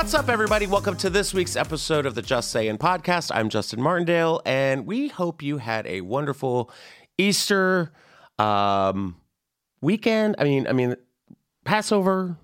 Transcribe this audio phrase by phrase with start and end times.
[0.00, 0.66] What's up, everybody?
[0.66, 3.30] Welcome to this week's episode of the Just Saying podcast.
[3.34, 6.70] I'm Justin Martindale, and we hope you had a wonderful
[7.18, 7.92] Easter
[8.38, 9.16] um,
[9.82, 10.36] weekend.
[10.38, 10.96] I mean, I mean,
[11.66, 12.38] Passover,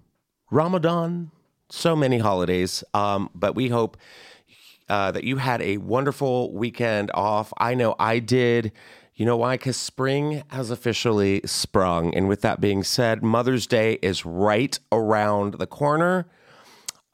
[0.50, 1.30] Ramadan,
[1.70, 2.84] so many holidays.
[2.92, 3.96] Um, but we hope
[4.91, 7.54] uh, that you had a wonderful weekend off.
[7.56, 8.70] I know I did.
[9.14, 9.54] You know why?
[9.54, 12.14] Because spring has officially sprung.
[12.14, 16.28] And with that being said, Mother's Day is right around the corner.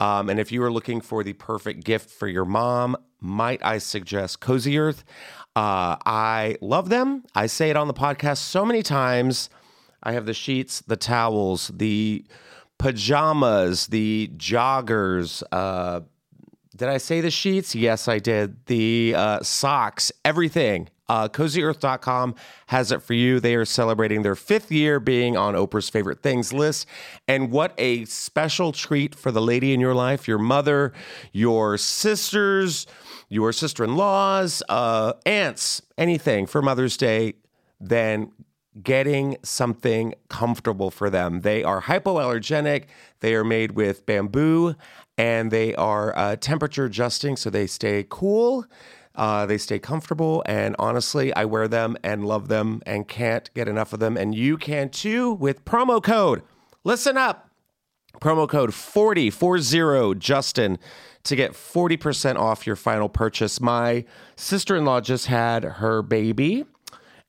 [0.03, 3.77] Um, and if you are looking for the perfect gift for your mom, might I
[3.77, 5.05] suggest Cozy Earth?
[5.55, 7.23] Uh, I love them.
[7.35, 9.49] I say it on the podcast so many times.
[10.01, 12.25] I have the sheets, the towels, the
[12.77, 15.41] pajamas, the joggers.
[15.53, 16.01] Uh,
[16.75, 17.73] did I say the sheets?
[17.73, 18.65] Yes, I did.
[18.65, 20.89] The uh, socks, everything.
[21.09, 22.35] Uh, CozyEarth.com
[22.67, 23.39] has it for you.
[23.39, 26.87] They are celebrating their fifth year being on Oprah's favorite things list.
[27.27, 30.93] And what a special treat for the lady in your life, your mother,
[31.31, 32.87] your sisters,
[33.29, 37.33] your sister in laws, uh, aunts, anything for Mother's Day,
[37.79, 38.31] than
[38.81, 41.41] getting something comfortable for them.
[41.41, 42.85] They are hypoallergenic,
[43.19, 44.75] they are made with bamboo,
[45.17, 48.65] and they are uh, temperature adjusting so they stay cool.
[49.15, 53.67] Uh, they stay comfortable, and honestly, I wear them and love them and can't get
[53.67, 54.17] enough of them.
[54.17, 56.41] And you can too with promo code.
[56.83, 57.49] Listen up.
[58.19, 60.79] Promo code 4040 Justin
[61.23, 63.59] to get 40% off your final purchase.
[63.61, 64.05] My
[64.35, 66.65] sister in law just had her baby,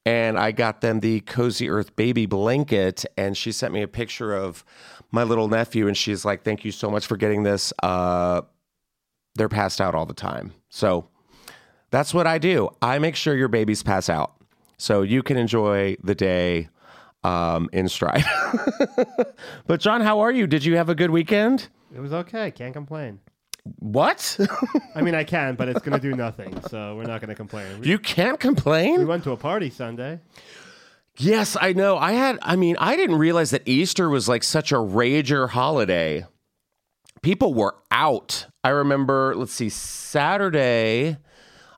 [0.04, 4.34] and I got them the Cozy Earth baby blanket, and she sent me a picture
[4.34, 4.64] of
[5.10, 7.72] my little nephew, and she's like, Thank you so much for getting this.
[7.82, 8.42] Uh,
[9.36, 10.52] they're passed out all the time.
[10.68, 11.08] So
[11.94, 12.70] that's what I do.
[12.82, 14.34] I make sure your babies pass out
[14.78, 16.68] so you can enjoy the day
[17.22, 18.24] um, in stride.
[19.66, 20.46] but, John, how are you?
[20.46, 21.68] Did you have a good weekend?
[21.94, 22.50] It was okay.
[22.50, 23.20] Can't complain.
[23.78, 24.38] What?
[24.94, 26.60] I mean, I can, but it's going to do nothing.
[26.68, 27.80] So we're not going to complain.
[27.80, 28.98] We, you can't complain?
[28.98, 30.20] we went to a party Sunday.
[31.16, 31.96] Yes, I know.
[31.96, 36.26] I had, I mean, I didn't realize that Easter was like such a rager holiday.
[37.22, 38.48] People were out.
[38.64, 41.18] I remember, let's see, Saturday.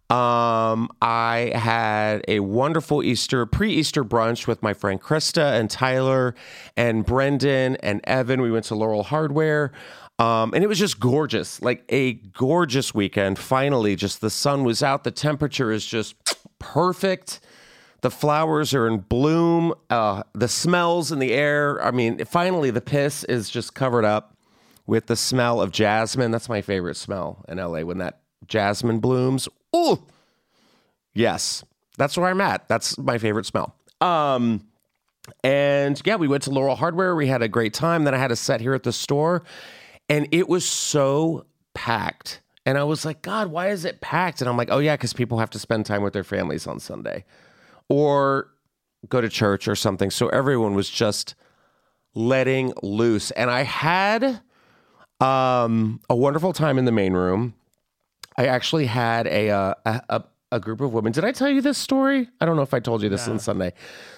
[0.09, 6.35] Um, I had a wonderful Easter, pre Easter brunch with my friend Krista and Tyler
[6.77, 8.41] and Brendan and Evan.
[8.41, 9.73] We went to Laurel Hardware.
[10.19, 13.39] Um, and it was just gorgeous, like a gorgeous weekend.
[13.39, 15.05] Finally, just the sun was out.
[15.05, 16.15] The temperature is just
[16.59, 17.41] perfect.
[18.01, 19.75] The flowers are in bloom.
[19.91, 21.85] Uh, the smells in the air.
[21.85, 24.37] I mean, finally, the piss is just covered up
[24.87, 26.31] with the smell of jasmine.
[26.31, 29.49] That's my favorite smell in LA when that jasmine blooms.
[29.75, 30.03] Ooh,
[31.15, 31.65] yes,
[31.99, 32.69] that's where I'm at.
[32.69, 33.75] That's my favorite smell.
[34.01, 34.67] Um,
[35.43, 37.17] and yeah, we went to Laurel Hardware.
[37.17, 38.05] We had a great time.
[38.05, 39.43] Then I had a set here at the store,
[40.09, 42.41] and it was so packed.
[42.65, 44.41] And I was like, God, why is it packed?
[44.41, 46.81] And I'm like, oh yeah, because people have to spend time with their families on
[46.81, 47.25] Sunday,
[47.89, 48.51] or
[49.09, 50.11] go to church or something.
[50.11, 51.35] So everyone was just
[52.15, 54.41] letting loose, and I had
[55.21, 57.55] um, a wonderful time in the main room.
[58.39, 61.13] I actually had a, uh, a, a group of women.
[61.13, 62.29] Did I tell you this story?
[62.41, 63.73] I don't know if I told you this on Sunday.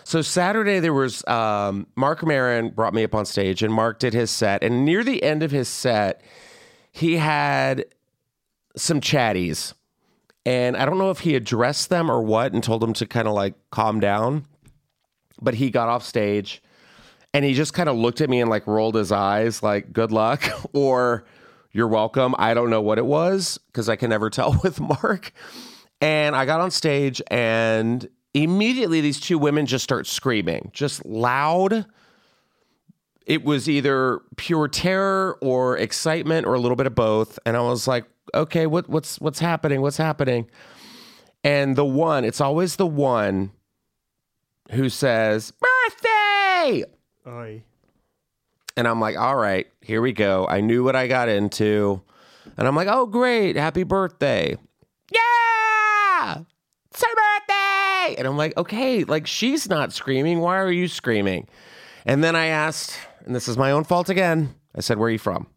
[0.05, 4.15] So Saturday there was um, Marc Maron brought me up on stage, and Marc did
[4.15, 4.63] his set.
[4.63, 6.23] And near the end of his set,
[6.91, 7.87] he had
[8.77, 9.75] some chatties,
[10.45, 13.29] and I don't know if he addressed them or what, and told them to kind
[13.29, 14.47] of like calm down.
[15.41, 16.63] But he got off stage,
[17.33, 20.13] and he just kind of looked at me and like rolled his eyes, like "Good
[20.13, 20.43] luck"
[20.73, 21.25] or
[21.73, 25.33] "You're welcome." I don't know what it was because I can never tell with Marc.
[26.01, 31.87] And I got on stage, and immediately these two women just start screaming, just loud.
[33.27, 37.39] It was either pure terror or excitement or a little bit of both.
[37.45, 39.83] And I was like, okay, what, what's what's happening?
[39.83, 40.49] What's happening?
[41.45, 43.53] And the one, it's always the one
[44.71, 46.85] who says, birthday.
[47.27, 47.63] Oy.
[48.79, 50.47] And I'm like, all right, here we go.
[50.47, 52.01] I knew what I got into.
[52.57, 53.57] And I'm like, oh, great.
[53.57, 54.57] Happy birthday.
[55.11, 56.43] Yeah.
[56.89, 58.15] It's her birthday.
[58.19, 60.39] And I'm like, okay, like she's not screaming.
[60.39, 61.49] Why are you screaming?
[62.07, 62.97] And then I asked,
[63.27, 64.55] and this is my own fault again.
[64.77, 65.49] I said, where are you from?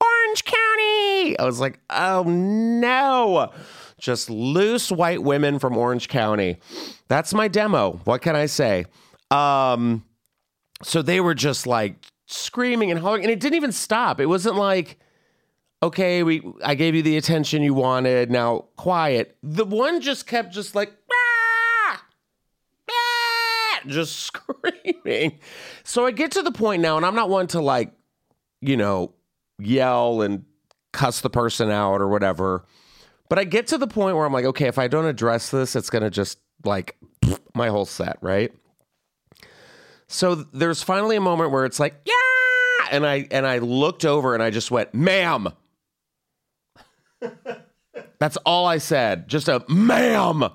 [0.00, 1.38] Orange County.
[1.38, 3.52] I was like, oh no.
[3.98, 6.58] Just loose white women from Orange County.
[7.06, 8.00] That's my demo.
[8.02, 8.86] What can I say?
[9.30, 10.04] Um,
[10.82, 11.94] so they were just like
[12.28, 14.20] screaming and hollering, and it didn't even stop.
[14.20, 14.98] It wasn't like,
[15.82, 18.30] okay, we I gave you the attention you wanted.
[18.30, 19.36] Now quiet.
[19.42, 20.92] The one just kept just like
[23.86, 25.38] just screaming.
[25.84, 27.92] So I get to the point now, and I'm not one to like,
[28.60, 29.14] you know,
[29.58, 30.44] yell and
[30.92, 32.64] cuss the person out or whatever.
[33.28, 35.76] But I get to the point where I'm like, okay, if I don't address this,
[35.76, 36.96] it's going to just like
[37.54, 38.52] my whole set, right?
[40.08, 44.34] So there's finally a moment where it's like, yeah, and I and I looked over
[44.34, 45.48] and I just went, "Ma'am."
[48.18, 49.28] That's all I said.
[49.28, 50.50] Just a ma'am.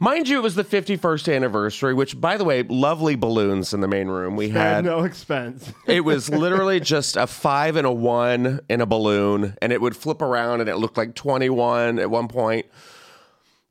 [0.00, 3.88] Mind you, it was the 51st anniversary, which, by the way, lovely balloons in the
[3.88, 4.36] main room.
[4.36, 5.72] We had no expense.
[5.88, 9.96] it was literally just a five and a one in a balloon, and it would
[9.96, 12.66] flip around and it looked like 21 at one point.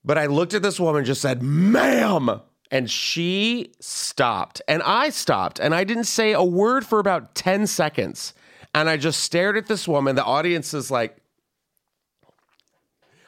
[0.03, 2.41] But I looked at this woman and just said, ma'am.
[2.69, 7.65] And she stopped, and I stopped, and I didn't say a word for about 10
[7.67, 8.33] seconds.
[8.75, 10.15] And I just stared at this woman.
[10.15, 11.17] The audience is like,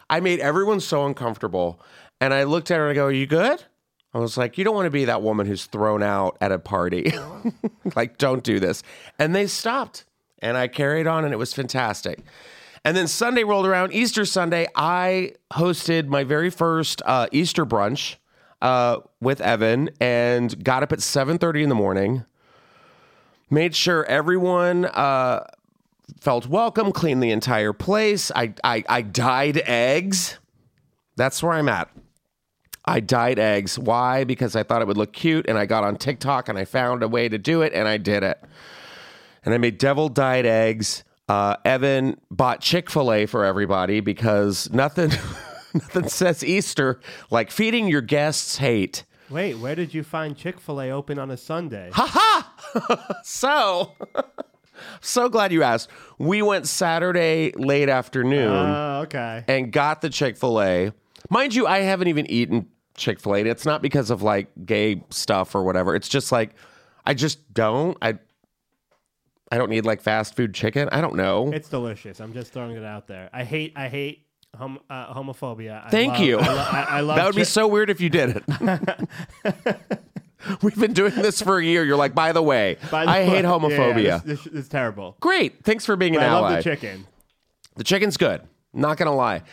[0.10, 1.80] I made everyone so uncomfortable.
[2.20, 3.64] And I looked at her and I go, Are you good?
[4.14, 6.60] I was like, You don't want to be that woman who's thrown out at a
[6.60, 7.14] party.
[7.96, 8.84] like, don't do this.
[9.18, 10.06] And they stopped.
[10.40, 12.20] And I carried on and it was fantastic.
[12.86, 14.68] And then Sunday rolled around, Easter Sunday.
[14.74, 18.16] I hosted my very first uh, Easter brunch
[18.62, 22.26] uh, with Evan and got up at 7:30 in the morning.
[23.50, 25.44] Made sure everyone uh,
[26.20, 28.32] felt welcome, cleaned the entire place.
[28.36, 30.38] I, I, I dyed eggs.
[31.16, 31.90] That's where I'm at.
[32.86, 33.78] I dyed eggs.
[33.78, 34.24] Why?
[34.24, 37.04] Because I thought it would look cute, and I got on TikTok and I found
[37.04, 38.40] a way to do it, and I did it.
[39.44, 41.04] And I made devil dyed eggs.
[41.28, 45.12] Uh, Evan bought Chick Fil A for everybody because nothing,
[45.80, 47.00] nothing says Easter
[47.30, 49.06] like feeding your guests hate.
[49.30, 51.90] Wait, where did you find Chick Fil A open on a Sunday?
[51.94, 52.48] Haha!
[53.24, 53.94] So,
[55.02, 55.90] so glad you asked.
[56.18, 58.52] We went Saturday late afternoon.
[58.52, 59.44] Oh, okay.
[59.48, 60.92] and got the Chick fil A.
[61.30, 63.40] Mind you, I haven't even eaten Chick fil A.
[63.42, 65.96] It's not because of like gay stuff or whatever.
[65.96, 66.52] It's just like,
[67.06, 67.98] I just don't.
[68.02, 68.20] I,
[69.52, 70.90] I don't need like fast food chicken.
[70.92, 71.52] I don't know.
[71.52, 72.20] It's delicious.
[72.20, 73.30] I'm just throwing it out there.
[73.34, 73.74] I hate.
[73.76, 75.86] I hate hom- uh, homophobia.
[75.86, 76.40] I Thank love- you.
[76.40, 77.16] I, lo- I, I love.
[77.18, 79.10] that would be so weird if you did it.
[80.64, 81.84] We've been doing this for a year.
[81.84, 84.04] You're like, by the way, By the I way- hate Yeah, homophobia.
[84.04, 85.18] yeah, this, this is terrible.
[85.20, 85.64] Great.
[85.64, 86.50] Thanks for being an I ally.
[86.56, 87.06] love the chicken.
[87.76, 88.42] The chicken's good.
[88.74, 89.44] Not gonna lie.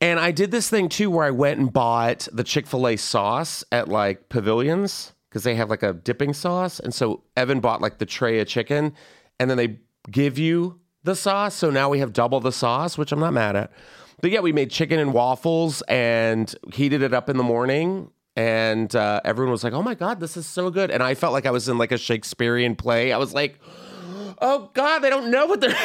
[0.00, 2.96] And I did this thing too where I went and bought the Chick fil A
[2.96, 6.78] sauce at like pavilions because they have like a dipping sauce.
[6.80, 8.94] And so Evan bought like the tray of chicken
[9.38, 9.78] and then they
[10.10, 11.54] give you the sauce.
[11.54, 13.72] So now we have double the sauce, which I'm not mad at.
[14.20, 18.10] But yeah, we made chicken and waffles and heated it up in the morning.
[18.36, 20.90] And uh, everyone was like, oh my God, this is so good.
[20.90, 23.12] And I felt like I was in like a Shakespearean play.
[23.12, 23.60] I was like,
[24.40, 25.70] oh God, they don't know what they're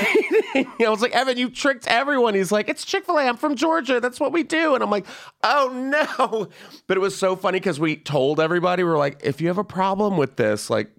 [0.56, 0.68] eating.
[0.86, 2.34] I was like, Evan, you tricked everyone.
[2.34, 3.24] He's like, it's Chick fil A.
[3.24, 4.00] I'm from Georgia.
[4.00, 4.74] That's what we do.
[4.74, 5.06] And I'm like,
[5.44, 6.48] oh no.
[6.88, 9.60] But it was so funny because we told everybody, we are like, if you have
[9.60, 10.90] a problem with this, like,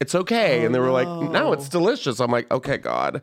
[0.00, 0.64] it's okay.
[0.64, 2.20] and they were like, no, it's delicious.
[2.20, 3.22] I'm like, okay, God.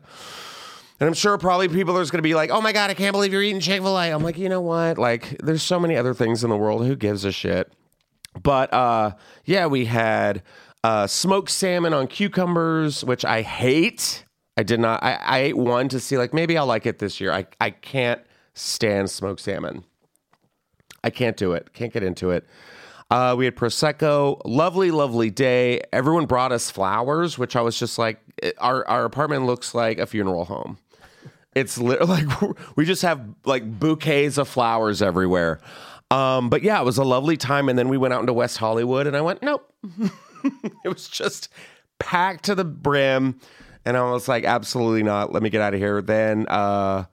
[1.00, 3.12] And I'm sure probably people are going to be like, oh my God, I can't
[3.12, 4.10] believe you're eating Chick fil A.
[4.10, 4.98] I'm like, you know what?
[4.98, 6.86] Like, there's so many other things in the world.
[6.86, 7.72] Who gives a shit?
[8.42, 9.12] But uh,
[9.44, 10.42] yeah, we had
[10.84, 14.24] uh, smoked salmon on cucumbers, which I hate.
[14.56, 15.02] I did not.
[15.02, 17.32] I, I ate one to see like maybe I'll like it this year.
[17.32, 18.20] I I can't
[18.54, 19.84] stand smoked salmon.
[21.04, 21.72] I can't do it.
[21.72, 22.44] Can't get into it.
[23.10, 24.40] Uh, we had prosecco.
[24.44, 25.80] Lovely, lovely day.
[25.92, 28.20] Everyone brought us flowers, which I was just like,
[28.58, 30.78] our our apartment looks like a funeral home.
[31.54, 32.26] It's li- like
[32.76, 35.60] we just have like bouquets of flowers everywhere.
[36.10, 37.68] Um, but yeah, it was a lovely time.
[37.68, 39.70] And then we went out into West Hollywood, and I went, nope.
[40.84, 41.48] it was just
[41.98, 43.38] packed to the brim,
[43.84, 45.32] and I was like, absolutely not.
[45.32, 46.00] Let me get out of here.
[46.00, 47.04] Then uh,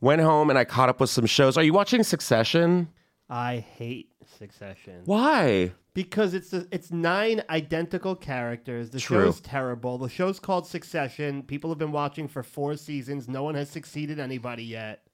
[0.00, 1.56] went home, and I caught up with some shows.
[1.56, 2.88] Are you watching Succession?
[3.28, 5.72] I hate Succession Why?
[5.94, 8.90] Because it's a, it's nine identical characters.
[8.90, 9.26] The True.
[9.26, 9.96] show's terrible.
[9.98, 11.42] The show's called Succession.
[11.44, 13.28] People have been watching for four seasons.
[13.28, 15.06] No one has succeeded anybody yet.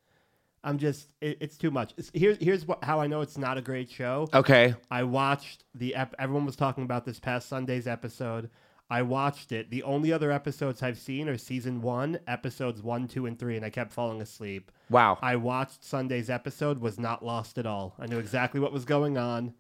[0.62, 1.94] I'm just it, it's too much.
[1.96, 4.28] It's, here's here's what, how I know it's not a great show.
[4.34, 4.75] Okay.
[4.90, 8.50] I watched the ep- everyone was talking about this past Sunday's episode.
[8.92, 9.70] I watched it.
[9.70, 13.64] The only other episodes I've seen are season one, episodes one, two, and three, and
[13.64, 14.72] I kept falling asleep.
[14.90, 15.16] Wow.
[15.22, 17.94] I watched Sunday's episode, was not lost at all.
[18.00, 19.54] I knew exactly what was going on,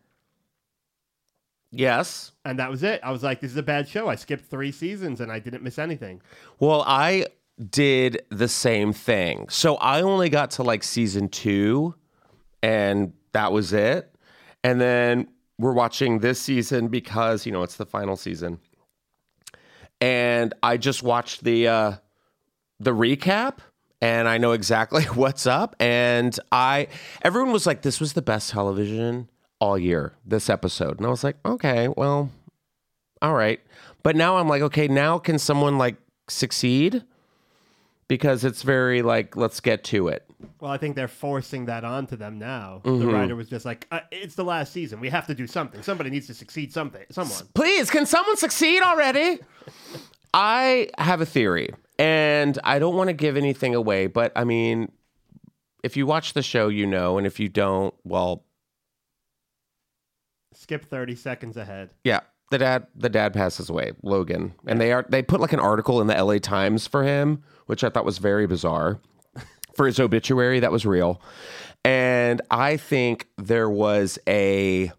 [1.70, 2.32] yes.
[2.44, 3.00] and that was it.
[3.02, 4.08] I was like, this is a bad show.
[4.08, 6.20] I skipped three seasons and I didn't miss anything.
[6.58, 7.26] Well, I
[7.68, 9.48] did the same thing.
[9.48, 11.94] So I only got to like season two,
[12.62, 14.14] and that was it.
[14.64, 18.58] And then we're watching this season because, you know, it's the final season.
[20.00, 21.92] And I just watched the uh
[22.78, 23.58] the recap
[24.00, 25.76] and I know exactly what's up.
[25.78, 26.88] And I
[27.22, 29.28] everyone was like, this was the best television
[29.60, 30.96] all year, this episode.
[30.98, 32.30] And I was like, okay, well,
[33.22, 33.60] all right.
[34.02, 35.96] But now I'm like, okay, now can someone like
[36.28, 37.04] succeed?
[38.08, 40.28] because it's very like let's get to it.
[40.58, 42.80] Well, I think they're forcing that onto them now.
[42.82, 43.08] The Mm-hmm.
[43.08, 44.98] writer was just like, uh, "It's the last season.
[44.98, 45.80] We have to do something.
[45.84, 46.72] Somebody needs to succeed.
[46.72, 47.04] Something.
[47.12, 49.38] Someone." Please, can someone succeed already?
[50.34, 54.90] I have a theory, and I don't want to give anything away, but I mean,
[55.84, 58.42] if you watch the show, you know, and if you don't, well,
[60.70, 61.90] Skip thirty seconds ahead.
[62.04, 62.20] yeah,
[62.52, 66.00] the dad, the dad passes away, Logan, and they are they put like an article
[66.00, 66.38] in the L.A.
[66.38, 69.00] Times for him, which I thought was very bizarre.
[69.74, 71.20] For his obituary, that was real,
[71.84, 74.92] and I think there was a.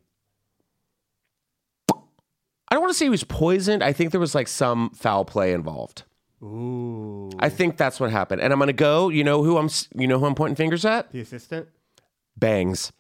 [1.89, 3.81] I don't want to say he was poisoned.
[3.81, 6.03] I think there was like some foul play involved.
[6.43, 7.29] Ooh.
[7.39, 8.41] I think that's what happened.
[8.41, 9.07] And I'm gonna go.
[9.07, 9.69] You know who I'm.
[9.95, 11.13] You know who I'm pointing fingers at?
[11.13, 11.69] The assistant.
[12.35, 12.91] Bangs.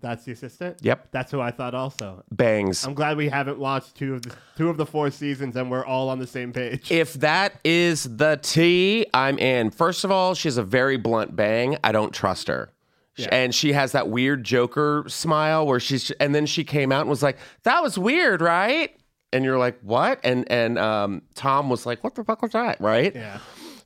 [0.00, 0.78] That's the assistant.
[0.82, 1.08] Yep.
[1.10, 2.22] That's who I thought also.
[2.30, 2.84] Bangs.
[2.84, 5.84] I'm glad we haven't watched two of the two of the four seasons and we're
[5.84, 6.90] all on the same page.
[6.90, 9.70] if that is the T, I'm in.
[9.70, 11.78] First of all, she has a very blunt bang.
[11.82, 12.70] I don't trust her.
[13.16, 13.28] Yeah.
[13.32, 17.10] And she has that weird Joker smile where she's, and then she came out and
[17.10, 18.94] was like, "That was weird, right?"
[19.32, 22.80] And you're like, "What?" And and um, Tom was like, "What the fuck was that?"
[22.80, 23.12] Right?
[23.14, 23.38] yeah.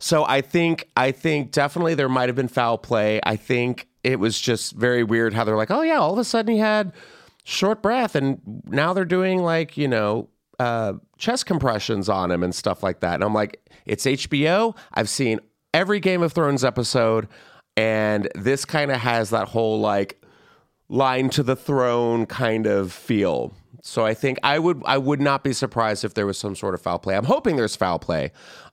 [0.02, 3.21] So I think I think definitely there might have been foul play.
[3.23, 6.25] I think it was just very weird how they're like, oh yeah, all of a
[6.25, 6.92] sudden he had
[7.44, 10.28] short breath, and now they're doing like you know
[10.59, 13.14] uh, chest compressions on him and stuff like that.
[13.14, 14.76] And I'm like, it's HBO.
[14.92, 15.38] I've seen
[15.73, 17.28] every Game of Thrones episode,
[17.76, 20.21] and this kind of has that whole like
[20.88, 23.54] line to the throne kind of feel.
[23.82, 26.75] So I think I would I would not be surprised if there was some sort
[26.75, 27.16] of foul play.
[27.16, 28.32] I'm hoping there's foul play.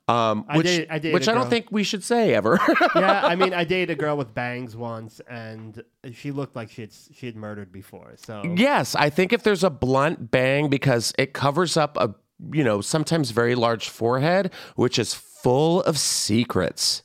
[0.10, 2.60] Um, I which, I dated which I don't think we should say ever.
[2.96, 6.82] yeah, I mean, I dated a girl with bangs once, and she looked like she
[6.82, 8.16] had she had murdered before.
[8.18, 12.16] So yes, I think if there's a blunt bang because it covers up a
[12.52, 17.04] you know sometimes very large forehead, which is full of secrets.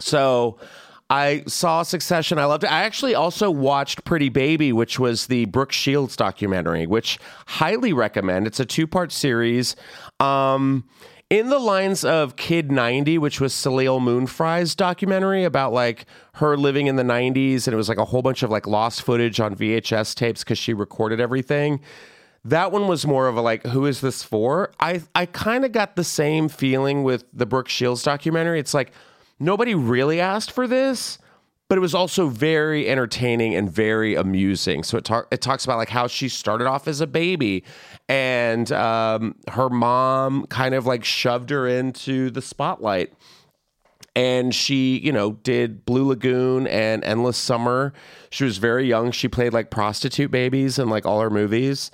[0.00, 0.58] So
[1.10, 2.38] I saw Succession.
[2.38, 2.72] I loved it.
[2.72, 8.46] I actually also watched Pretty Baby, which was the Brooke Shields documentary, which highly recommend.
[8.46, 9.76] It's a two part series.
[10.20, 10.84] Um,
[11.30, 16.56] in the lines of Kid 90, which was Soleil Moon Frye's documentary about like her
[16.56, 19.38] living in the 90s, and it was like a whole bunch of like lost footage
[19.38, 21.80] on VHS tapes because she recorded everything.
[22.44, 24.72] That one was more of a like, who is this for?
[24.80, 28.58] I I kind of got the same feeling with the Brooke Shields documentary.
[28.58, 28.92] It's like
[29.38, 31.18] nobody really asked for this,
[31.68, 34.82] but it was also very entertaining and very amusing.
[34.82, 37.64] So it talk, it talks about like how she started off as a baby,
[38.08, 43.12] and um, her mom kind of like shoved her into the spotlight
[44.18, 47.92] and she, you know, did Blue Lagoon and Endless Summer.
[48.30, 49.12] She was very young.
[49.12, 51.92] She played like prostitute babies in like all her movies.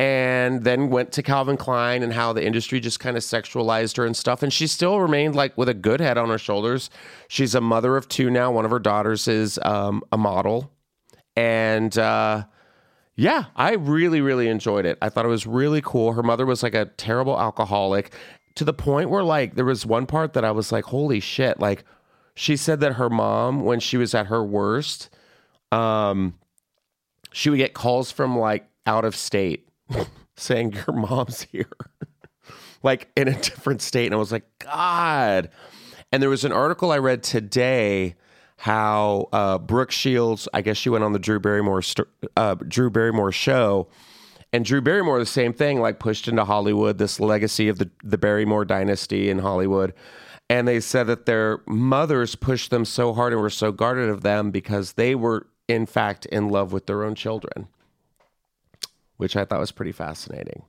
[0.00, 4.06] And then went to Calvin Klein and how the industry just kind of sexualized her
[4.06, 4.42] and stuff.
[4.42, 6.88] And she still remained like with a good head on her shoulders.
[7.28, 8.50] She's a mother of two now.
[8.50, 10.72] One of her daughters is um, a model.
[11.36, 12.44] And uh,
[13.14, 14.96] yeah, I really, really enjoyed it.
[15.02, 16.14] I thought it was really cool.
[16.14, 18.14] Her mother was like a terrible alcoholic
[18.54, 21.60] to the point where, like, there was one part that I was like, holy shit.
[21.60, 21.84] Like,
[22.34, 25.10] she said that her mom, when she was at her worst,
[25.72, 26.38] um,
[27.32, 29.66] she would get calls from like out of state
[30.36, 31.70] saying, Your mom's here,
[32.82, 34.06] like in a different state.
[34.06, 35.50] And I was like, God.
[36.12, 38.16] And there was an article I read today
[38.56, 41.82] how uh, Brooke Shields, I guess she went on the Drew Barrymore
[42.36, 43.88] uh, Drew Barrymore show,
[44.52, 48.18] and Drew Barrymore the same thing, like pushed into Hollywood, this legacy of the the
[48.18, 49.94] Barrymore dynasty in Hollywood.
[50.50, 54.22] And they said that their mothers pushed them so hard and were so guarded of
[54.22, 57.68] them because they were, in fact, in love with their own children,
[59.20, 60.64] which I thought was pretty fascinating.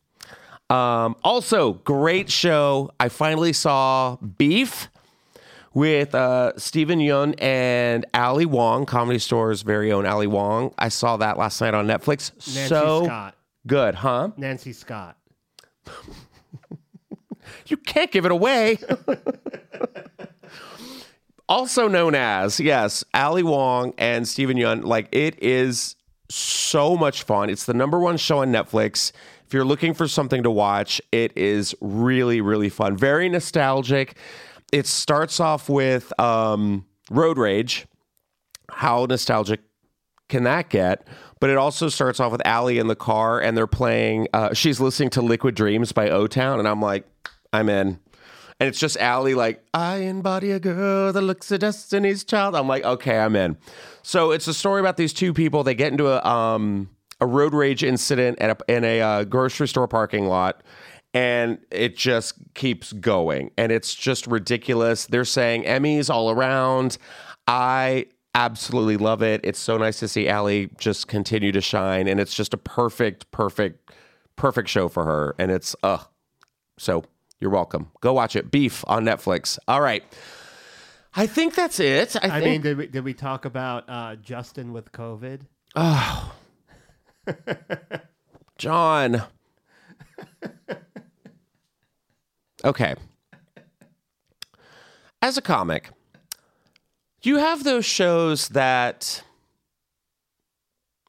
[0.69, 2.91] Um, also, great show.
[2.99, 4.89] I finally saw Beef
[5.73, 10.73] with uh, Steven Yeun and Ali Wong, Comedy Store's very own Ali Wong.
[10.77, 12.31] I saw that last night on Netflix.
[12.55, 13.35] Nancy so Scott.
[13.67, 14.29] good, huh?
[14.37, 15.17] Nancy Scott.
[17.67, 18.77] You can't give it away.
[21.49, 24.83] also known as, yes, Ali Wong and Steven Yeun.
[24.83, 25.95] Like, it is
[26.33, 27.49] so much fun.
[27.49, 29.11] It's the number one show on Netflix.
[29.45, 32.95] If you're looking for something to watch, it is really, really fun.
[32.95, 34.15] Very nostalgic.
[34.71, 37.85] It starts off with um, Road Rage.
[38.69, 39.59] How nostalgic
[40.29, 41.05] can that get?
[41.41, 44.79] But it also starts off with Ali in the car and they're playing, uh, she's
[44.79, 46.59] listening to Liquid Dreams by O Town.
[46.59, 47.05] And I'm like,
[47.51, 47.99] I'm in.
[48.61, 52.55] And it's just Ali like, I embody a girl that looks at Destiny's Child.
[52.55, 53.57] I'm like, okay, I'm in.
[54.03, 55.63] So it's a story about these two people.
[55.63, 56.87] They get into a, um,
[57.19, 60.61] a road rage incident at a, in a uh, grocery store parking lot.
[61.13, 65.07] and it just keeps going and it's just ridiculous.
[65.07, 66.97] They're saying Emmys all around.
[67.47, 69.41] I absolutely love it.
[69.43, 73.29] It's so nice to see Ali just continue to shine and it's just a perfect
[73.31, 73.91] perfect
[74.35, 75.97] perfect show for her and it's uh
[76.77, 77.03] so
[77.41, 77.91] you're welcome.
[77.99, 78.51] Go watch it.
[78.51, 79.57] Beef on Netflix.
[79.67, 80.03] All right.
[81.13, 82.15] I think that's it.
[82.15, 85.41] I, I think mean, did we, did we talk about uh, Justin with COVID?
[85.75, 86.33] Oh,
[88.57, 89.23] John.
[92.63, 92.95] Okay.
[95.21, 95.89] As a comic,
[97.23, 99.23] you have those shows that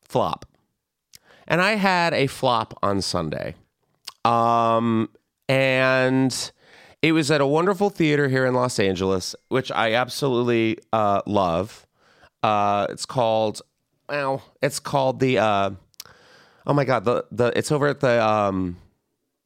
[0.03, 0.47] flop.
[1.47, 3.55] And I had a flop on Sunday.
[4.25, 5.11] Um,
[5.53, 6.53] and
[7.03, 11.87] it was at a wonderful theater here in Los Angeles, which I absolutely uh, love.
[12.43, 13.61] Uh, it's called,
[14.09, 15.71] well, it's called the, uh,
[16.67, 18.79] oh my God, the, the, it's over at the, um,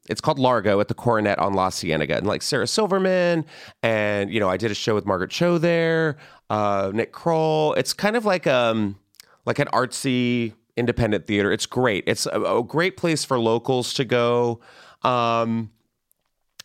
[0.09, 3.45] it's called Largo at the Coronet on La Cienega, and like Sarah Silverman,
[3.83, 7.75] and you know, I did a show with Margaret Cho there, uh, Nick Kroll.
[7.75, 9.01] It's kind of like um
[9.45, 11.51] like an artsy independent theater.
[11.51, 12.05] It's great.
[12.07, 14.61] It's a, a great place for locals to go.
[15.03, 15.73] Um,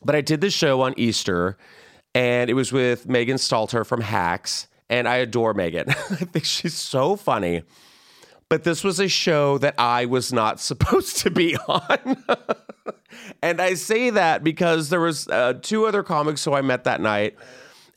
[0.04, 1.58] but I did this show on Easter,
[2.14, 5.90] and it was with Megan Stalter from Hacks, and I adore Megan.
[5.90, 7.64] I think she's so funny.
[8.50, 12.24] But this was a show that I was not supposed to be on.
[13.42, 17.00] and I say that because there was uh, two other comics who I met that
[17.00, 17.36] night,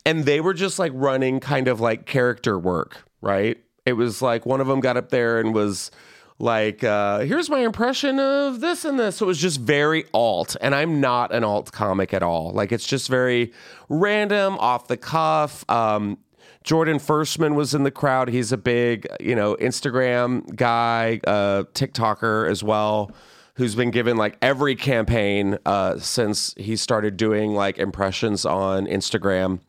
[0.05, 3.57] and they were just like running kind of like character work, right?
[3.85, 5.91] It was like one of them got up there and was
[6.37, 9.17] like, uh, here's my impression of this and this.
[9.17, 10.57] So it was just very alt.
[10.59, 12.51] And I'm not an alt comic at all.
[12.51, 13.53] Like it's just very
[13.87, 15.63] random, off the cuff.
[15.69, 16.17] Um,
[16.63, 18.27] Jordan Firstman was in the crowd.
[18.27, 23.11] He's a big, you know, Instagram guy, uh, TikToker as well,
[23.53, 29.59] who's been given like every campaign uh, since he started doing like impressions on Instagram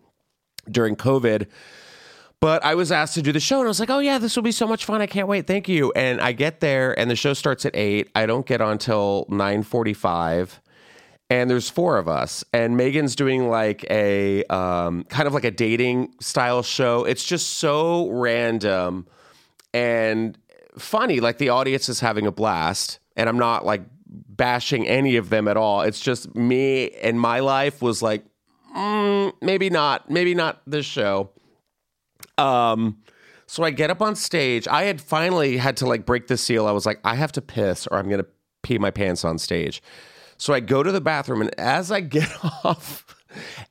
[0.70, 1.46] during COVID.
[2.40, 4.37] But I was asked to do the show, and I was like, "Oh yeah, this
[4.37, 5.01] will be so much fun!
[5.01, 5.46] I can't wait!
[5.46, 8.11] Thank you!" And I get there, and the show starts at eight.
[8.14, 10.61] I don't get on till nine forty-five,
[11.31, 15.51] and there's four of us, and Megan's doing like a um, kind of like a
[15.51, 17.05] dating style show.
[17.05, 19.07] It's just so random
[19.72, 20.37] and
[20.79, 21.20] funny.
[21.20, 25.49] Like the audience is having a blast, and I'm not like bashing any of them
[25.49, 25.81] at all.
[25.83, 28.25] It's just me and my life was like,
[28.77, 31.31] mm, maybe not, maybe not this show.
[32.38, 32.99] Um,
[33.46, 34.66] so I get up on stage.
[34.68, 36.66] I had finally had to like break the seal.
[36.66, 38.27] I was like, I have to piss or I'm gonna
[38.62, 39.83] pee my pants on stage.
[40.38, 42.31] So I go to the bathroom, and as I get
[42.64, 43.07] off,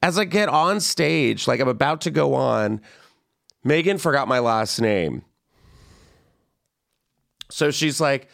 [0.01, 2.81] as I get on stage, like I'm about to go on,
[3.63, 5.23] Megan forgot my last name.
[7.49, 8.29] So she's like,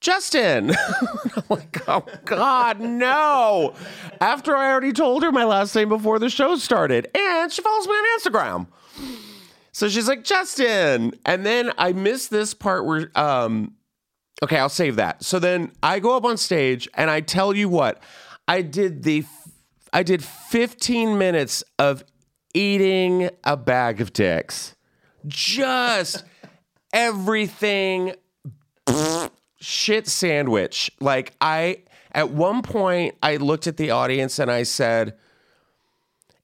[0.00, 0.70] Justin.
[1.36, 3.74] I'm like, oh God, no.
[4.20, 7.08] After I already told her my last name before the show started.
[7.16, 8.66] And she follows me on Instagram.
[9.76, 11.12] So she's like, Justin.
[11.26, 13.74] And then I missed this part where um
[14.42, 15.22] okay, I'll save that.
[15.22, 18.02] So then I go up on stage and I tell you what,
[18.48, 19.26] I did the
[19.92, 22.04] I did 15 minutes of
[22.54, 24.74] eating a bag of dicks.
[25.26, 26.24] Just
[26.94, 28.14] everything
[29.60, 30.90] shit sandwich.
[31.00, 35.18] Like I at one point I looked at the audience and I said,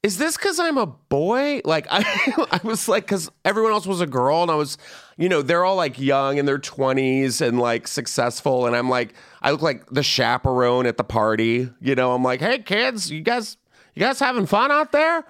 [0.02, 2.04] "Is this cuz I'm a boy?" Like I
[2.50, 4.78] I was like cuz everyone else was a girl and I was,
[5.16, 9.14] you know, they're all like young in their 20s and like successful and I'm like
[9.42, 11.70] I look like the chaperone at the party.
[11.80, 13.56] You know, I'm like, "Hey kids, you guys
[13.94, 15.24] you guys having fun out there?"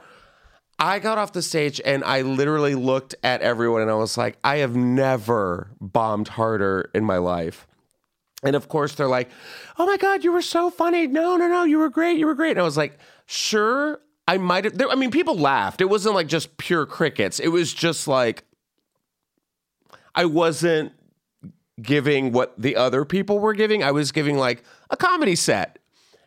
[0.78, 4.36] I got off the stage and I literally looked at everyone and I was like,
[4.42, 7.68] I have never bombed harder in my life.
[8.42, 9.30] And of course, they're like,
[9.78, 11.06] oh my God, you were so funny.
[11.06, 12.18] No, no, no, you were great.
[12.18, 12.52] You were great.
[12.52, 14.80] And I was like, sure, I might have.
[14.90, 15.80] I mean, people laughed.
[15.80, 17.40] It wasn't like just pure crickets.
[17.40, 18.44] It was just like,
[20.14, 20.92] I wasn't
[21.80, 23.82] giving what the other people were giving.
[23.82, 25.78] I was giving like a comedy set.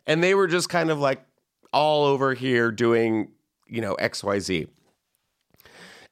[0.06, 1.24] And they were just kind of like
[1.72, 3.28] all over here doing
[3.68, 4.68] you know, XYZ.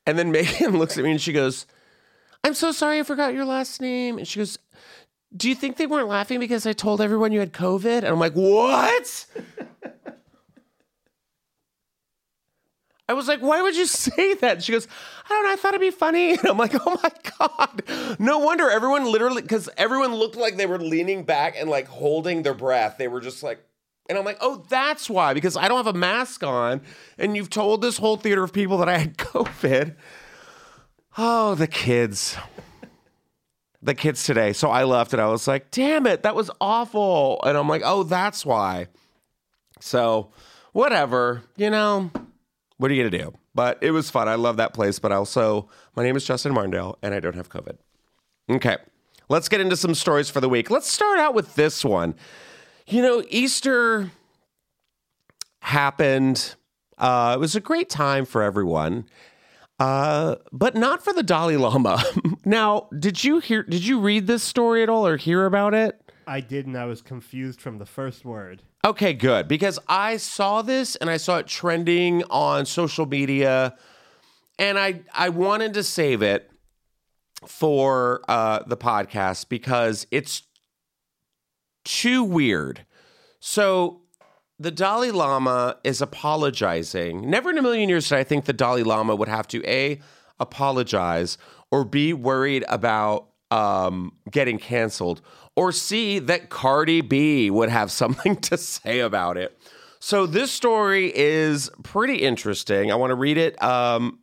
[0.06, 1.66] And then Megan looks at me and she goes,
[2.42, 4.18] I'm so sorry I forgot your last name.
[4.18, 4.58] And she goes,
[5.34, 7.98] Do you think they weren't laughing because I told everyone you had COVID?
[7.98, 9.26] And I'm like, What?
[13.08, 14.62] I was like, why would you say that?
[14.62, 14.88] She goes,
[15.26, 15.52] I don't know.
[15.52, 16.32] I thought it'd be funny.
[16.38, 17.82] And I'm like, oh my God.
[18.18, 22.42] No wonder everyone literally, because everyone looked like they were leaning back and like holding
[22.42, 22.96] their breath.
[22.98, 23.62] They were just like,
[24.08, 26.82] and I'm like, oh, that's why, because I don't have a mask on.
[27.18, 29.96] And you've told this whole theater of people that I had COVID.
[31.16, 32.36] Oh, the kids.
[33.82, 34.52] the kids today.
[34.52, 37.40] So I left and I was like, damn it, that was awful.
[37.46, 38.88] And I'm like, oh, that's why.
[39.80, 40.30] So,
[40.72, 42.10] whatever, you know,
[42.78, 43.38] what are you going to do?
[43.54, 44.28] But it was fun.
[44.28, 44.98] I love that place.
[44.98, 47.76] But also, my name is Justin Martindale and I don't have COVID.
[48.50, 48.76] Okay,
[49.28, 50.70] let's get into some stories for the week.
[50.70, 52.14] Let's start out with this one.
[52.86, 54.10] You know, Easter
[55.60, 56.56] happened.
[56.98, 59.06] Uh, it was a great time for everyone,
[59.80, 62.02] uh, but not for the Dalai Lama.
[62.44, 63.62] now, did you hear?
[63.62, 65.98] Did you read this story at all or hear about it?
[66.26, 68.62] I did, and I was confused from the first word.
[68.84, 69.48] Okay, good.
[69.48, 73.74] Because I saw this and I saw it trending on social media,
[74.58, 76.50] and I I wanted to save it
[77.46, 80.42] for uh, the podcast because it's
[81.86, 82.84] too weird.
[83.40, 84.02] So
[84.58, 87.28] the Dalai Lama is apologizing.
[87.28, 90.00] Never in a million years did I think the Dalai Lama would have to a
[90.38, 91.38] apologize
[91.70, 95.22] or be worried about um, getting canceled
[95.56, 99.58] or c that Cardi B would have something to say about it.
[100.00, 102.92] So this story is pretty interesting.
[102.92, 104.18] I want to read it, um,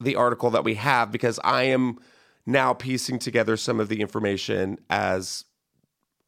[0.00, 1.98] the article that we have, because I am
[2.46, 5.44] now piecing together some of the information as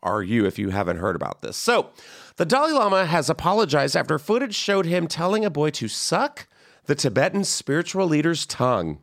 [0.03, 1.57] are you if you haven't heard about this.
[1.57, 1.91] So,
[2.37, 6.47] the Dalai Lama has apologized after footage showed him telling a boy to suck
[6.85, 9.01] the Tibetan spiritual leader's tongue.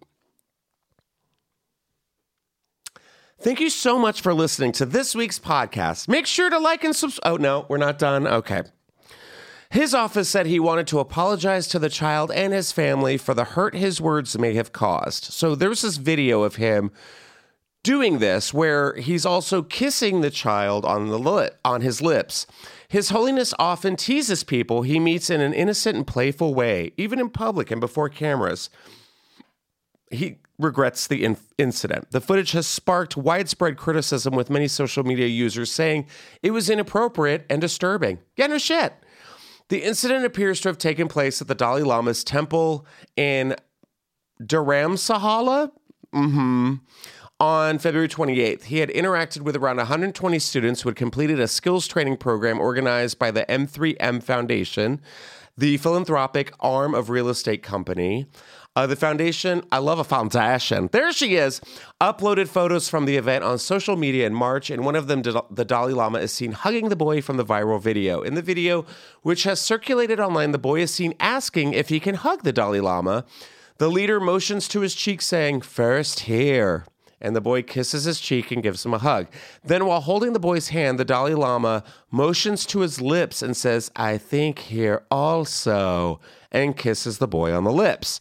[3.46, 6.08] Thank you so much for listening to this week's podcast.
[6.08, 7.32] Make sure to like and subscribe.
[7.32, 8.26] Oh, no, we're not done.
[8.26, 8.64] Okay.
[9.70, 13.44] His office said he wanted to apologize to the child and his family for the
[13.44, 15.26] hurt his words may have caused.
[15.26, 16.90] So there's this video of him
[17.84, 22.48] doing this where he's also kissing the child on the on his lips.
[22.88, 27.30] His Holiness often teases people he meets in an innocent and playful way, even in
[27.30, 28.72] public and before cameras.
[30.10, 32.12] He regrets the in- incident.
[32.12, 36.08] The footage has sparked widespread criticism with many social media users saying
[36.42, 38.20] it was inappropriate and disturbing.
[38.36, 38.94] Yeah, no shit.
[39.70, 43.56] The incident appears to have taken place at the Dalai Lama's temple in
[44.42, 45.72] Dharamshala.
[46.14, 46.76] Mm-hmm.
[47.40, 51.86] On February 28th, he had interacted with around 120 students who had completed a skills
[51.86, 55.02] training program organized by the M3M Foundation,
[55.58, 58.28] the philanthropic arm of real estate company.
[58.78, 60.90] Uh, the foundation, I love a foundation.
[60.92, 61.62] There she is.
[62.02, 65.64] Uploaded photos from the event on social media in March, and one of them, the
[65.64, 68.20] Dalai Lama, is seen hugging the boy from the viral video.
[68.20, 68.86] In the video,
[69.22, 72.82] which has circulated online, the boy is seen asking if he can hug the Dalai
[72.82, 73.24] Lama.
[73.78, 76.86] The leader motions to his cheek, saying, First here
[77.22, 79.28] and the boy kisses his cheek and gives him a hug.
[79.64, 83.90] Then, while holding the boy's hand, the Dalai Lama motions to his lips and says,
[83.96, 86.20] I think here also,
[86.52, 88.20] and kisses the boy on the lips.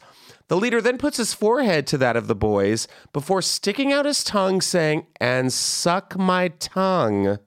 [0.49, 4.23] The leader then puts his forehead to that of the boy's before sticking out his
[4.23, 7.39] tongue, saying, And suck my tongue.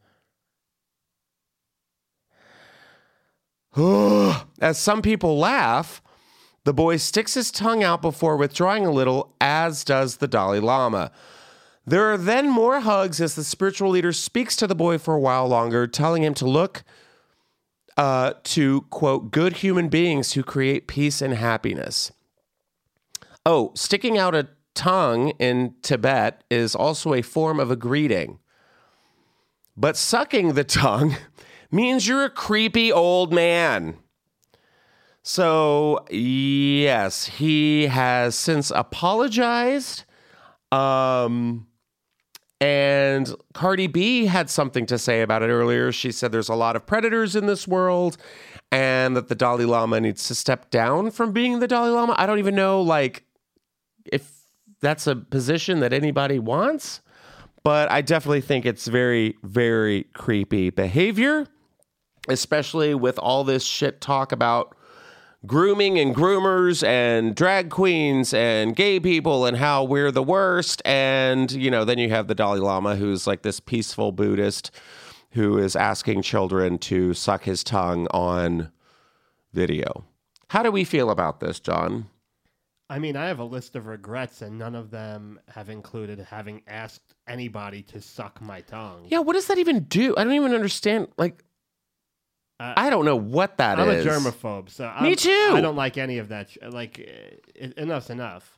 [4.60, 6.02] As some people laugh,
[6.64, 11.12] the boy sticks his tongue out before withdrawing a little, as does the Dalai Lama.
[11.86, 15.20] There are then more hugs as the spiritual leader speaks to the boy for a
[15.20, 16.84] while longer, telling him to look
[17.96, 22.12] uh, to, quote, good human beings who create peace and happiness.
[23.50, 28.40] Oh, sticking out a tongue in Tibet is also a form of a greeting.
[29.78, 31.16] But sucking the tongue
[31.72, 33.96] means you're a creepy old man.
[35.24, 40.04] So, yes, he has since apologized.
[40.74, 41.68] Um,
[42.60, 45.94] and Cardi B had something to say about it earlier.
[45.94, 48.18] She said there's a lot of predators in this world
[48.74, 52.14] and that the Dalai Lama needs to step down from being the Dalai Lama.
[52.18, 53.24] I don't even know like
[54.12, 54.32] if
[54.82, 57.02] that's a position that anybody wants,
[57.64, 61.48] but I definitely think it's very very creepy behavior,
[62.28, 64.76] especially with all this shit talk about
[65.46, 70.82] grooming and groomers and drag queens and gay people and how we're the worst.
[70.84, 74.72] And, you know, then you have the Dalai Lama, who's like this peaceful Buddhist
[75.32, 78.72] who is asking children to suck his tongue on
[79.54, 80.06] video.
[80.50, 82.08] How do we feel about this, John?
[82.90, 86.62] I mean, I have a list of regrets, and none of them have included having
[86.68, 89.06] asked anybody to suck my tongue.
[89.10, 90.16] Yeah, what does that even do?
[90.16, 91.10] I don't even understand.
[91.18, 91.44] Like,
[92.62, 94.06] uh, I don't know what that I'm is.
[94.06, 95.52] a germaphobe, so me I'm, too.
[95.54, 96.50] I don't like any of that.
[96.50, 97.10] Sh- like,
[97.62, 98.58] uh, enough's enough.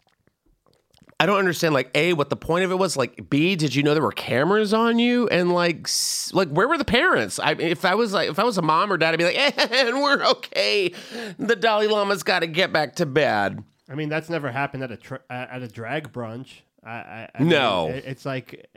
[1.19, 1.73] I don't understand.
[1.73, 2.95] Like, a what the point of it was.
[2.95, 5.27] Like, b did you know there were cameras on you?
[5.29, 5.89] And like,
[6.33, 7.39] like where were the parents?
[7.39, 9.59] I if I was like if I was a mom or dad, I'd be like,
[9.59, 10.93] and we're okay.
[11.37, 13.63] The Dalai Lama's got to get back to bed.
[13.89, 16.61] I mean, that's never happened at a tra- at a drag brunch.
[16.83, 18.69] I, I, I no, mean, it's like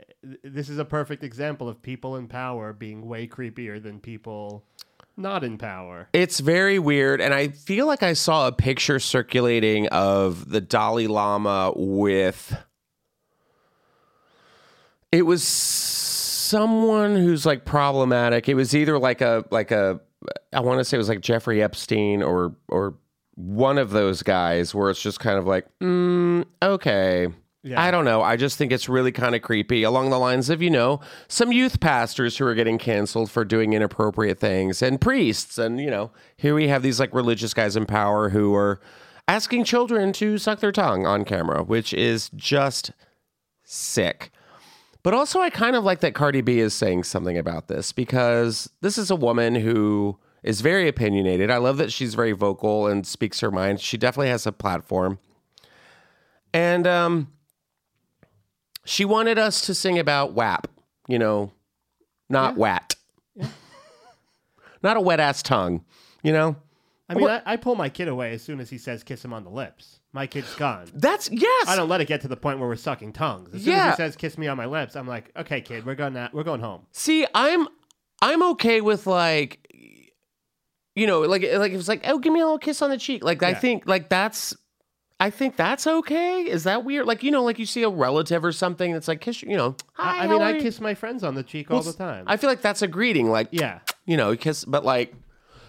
[0.43, 4.63] this is a perfect example of people in power being way creepier than people
[5.15, 6.09] not in power.
[6.13, 7.21] It's very weird.
[7.21, 12.55] And I feel like I saw a picture circulating of the Dalai Lama with.
[15.11, 18.49] It was someone who's like problematic.
[18.49, 19.99] It was either like a like a
[20.51, 22.95] I want to say it was like Jeffrey Epstein or or
[23.35, 27.27] one of those guys where it's just kind of like, mm, okay.
[27.65, 27.81] Yeah.
[27.81, 28.21] I don't know.
[28.21, 31.53] I just think it's really kind of creepy along the lines of, you know, some
[31.53, 35.57] youth pastors who are getting canceled for doing inappropriate things and priests.
[35.57, 38.81] And, you know, here we have these like religious guys in power who are
[39.29, 42.91] asking children to suck their tongue on camera, which is just
[43.63, 44.29] sick.
[45.01, 48.69] But also, I kind of like that Cardi B is saying something about this because
[48.81, 51.49] this is a woman who is very opinionated.
[51.49, 53.79] I love that she's very vocal and speaks her mind.
[53.79, 55.19] She definitely has a platform.
[56.53, 57.31] And um,
[58.85, 60.67] she wanted us to sing about WAP,
[61.07, 61.51] you know,
[62.29, 62.95] not WAT.
[64.83, 65.83] not a wet ass tongue,
[66.23, 66.55] you know?
[67.09, 69.33] I mean, I, I pull my kid away as soon as he says kiss him
[69.33, 69.99] on the lips.
[70.13, 70.87] My kid's gone.
[70.93, 71.67] That's, yes.
[71.67, 73.53] I don't let it get to the point where we're sucking tongues.
[73.53, 73.91] As soon as Yeah.
[73.91, 76.61] he says kiss me on my lips, I'm like, okay, kid, we're going we're going
[76.61, 76.85] home.
[76.91, 77.67] See, I'm
[78.21, 79.67] I'm okay with like
[80.95, 82.97] you know, like like it was like, oh, give me a little kiss on the
[82.97, 83.23] cheek.
[83.23, 84.55] Like I think like that's
[85.19, 86.41] I think that's okay.
[86.41, 87.05] Is that weird?
[87.05, 89.75] Like you know, like you see a relative or something that's like kiss, you know.
[89.97, 92.25] I, I mean, I kiss my friends on the cheek Well, all the time.
[92.27, 93.29] I feel like that's a greeting.
[93.29, 93.79] Like yeah.
[94.05, 95.13] you know, kiss, but like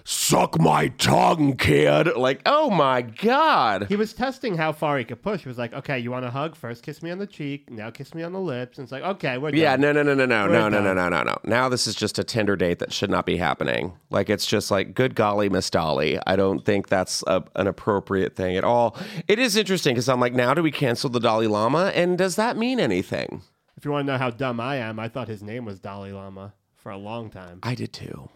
[0.06, 2.14] suck my tongue, kid.
[2.16, 3.86] Like oh my god.
[3.88, 5.42] He was testing how far he could push.
[5.42, 6.54] He was like, okay, you want a hug?
[6.56, 7.70] First kiss me on the cheek.
[7.70, 8.78] Now kiss me on the lips.
[8.78, 9.80] And it's like, okay, we're Yeah, done.
[9.80, 10.96] no, no, no, no, no, We're no, no, no, done.
[10.96, 11.36] no, no, no.
[11.44, 13.94] Now this is just a Tinder date that should not be happening.
[14.10, 16.18] Like it's just like, good golly, Miss Dolly.
[16.26, 18.96] I don't think that's a, an appropriate thing at all.
[19.28, 21.92] It is interesting because I'm like, now do we cancel the Dalai Lama?
[21.94, 23.42] And does that mean anything?
[23.76, 26.12] If you want to know how dumb I am, I thought his name was Dalai
[26.12, 27.58] Lama for a long time.
[27.62, 28.28] I did too.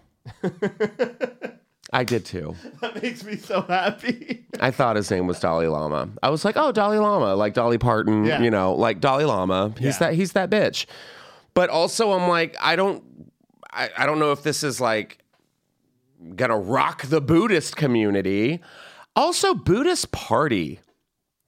[1.93, 2.55] I did too.
[2.81, 4.45] that makes me so happy.
[4.61, 6.11] I thought his name was Dalai Lama.
[6.23, 8.43] I was like, oh, Dalai Lama, like Dolly Parton, Yeah.
[8.43, 9.73] you know, like Dalai Lama.
[9.79, 10.09] He's Yeah.
[10.09, 10.87] that he's that bitch.
[11.55, 13.03] But also I'm like, I don't
[13.73, 15.19] I, I don't know if this is like
[16.37, 18.61] gonna rock the Buddhist community.
[19.17, 20.81] Also, Buddhist party.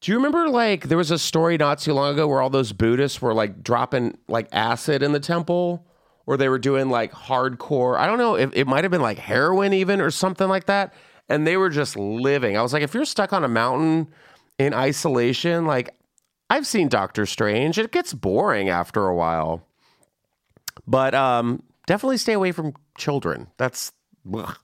[0.01, 2.73] Do you remember like there was a story not too long ago where all those
[2.73, 5.87] Buddhists were like dropping like acid in the temple?
[6.31, 9.19] Or they were doing like hardcore, I don't know if it might have been like
[9.19, 10.95] heroin even or something like that.
[11.29, 12.57] And they were just living.
[12.57, 14.07] I was like, if you're stuck on a mountain
[14.57, 15.93] in isolation, like
[16.49, 19.67] I've seen Doctor Strange, it gets boring after a while.
[20.87, 23.49] But um, definitely stay away from children.
[23.57, 23.91] That's,
[24.33, 24.57] ugh.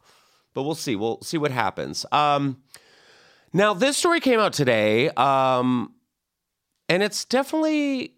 [0.55, 0.95] but we'll see.
[0.95, 2.07] We'll see what happens.
[2.13, 2.63] Um,
[3.53, 5.95] now this story came out today, um,
[6.89, 8.16] and it's definitely.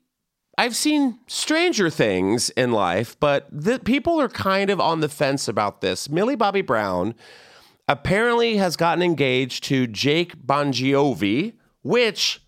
[0.58, 5.46] I've seen stranger things in life, but the, people are kind of on the fence
[5.46, 6.10] about this.
[6.10, 7.14] Millie Bobby Brown
[7.86, 12.42] apparently has gotten engaged to Jake Bongiovi, which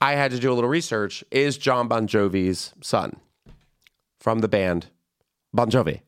[0.00, 3.16] I had to do a little research, is John Bon Jovi's son
[4.20, 4.86] from the band
[5.52, 6.02] Bon Jovi.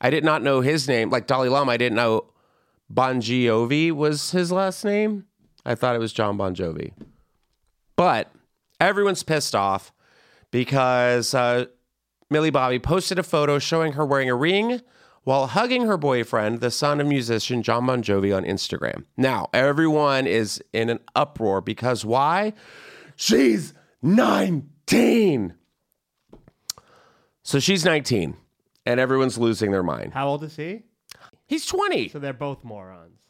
[0.00, 1.10] I did not know his name.
[1.10, 2.26] Like Dalai Lama, I didn't know
[2.88, 5.24] Bon Jovi was his last name.
[5.66, 6.92] I thought it was John Bon Jovi.
[7.96, 8.30] But
[8.80, 9.92] everyone's pissed off
[10.50, 11.66] because uh,
[12.30, 14.80] Millie Bobby posted a photo showing her wearing a ring
[15.24, 19.04] while hugging her boyfriend, the son of musician John Bon Jovi, on Instagram.
[19.16, 22.52] Now, everyone is in an uproar because why?
[23.16, 25.54] She's 19.
[27.42, 28.36] So she's 19,
[28.86, 30.12] and everyone's losing their mind.
[30.12, 30.82] How old is he?
[31.46, 32.08] He's 20.
[32.08, 33.20] So they're both morons.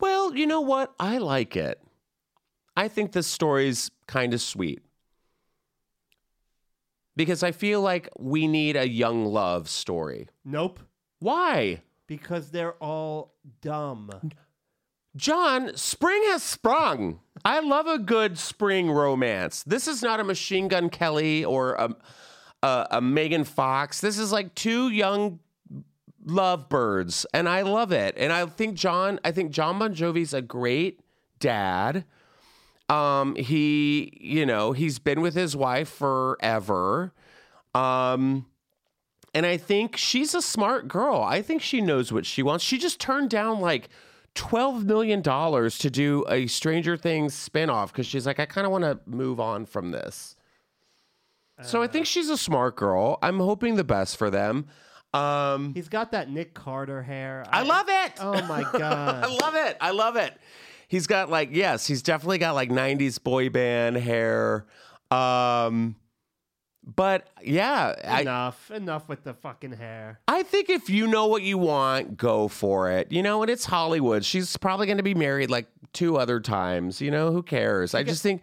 [0.00, 0.94] Well, you know what?
[0.98, 1.80] I like it.
[2.76, 4.82] I think this story's kind of sweet.
[7.14, 10.28] Because I feel like we need a young love story.
[10.44, 10.80] Nope.
[11.18, 11.82] Why?
[12.06, 14.10] Because they're all dumb.
[15.14, 17.20] John, spring has sprung.
[17.44, 19.62] I love a good spring romance.
[19.62, 21.94] This is not a Machine Gun Kelly or a,
[22.62, 24.00] a, a Megan Fox.
[24.00, 25.38] This is like two young
[26.24, 28.14] lovebirds, and I love it.
[28.16, 31.00] And I think John, I think John Bon Jovi's a great
[31.38, 32.04] dad.
[32.92, 37.12] Um, he, you know, he's been with his wife forever.
[37.74, 38.46] Um,
[39.34, 41.22] and I think she's a smart girl.
[41.22, 42.64] I think she knows what she wants.
[42.64, 43.88] She just turned down like
[44.34, 48.84] $12 million to do a Stranger Things spinoff because she's like, I kind of want
[48.84, 50.36] to move on from this.
[51.62, 53.18] So I think she's a smart girl.
[53.22, 54.66] I'm hoping the best for them.
[55.14, 57.44] Um, He's got that Nick Carter hair.
[57.48, 58.14] I love it.
[58.18, 59.24] Oh my God.
[59.24, 59.76] I love it.
[59.80, 60.34] I love it.
[60.92, 64.66] He's got like yes, he's definitely got like 90s boy band hair.
[65.10, 65.96] Um
[66.84, 70.20] But yeah, I, enough, enough with the fucking hair.
[70.28, 73.10] I think if you know what you want, go for it.
[73.10, 74.22] You know, and it's Hollywood.
[74.22, 77.00] She's probably going to be married like two other times.
[77.00, 77.94] You know, who cares?
[77.94, 78.42] I just think.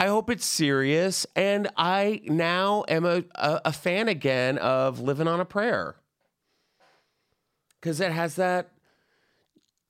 [0.00, 5.28] I hope it's serious, and I now am a, a, a fan again of Living
[5.28, 5.96] on a Prayer
[7.80, 8.71] because it has that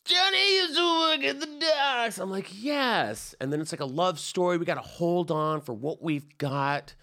[0.05, 2.19] Johnny used to work at the docks.
[2.19, 3.35] I'm like, yes.
[3.41, 4.59] And then it's like a love story.
[4.59, 6.95] We got to hold on for what we've got.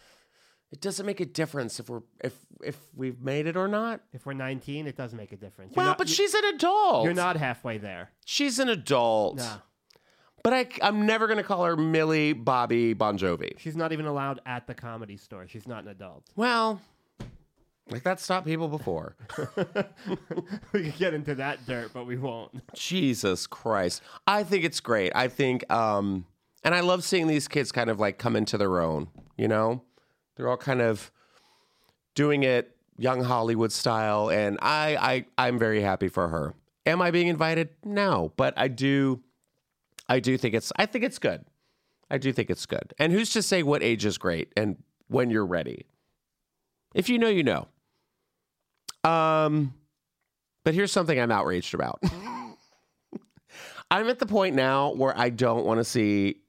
[0.72, 4.02] It doesn't make a difference if we're if if we've made it or not.
[4.14, 5.72] If we're 19, it does make a difference.
[5.76, 7.06] You're Well, not- but you- she's an adult.
[7.06, 8.12] You're not halfway there.
[8.26, 9.38] She's an adult.
[9.38, 9.54] No,
[10.44, 13.58] But I, I'm never going to call her Millie Bobby Bon Jovi.
[13.60, 15.48] she's not even allowed at the comedy store.
[15.48, 16.26] She's not an adult.
[16.36, 16.82] Well,
[17.92, 19.16] like that stopped people before.
[20.74, 22.52] we could get into that dirt, but we won't.
[22.74, 24.02] Jesus Christ.
[24.28, 25.12] I think it's great.
[25.16, 26.26] I think, um,
[26.64, 29.84] and I love seeing these kids kind of like come into their own, you know?
[30.36, 31.12] They're all kind of
[32.16, 34.30] doing it young Hollywood style.
[34.30, 36.54] And I, I, I'm very happy for her.
[36.86, 37.70] Am I being invited?
[37.84, 39.22] No, but I do,
[40.08, 41.46] I do think it's, I think it's good.
[42.12, 42.94] I do think it's good.
[42.98, 45.88] And who's to say what age is great and when you're ready?
[46.94, 47.68] If you know, you know.
[49.04, 49.74] Um,
[50.64, 52.02] but here's something I'm outraged about.
[53.92, 56.42] I'm at the point now where I don't want to see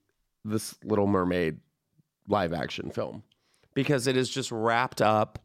[0.44, 1.58] this Little Mermaid
[2.28, 3.22] live action film
[3.74, 5.38] because it is just wrapped up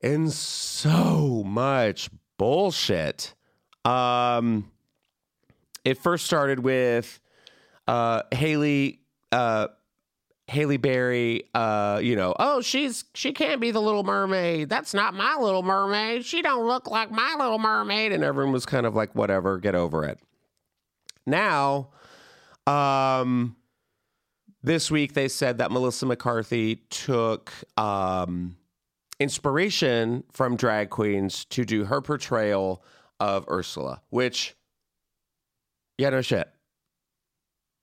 [0.00, 3.34] in so much bullshit.
[3.84, 4.70] Um,
[5.84, 7.20] it first started with
[7.86, 9.00] uh, Haley.
[9.30, 9.68] Uh,
[10.52, 14.68] Haley Berry, uh, you know, oh, she's she can't be the Little Mermaid.
[14.68, 16.26] That's not my Little Mermaid.
[16.26, 19.74] She don't look like my Little Mermaid, and everyone was kind of like, whatever, get
[19.74, 20.20] over it.
[21.26, 21.88] Now,
[22.66, 23.56] um,
[24.62, 28.56] this week they said that Melissa McCarthy took um,
[29.18, 32.84] inspiration from drag queens to do her portrayal
[33.18, 34.54] of Ursula, which,
[35.96, 36.51] yeah, no shit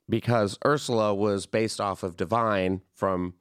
[0.10, 3.36] because Ursula was based off of Divine from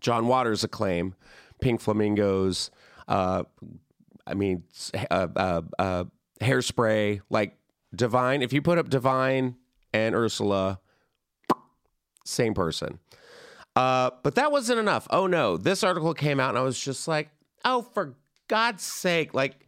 [0.00, 1.14] John Waters' acclaim,
[1.60, 2.70] Pink Flamingos,
[3.08, 3.44] uh,
[4.26, 4.64] I mean,
[5.10, 6.04] uh, uh, uh,
[6.40, 7.56] Hairspray, like
[7.94, 8.42] Divine.
[8.42, 9.56] If you put up Divine
[9.92, 10.80] and Ursula,
[12.24, 12.98] same person.
[13.74, 15.06] Uh, but that wasn't enough.
[15.10, 17.30] Oh no, this article came out and I was just like,
[17.64, 18.14] oh, for
[18.48, 19.66] God's sake, like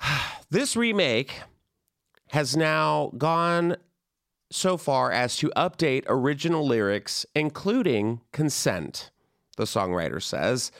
[0.50, 1.32] this remake
[2.28, 3.76] has now gone
[4.54, 9.10] so far as to update original lyrics, including consent,
[9.56, 10.70] the songwriter says.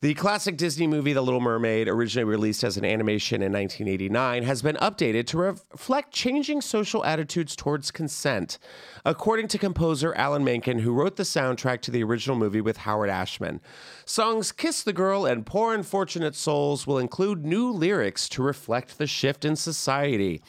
[0.00, 4.62] The classic Disney movie, The Little Mermaid, originally released as an animation in 1989, has
[4.62, 8.58] been updated to reflect changing social attitudes towards consent,
[9.04, 13.10] according to composer Alan Menken, who wrote the soundtrack to the original movie with Howard
[13.10, 13.60] Ashman.
[14.04, 19.06] Songs Kiss the Girl and Poor Unfortunate Souls will include new lyrics to reflect the
[19.08, 20.40] shift in society.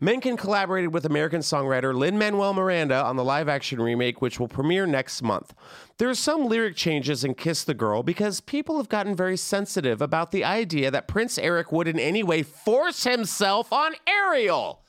[0.00, 4.48] Menken collaborated with American songwriter Lin Manuel Miranda on the live action remake, which will
[4.48, 5.54] premiere next month.
[5.98, 10.02] There are some lyric changes in Kiss the Girl because people have gotten very sensitive
[10.02, 14.82] about the idea that Prince Eric would in any way force himself on Ariel.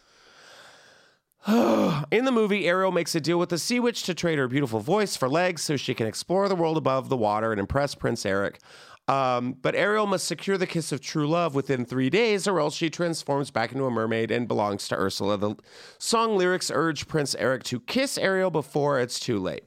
[2.12, 4.82] In the movie, Ariel makes a deal with the Sea Witch to trade her beautiful
[4.82, 8.26] voice for legs so she can explore the world above the water and impress Prince
[8.26, 8.60] Eric.
[9.08, 12.76] Um, but Ariel must secure the kiss of true love within three days, or else
[12.76, 15.38] she transforms back into a mermaid and belongs to Ursula.
[15.38, 15.56] The
[15.98, 19.64] song lyrics urge Prince Eric to kiss Ariel before it's too late.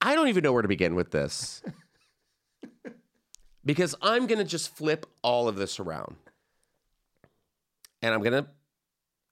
[0.00, 1.62] I don't even know where to begin with this
[3.64, 6.16] because I'm going to just flip all of this around
[8.02, 8.50] and I'm going to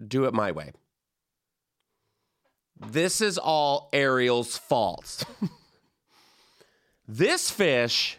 [0.06, 0.72] do it my way.
[2.90, 5.24] This is all Ariel's fault.
[7.08, 8.18] this fish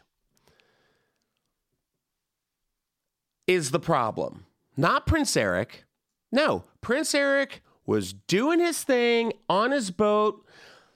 [3.48, 4.46] is the problem,
[4.77, 5.83] not Prince Eric.
[6.31, 10.46] No, Prince Eric was doing his thing on his boat,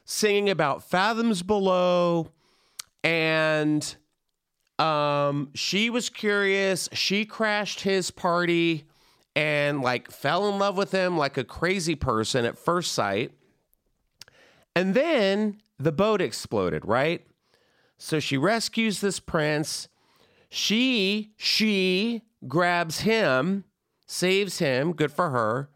[0.06, 2.32] singing about fathoms below,
[3.04, 3.96] and
[4.80, 6.90] um, she was curious.
[6.94, 8.86] She crashed his party
[9.36, 13.32] and like fell in love with him like a crazy person at first sight.
[14.78, 17.26] And then the boat exploded, right?
[17.98, 19.88] So she rescues this prince.
[20.50, 23.64] She she grabs him,
[24.06, 25.70] saves him, good for her.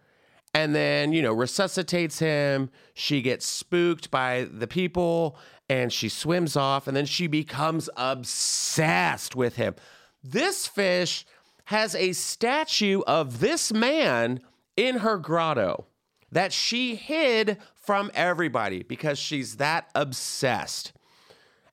[0.54, 2.70] And then, you know, resuscitates him.
[2.94, 5.36] She gets spooked by the people
[5.68, 9.74] and she swims off and then she becomes obsessed with him.
[10.24, 11.26] This fish
[11.66, 14.42] has a statue of this man
[14.78, 15.88] in her grotto.
[16.32, 20.94] that she hid from everybody because she's that obsessed.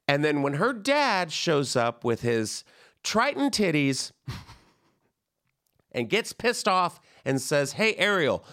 [0.08, 2.64] And then when her dad shows up with his
[3.04, 4.12] Triton titties
[5.92, 8.44] and gets pissed off and says, Hey, Ariel,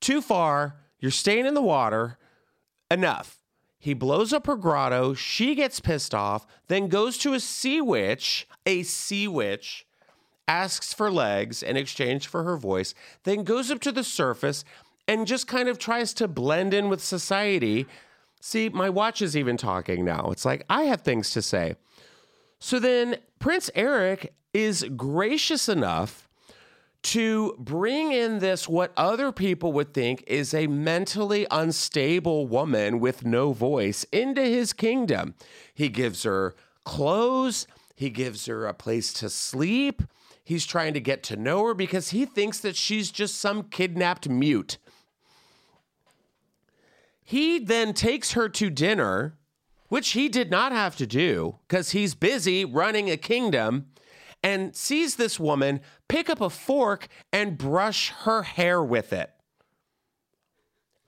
[0.00, 0.76] too far.
[0.98, 2.18] You're staying in the water.
[2.90, 3.38] Enough.
[3.78, 5.14] He blows up her grotto.
[5.14, 9.86] She gets pissed off, then goes to a sea witch, a sea witch,
[10.48, 12.94] asks for legs in exchange for her voice,
[13.24, 14.64] then goes up to the surface
[15.08, 17.86] and just kind of tries to blend in with society.
[18.40, 20.28] See, my watch is even talking now.
[20.30, 21.76] It's like, I have things to say.
[22.58, 26.26] So then Prince Eric is gracious enough
[27.02, 33.24] to bring in this, what other people would think is a mentally unstable woman with
[33.24, 35.34] no voice, into his kingdom.
[35.72, 40.02] He gives her clothes, he gives her a place to sleep.
[40.42, 44.28] He's trying to get to know her because he thinks that she's just some kidnapped
[44.28, 44.78] mute.
[47.26, 49.36] He then takes her to dinner,
[49.88, 53.86] which he did not have to do because he's busy running a kingdom,
[54.44, 59.32] and sees this woman pick up a fork and brush her hair with it.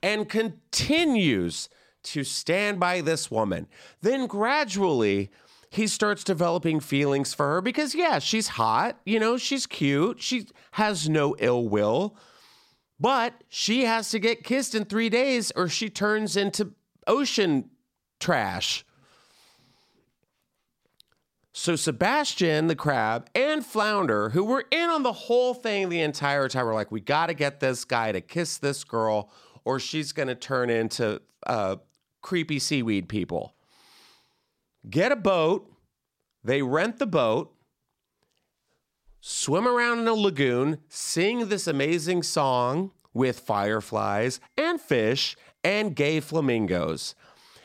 [0.02, 1.68] And continues
[2.02, 3.68] to stand by this woman.
[4.02, 5.30] Then gradually,
[5.70, 8.98] he starts developing feelings for her because, yeah, she's hot.
[9.06, 10.20] You know, she's cute.
[10.20, 12.16] She has no ill will.
[13.00, 16.72] But she has to get kissed in three days or she turns into
[17.06, 17.70] ocean
[18.18, 18.84] trash.
[21.52, 26.48] So Sebastian the crab and Flounder, who were in on the whole thing the entire
[26.48, 29.32] time, were like, "We got to get this guy to kiss this girl,
[29.64, 31.76] or she's going to turn into uh,
[32.22, 33.56] creepy seaweed people."
[34.88, 35.68] Get a boat.
[36.44, 37.52] They rent the boat,
[39.28, 46.18] swim around in a lagoon, sing this amazing song with fireflies and fish and gay
[46.18, 47.14] flamingos.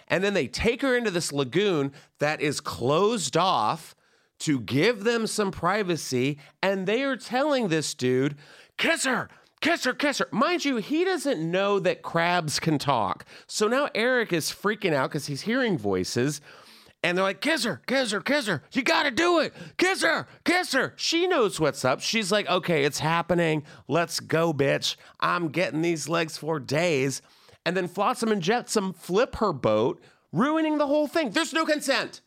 [0.09, 3.95] And then they take her into this lagoon that is closed off
[4.39, 6.37] to give them some privacy.
[6.61, 8.35] And they are telling this dude,
[8.77, 9.29] kiss her,
[9.61, 10.27] kiss her, kiss her.
[10.31, 13.23] Mind you, he doesn't know that crabs can talk.
[13.47, 16.41] So now Eric is freaking out because he's hearing voices.
[17.03, 18.63] And they're like, kiss her, kiss her, kiss her.
[18.71, 19.53] You got to do it.
[19.77, 20.93] Kiss her, kiss her.
[20.95, 21.99] She knows what's up.
[21.99, 23.63] She's like, okay, it's happening.
[23.89, 24.95] Let's go, bitch.
[25.19, 27.21] I'm getting these legs for days
[27.65, 30.01] and then Flotsam and Jetsam flip her boat,
[30.31, 31.31] ruining the whole thing.
[31.31, 32.21] There's no consent.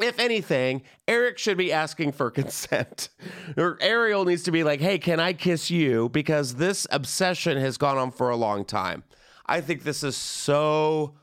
[0.00, 3.08] If anything, Eric should be asking for consent.
[3.56, 6.08] or Ariel needs to be like, hey, can I kiss you?
[6.08, 9.04] Because this obsession has gone on for a long time.
[9.46, 11.14] I think this is so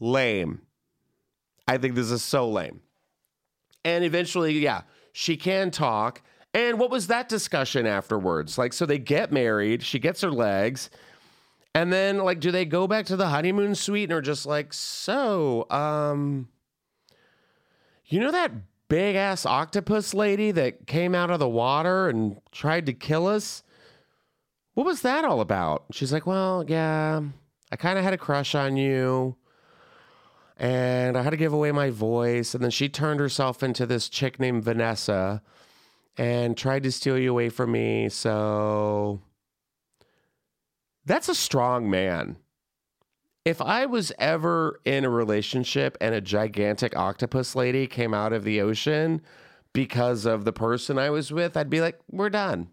[0.00, 0.62] lame.
[1.68, 2.80] I think this is so lame.
[3.84, 6.22] And eventually, yeah, she can talk.
[6.54, 8.56] And what was that discussion afterwards?
[8.56, 10.88] Like, so they get married, she gets her legs.
[11.74, 14.72] And then, like, do they go back to the honeymoon suite and are just like,
[14.72, 16.48] so, um,
[18.06, 18.50] you know that
[18.88, 23.62] big ass octopus lady that came out of the water and tried to kill us?
[24.72, 25.84] What was that all about?
[25.92, 27.20] She's like, well, yeah,
[27.70, 29.36] I kind of had a crush on you
[30.58, 32.54] and I had to give away my voice.
[32.54, 35.40] And then she turned herself into this chick named Vanessa
[36.16, 38.08] and tried to steal you away from me.
[38.08, 39.20] So
[41.06, 42.36] that's a strong man.
[43.44, 48.44] If I was ever in a relationship and a gigantic octopus lady came out of
[48.44, 49.22] the ocean
[49.72, 52.68] because of the person I was with, I'd be like, we're done.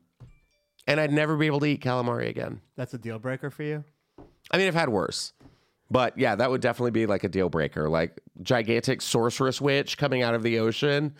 [0.87, 2.61] And I'd never be able to eat calamari again.
[2.75, 3.83] That's a deal breaker for you?
[4.51, 5.33] I mean, I've had worse.
[5.95, 7.87] But yeah, that would definitely be like a deal breaker.
[7.87, 11.15] Like gigantic sorceress witch coming out of the ocean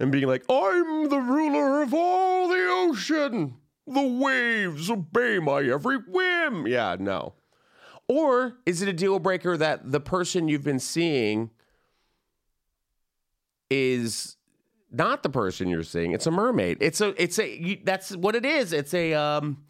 [0.00, 3.58] and being like, I'm the ruler of all the ocean.
[3.86, 6.66] The waves obey my every whim.
[6.66, 7.34] Yeah, no.
[8.08, 11.50] Or is it a deal breaker that the person you've been seeing
[13.68, 14.38] is
[14.90, 16.12] not the person you're seeing?
[16.12, 16.78] It's a mermaid.
[16.80, 17.22] It's a.
[17.22, 17.78] It's a.
[17.84, 18.72] That's what it is.
[18.72, 19.12] It's a.
[19.12, 19.64] Um,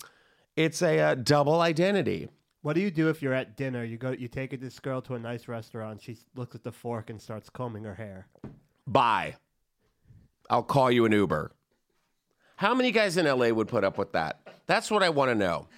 [0.55, 2.28] it's a uh, double identity.
[2.65, 3.85] What do you do if you're at dinner?
[3.85, 4.12] You go.
[4.12, 6.01] You take this girl to a nice restaurant.
[6.01, 8.27] She looks at the fork and starts combing her hair.
[8.87, 9.37] Bye.
[10.49, 11.53] I'll call you an Uber.
[12.57, 14.41] How many guys in LA would put up with that?
[14.65, 15.69] That's what I want to know.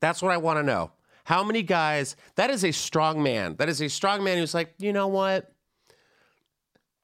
[0.00, 0.90] That's what I want to know.
[1.22, 2.16] How many guys?
[2.34, 3.54] That is a strong man.
[3.60, 5.52] That is a strong man who's like, you know what?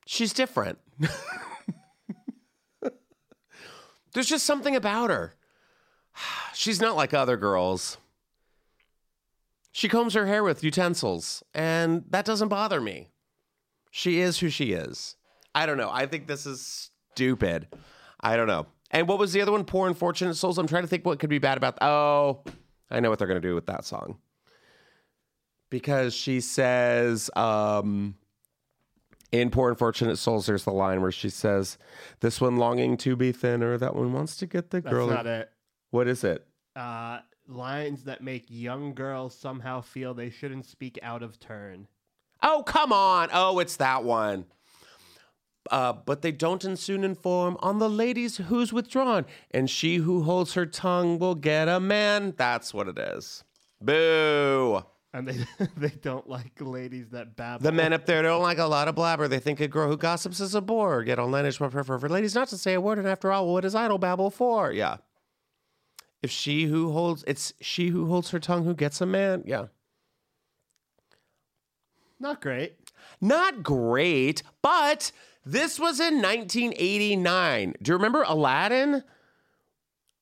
[0.05, 0.81] She's different.
[4.15, 5.35] There's just something about her.
[6.55, 7.99] She's not like other girls.
[9.77, 13.11] She combs her hair with utensils, and that doesn't bother me.
[13.91, 15.17] She is who she is.
[15.55, 15.91] I don't know.
[15.93, 17.69] I think this is stupid.
[18.19, 18.69] I don't know.
[18.91, 19.67] And what was the other one?
[19.67, 20.57] Poor unfortunate souls.
[20.57, 21.77] I'm trying to think what could be bad about.
[21.83, 22.43] Oh,
[22.91, 24.17] I know what they're going to do with that song.
[25.69, 28.15] Because she says, um,
[29.31, 31.77] in Poor Unfortunate Souls, there's the line where she says,
[32.21, 35.07] This one longing to be thinner, that one wants to get the That's girl.
[35.07, 35.51] not it.
[35.91, 36.47] What is it?
[36.75, 37.19] Uh,
[37.49, 41.89] lines that make young girls somehow feel they shouldn't speak out of turn.
[42.43, 43.29] Oh, come on.
[43.33, 44.47] Oh, it's that one.
[45.71, 50.23] Uh, but they don't and soon inform on the ladies who's withdrawn, and she who
[50.23, 52.35] holds her tongue will get a man.
[52.37, 53.43] That's what it is.
[53.81, 54.85] Boo.
[55.13, 55.45] And they
[55.77, 57.63] they don't like ladies that babble.
[57.63, 59.29] The men up there don't like a lot of blabber.
[59.29, 61.03] They think a girl who gossips is a bore.
[61.05, 62.99] Get all night but prefer for ladies not to say a word.
[62.99, 64.73] And after all, what is idle babble for?
[64.73, 64.99] Yeah.
[66.23, 69.43] If she who holds, it's she who holds her tongue who gets a man.
[69.47, 69.67] Yeah.
[72.19, 72.77] Not great.
[73.21, 75.13] Not great, but
[75.45, 77.75] this was in 1989.
[77.81, 79.05] Do you remember Aladdin?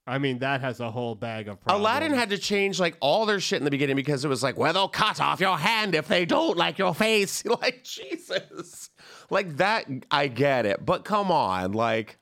[0.06, 1.80] I mean, that has a whole bag of problems.
[1.80, 4.58] Aladdin had to change like all their shit in the beginning because it was like,
[4.58, 7.42] well, they'll cut off your hand if they don't like your face.
[7.62, 8.90] like, Jesus.
[9.30, 10.84] Like that, I get it.
[10.84, 12.18] But come on, like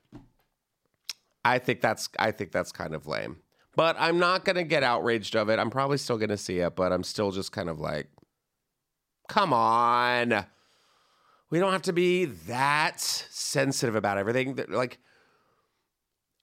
[1.44, 3.38] I think that's I think that's kind of lame.
[3.74, 5.58] But I'm not gonna get outraged of it.
[5.58, 8.08] I'm probably still gonna see it, but I'm still just kind of like,
[9.28, 10.44] come on.
[11.50, 14.58] We don't have to be that sensitive about everything.
[14.68, 14.98] Like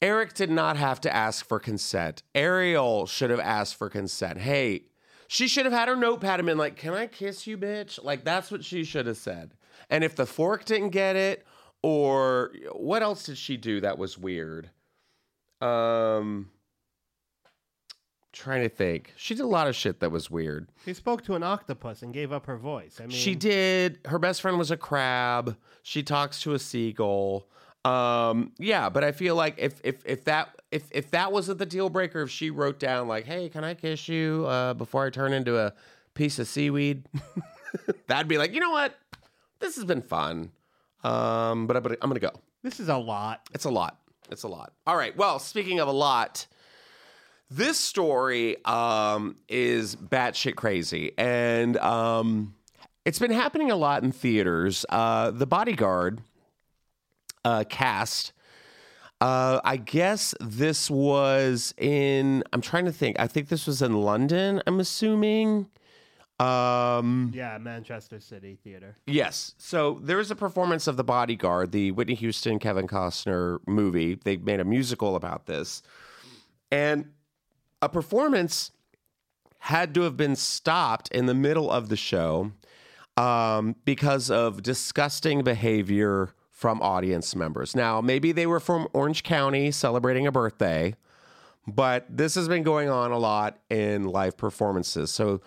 [0.01, 2.23] Eric did not have to ask for consent.
[2.33, 4.39] Ariel should have asked for consent.
[4.39, 4.83] Hey,
[5.27, 8.03] she should have had her notepad and been like, Can I kiss you, bitch?
[8.03, 9.53] Like, that's what she should have said.
[9.89, 11.45] And if the fork didn't get it,
[11.81, 14.69] or what else did she do that was weird?
[15.61, 16.49] Um,
[18.31, 19.13] trying to think.
[19.15, 20.69] She did a lot of shit that was weird.
[20.85, 22.97] She spoke to an octopus and gave up her voice.
[22.99, 23.99] I mean, She did.
[24.05, 25.57] Her best friend was a crab.
[25.83, 27.47] She talks to a seagull.
[27.85, 31.65] Um, yeah, but I feel like if if if that if if that wasn't the
[31.65, 35.09] deal breaker, if she wrote down like, "Hey, can I kiss you uh, before I
[35.09, 35.73] turn into a
[36.13, 37.05] piece of seaweed?"
[38.07, 38.95] That'd be like, you know what?
[39.59, 40.51] This has been fun.
[41.03, 42.31] Um, but, but I'm gonna go.
[42.63, 43.47] This is a lot.
[43.53, 43.97] It's a lot.
[44.29, 44.73] It's a lot.
[44.85, 45.15] All right.
[45.15, 46.45] Well, speaking of a lot,
[47.49, 52.53] this story um, is batshit crazy, and um,
[53.05, 54.85] it's been happening a lot in theaters.
[54.89, 56.21] Uh, the Bodyguard
[57.43, 58.33] uh, cast.
[59.21, 62.43] Uh, I guess this was in.
[62.53, 63.19] I'm trying to think.
[63.19, 64.61] I think this was in London.
[64.65, 65.67] I'm assuming.
[66.39, 68.95] Um, Yeah, Manchester City Theater.
[69.05, 69.55] Yes.
[69.57, 74.15] So there is a performance of The Bodyguard, the Whitney Houston, Kevin Costner movie.
[74.15, 75.83] They made a musical about this.
[76.71, 77.11] And
[77.81, 78.71] a performance
[79.59, 82.51] had to have been stopped in the middle of the show
[83.17, 87.75] um, because of disgusting behavior from audience members.
[87.75, 90.95] Now, maybe they were from Orange County celebrating a birthday,
[91.67, 95.11] but this has been going on a lot in live performances.
[95.11, 95.41] So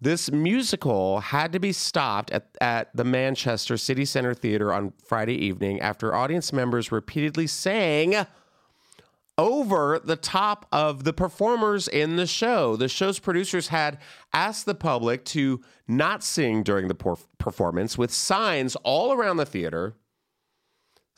[0.00, 5.34] this musical had to be stopped at, at the Manchester City Center Theater on Friday
[5.34, 8.26] evening after audience members repeatedly sang
[9.38, 12.76] over the top of the performers in the show.
[12.76, 13.98] The show's producers had
[14.32, 19.96] asked the public to not sing during the performance with signs all around the theater.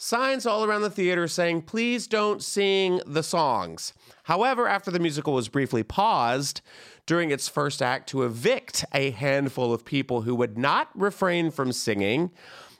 [0.00, 3.92] Signs all around the theater saying, please don't sing the songs.
[4.24, 6.60] However, after the musical was briefly paused
[7.04, 11.72] during its first act to evict a handful of people who would not refrain from
[11.72, 12.30] singing,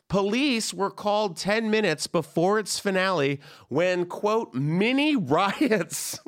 [0.09, 6.21] police were called 10 minutes before its finale when, quote, mini riots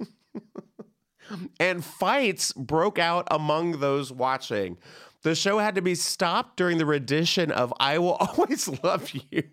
[1.61, 4.77] and fights broke out among those watching.
[5.23, 9.45] The show had to be stopped during the rendition of I Will Always Love You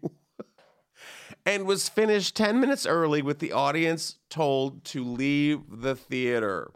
[1.48, 6.72] and was finished 10 minutes early with the audience told to leave the theater.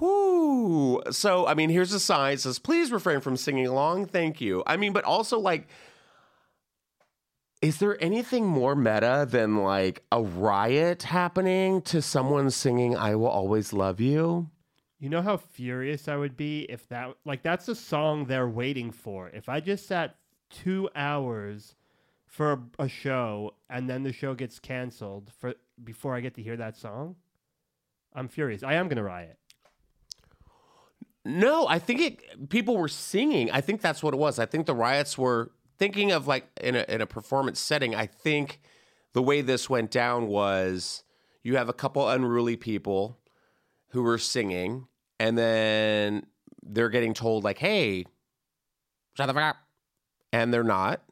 [0.00, 1.02] Whoo.
[1.10, 4.06] So, I mean, here's a sign it says, please refrain from singing along.
[4.06, 4.62] Thank you.
[4.66, 5.68] I mean, but also, like,
[7.60, 13.28] is there anything more meta than like a riot happening to someone singing I Will
[13.28, 14.48] Always Love You?
[15.00, 18.90] You know how furious I would be if that like that's a song they're waiting
[18.90, 19.28] for.
[19.28, 20.16] If I just sat
[20.50, 21.74] two hours
[22.26, 26.56] for a, show and then the show gets canceled for before I get to hear
[26.56, 27.16] that song,
[28.14, 28.62] I'm furious.
[28.62, 29.38] I am gonna riot.
[31.28, 32.48] No, I think it.
[32.48, 33.50] People were singing.
[33.50, 34.38] I think that's what it was.
[34.38, 37.94] I think the riots were thinking of like in a in a performance setting.
[37.94, 38.60] I think
[39.12, 41.04] the way this went down was
[41.42, 43.18] you have a couple unruly people
[43.88, 44.88] who were singing,
[45.20, 46.24] and then
[46.62, 48.06] they're getting told like, "Hey,
[49.14, 49.56] shut the fuck up,"
[50.32, 51.02] and they're not.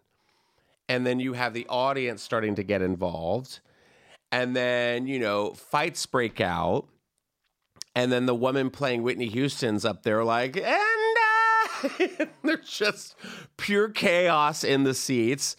[0.89, 3.61] And then you have the audience starting to get involved,
[4.33, 6.89] and then you know fights break out
[7.97, 13.17] And then the woman playing Whitney Houston's up there, like, and uh, they're just
[13.57, 15.57] pure chaos in the seats.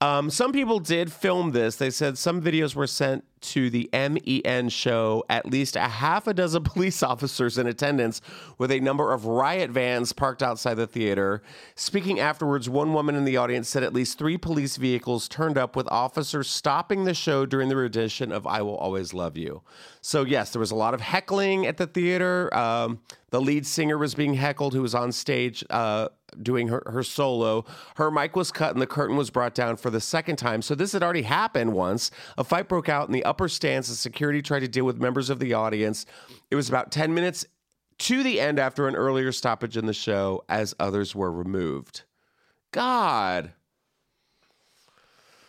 [0.00, 1.76] Um, some people did film this.
[1.76, 6.34] They said some videos were sent to the MEN show, at least a half a
[6.34, 8.20] dozen police officers in attendance
[8.58, 11.42] with a number of riot vans parked outside the theater.
[11.74, 15.76] Speaking afterwards, one woman in the audience said at least three police vehicles turned up
[15.76, 19.62] with officers stopping the show during the rendition of I Will Always Love You.
[20.00, 22.54] So, yes, there was a lot of heckling at the theater.
[22.54, 23.00] Um,
[23.30, 25.64] the lead singer was being heckled, who was on stage.
[25.68, 26.08] Uh,
[26.42, 27.64] doing her, her solo.
[27.96, 30.62] Her mic was cut and the curtain was brought down for the second time.
[30.62, 32.10] So this had already happened once.
[32.38, 35.30] A fight broke out in the upper stands as security tried to deal with members
[35.30, 36.06] of the audience.
[36.50, 37.46] It was about 10 minutes
[37.98, 42.02] to the end after an earlier stoppage in the show as others were removed.
[42.72, 43.52] God.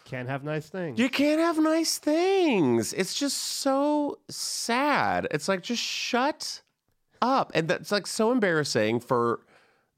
[0.06, 0.98] Can't have nice things.
[0.98, 2.94] You can't have nice things.
[2.94, 5.28] It's just so sad.
[5.32, 6.62] It's like just shut
[7.22, 7.52] up.
[7.54, 9.42] And that's like so embarrassing for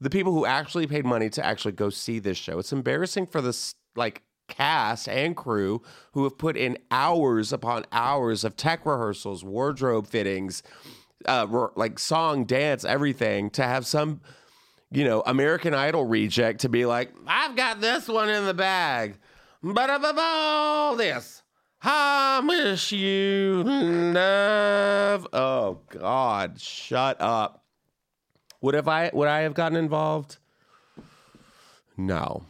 [0.00, 2.58] the people who actually paid money to actually go see this show.
[2.58, 5.82] It's embarrassing for this like cast and crew
[6.12, 10.62] who have put in hours upon hours of tech rehearsals, wardrobe fittings,
[11.26, 14.20] uh, like song, dance, everything to have some,
[14.90, 19.18] you know, American Idol reject to be like, I've got this one in the bag.
[19.62, 21.42] But above all this,
[21.82, 25.26] I miss you, love.
[25.32, 27.64] Oh God, shut up.
[28.62, 30.38] Would have I would I have gotten involved?
[31.96, 32.44] No.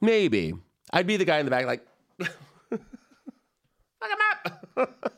[0.00, 0.54] Maybe.
[0.92, 1.86] I'd be the guy in the back like
[2.18, 2.30] look
[4.00, 4.18] him
[4.76, 5.16] up.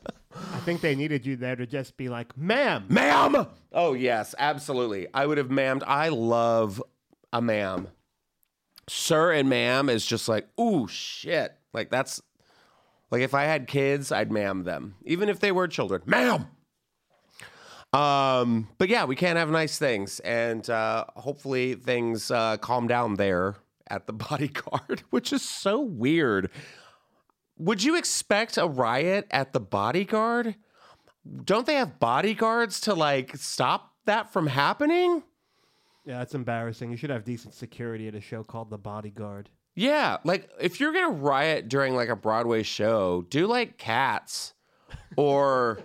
[0.59, 2.85] I think they needed you there to just be like, ma'am.
[2.89, 3.47] Ma'am.
[3.71, 5.07] Oh yes, absolutely.
[5.13, 5.83] I would have ma'amed.
[5.85, 6.81] I love
[7.31, 7.87] a ma'am.
[8.87, 11.55] Sir and ma'am is just like, ooh shit.
[11.73, 12.21] Like that's
[13.11, 14.95] like if I had kids, I'd ma'am them.
[15.03, 16.01] Even if they were children.
[16.05, 16.47] Ma'am.
[17.93, 23.15] Um, but yeah, we can't have nice things, and uh, hopefully things uh, calm down
[23.15, 23.55] there
[23.87, 26.51] at the bodyguard, which is so weird.
[27.57, 30.55] Would you expect a riot at the bodyguard?
[31.43, 35.23] Don't they have bodyguards to like stop that from happening?
[36.05, 36.91] Yeah, that's embarrassing.
[36.91, 39.49] You should have decent security at a show called The Bodyguard.
[39.75, 44.53] Yeah, like if you're gonna riot during like a Broadway show, do like Cats
[45.17, 45.79] or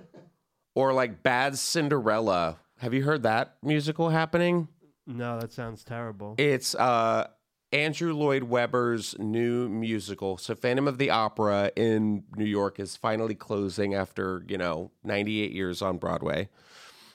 [0.74, 2.58] or like Bad Cinderella.
[2.78, 4.68] Have you heard that musical happening?
[5.06, 6.34] No, that sounds terrible.
[6.38, 7.28] It's uh
[7.72, 10.38] Andrew Lloyd Webber's new musical.
[10.38, 15.50] So Phantom of the Opera in New York is finally closing after, you know, 98
[15.50, 16.48] years on Broadway.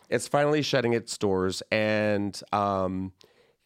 [0.09, 3.13] It's finally shutting its doors and um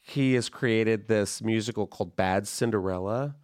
[0.05, 3.35] he has created this musical called Bad Cinderella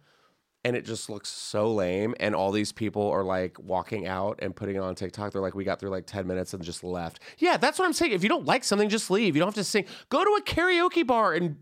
[0.64, 2.14] and it just looks so lame.
[2.20, 5.32] And all these people are like walking out and putting it on TikTok.
[5.32, 7.20] They're like, we got through like 10 minutes and just left.
[7.38, 8.12] Yeah, that's what I'm saying.
[8.12, 9.34] If you don't like something, just leave.
[9.34, 9.86] You don't have to sing.
[10.10, 11.56] Go to a karaoke bar and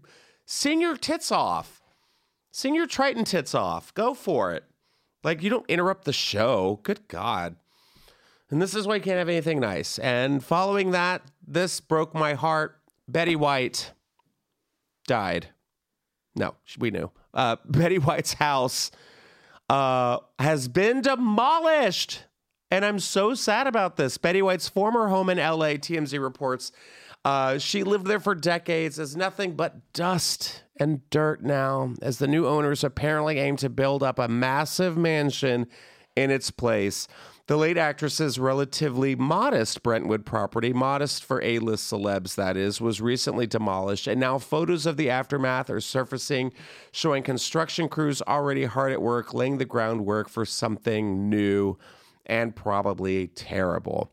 [0.46, 1.80] sing your tits off.
[2.50, 3.94] Sing your Triton tits off.
[3.94, 4.64] Go for it.
[5.22, 6.80] Like, you don't interrupt the show.
[6.82, 7.56] Good God.
[8.50, 9.98] And this is why you can't have anything nice.
[9.98, 12.80] And following that, this broke my heart.
[13.06, 13.92] Betty White
[15.06, 15.48] died.
[16.34, 18.90] No, we knew uh, Betty White's house
[19.70, 22.24] uh, has been demolished.
[22.70, 24.18] And I'm so sad about this.
[24.18, 26.72] Betty White's former home in LA, TMZ reports,
[27.24, 32.28] uh, she lived there for decades as nothing but dust and dirt now, as the
[32.28, 35.66] new owners apparently aim to build up a massive mansion
[36.16, 37.08] in its place.
[37.48, 43.00] The late actress's relatively modest Brentwood property, modest for A list celebs, that is, was
[43.00, 46.52] recently demolished, and now photos of the aftermath are surfacing,
[46.92, 51.78] showing construction crews already hard at work laying the groundwork for something new
[52.26, 54.10] and probably terrible.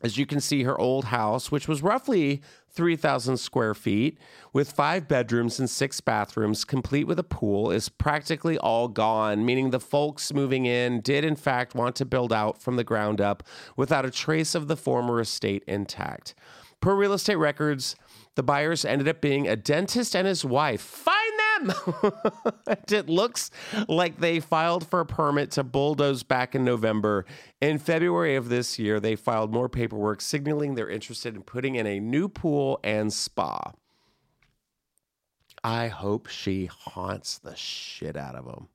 [0.00, 2.40] As you can see, her old house, which was roughly
[2.70, 4.16] 3,000 square feet,
[4.52, 9.70] with five bedrooms and six bathrooms, complete with a pool, is practically all gone, meaning
[9.70, 13.42] the folks moving in did, in fact, want to build out from the ground up
[13.76, 16.34] without a trace of the former estate intact.
[16.80, 17.96] Per real estate records,
[18.36, 20.80] the buyers ended up being a dentist and his wife.
[21.66, 22.72] Them!
[22.88, 23.50] it looks
[23.88, 27.24] like they filed for a permit to bulldoze back in November.
[27.60, 31.86] In February of this year, they filed more paperwork signaling they're interested in putting in
[31.86, 33.72] a new pool and spa.
[35.64, 38.68] I hope she haunts the shit out of them.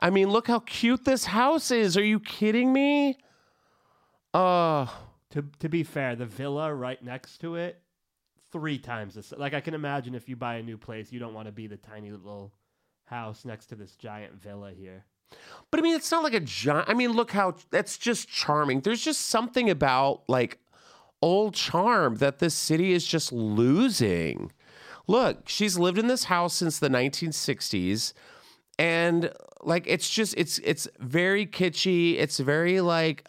[0.00, 1.96] I mean, look how cute this house is.
[1.96, 3.18] Are you kidding me?
[4.34, 4.86] Uh
[5.30, 7.80] to to be fair, the villa right next to it
[8.58, 9.32] three times this.
[9.36, 11.66] Like I can imagine if you buy a new place, you don't want to be
[11.66, 12.52] the tiny little
[13.04, 15.04] house next to this giant villa here.
[15.70, 16.88] But I mean, it's not like a giant.
[16.88, 18.80] I mean, look how that's just charming.
[18.80, 20.58] There's just something about like
[21.20, 24.52] old charm that this city is just losing.
[25.06, 28.12] Look, she's lived in this house since the 1960s
[28.78, 29.30] and
[29.62, 32.18] like it's just it's it's very kitschy.
[32.18, 33.26] It's very like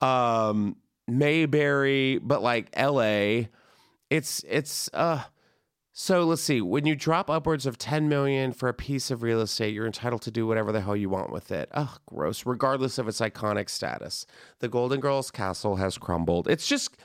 [0.00, 0.76] um
[1.08, 3.48] Mayberry but like LA.
[4.10, 5.24] It's it's uh
[6.00, 6.60] so let's see.
[6.60, 10.22] When you drop upwards of 10 million for a piece of real estate, you're entitled
[10.22, 11.68] to do whatever the hell you want with it.
[11.72, 12.46] Ugh, gross.
[12.46, 14.24] Regardless of its iconic status.
[14.60, 16.46] The Golden Girls castle has crumbled.
[16.46, 16.96] It's just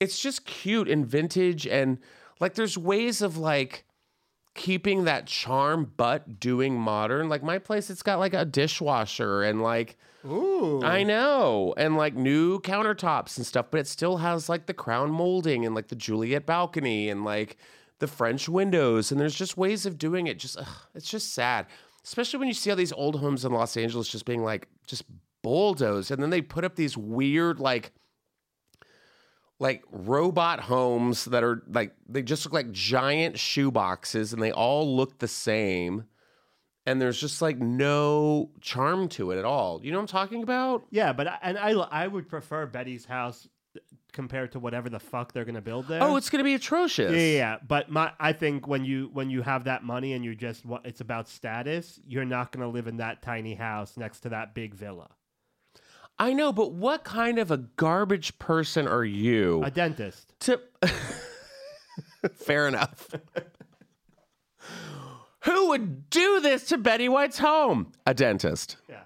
[0.00, 1.96] it's just cute and vintage and
[2.40, 3.86] like there's ways of like
[4.54, 7.30] keeping that charm but doing modern.
[7.30, 10.82] Like my place it's got like a dishwasher and like Ooh.
[10.82, 11.74] I know.
[11.76, 15.74] And like new countertops and stuff, but it still has like the crown molding and
[15.74, 17.56] like the Juliet balcony and like
[17.98, 19.10] the French windows.
[19.10, 20.38] And there's just ways of doing it.
[20.38, 21.66] Just, ugh, it's just sad.
[22.04, 25.04] Especially when you see all these old homes in Los Angeles just being like, just
[25.42, 26.10] bulldozed.
[26.10, 27.92] And then they put up these weird, like,
[29.58, 34.50] like robot homes that are like, they just look like giant shoe boxes and they
[34.50, 36.04] all look the same.
[36.84, 39.80] And there's just like no charm to it at all.
[39.84, 40.84] You know what I'm talking about?
[40.90, 43.80] Yeah, but I, and I I would prefer Betty's house uh,
[44.12, 46.02] compared to whatever the fuck they're gonna build there.
[46.02, 47.12] Oh, it's going to be atrocious.
[47.12, 47.56] yeah, yeah, yeah.
[47.66, 51.00] But my I think when you when you have that money and you just it's
[51.00, 55.08] about status, you're not gonna live in that tiny house next to that big villa.
[56.18, 60.34] I know, but what kind of a garbage person are you A dentist.
[60.40, 60.60] to?
[62.34, 63.08] Fair enough.
[65.44, 67.92] Who would do this to Betty White's home?
[68.06, 68.76] A dentist.
[68.88, 69.00] Yeah.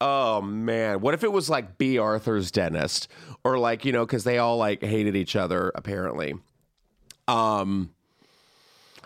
[0.00, 3.08] Oh man, what if it was like Bea Arthur's dentist,
[3.44, 6.34] or like you know, because they all like hated each other apparently.
[7.28, 7.90] Um,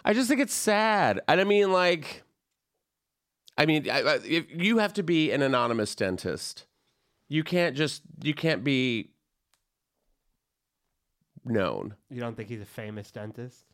[0.04, 2.22] I just think it's sad, and I mean, like,
[3.56, 6.66] I mean, I, I- if you have to be an anonymous dentist,
[7.28, 9.10] you can't just you can't be
[11.44, 11.94] known.
[12.10, 13.64] You don't think he's a famous dentist?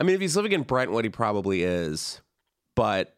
[0.00, 2.22] I mean, if he's living in Brentwood, he probably is,
[2.74, 3.14] but.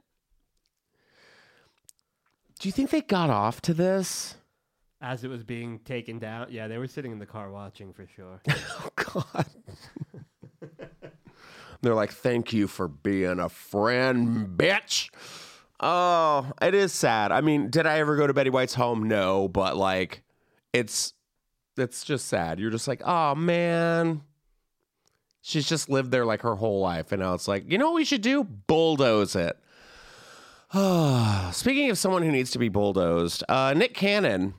[2.58, 4.34] Do you think they got off to this?
[5.00, 8.06] As it was being taken down, yeah, they were sitting in the car watching for
[8.06, 8.40] sure.
[8.54, 9.46] Oh God.
[11.82, 15.10] They're like, thank you for being a friend, bitch.
[15.80, 17.32] Oh, it is sad.
[17.32, 19.08] I mean, did I ever go to Betty White's home?
[19.08, 20.22] No, but like
[20.72, 21.12] it's
[21.76, 22.60] it's just sad.
[22.60, 24.22] You're just like, oh man.
[25.42, 27.10] She's just lived there like her whole life.
[27.10, 28.44] And now it's like, you know what we should do?
[28.44, 29.58] Bulldoze it.
[31.52, 34.54] Speaking of someone who needs to be bulldozed, uh, Nick Cannon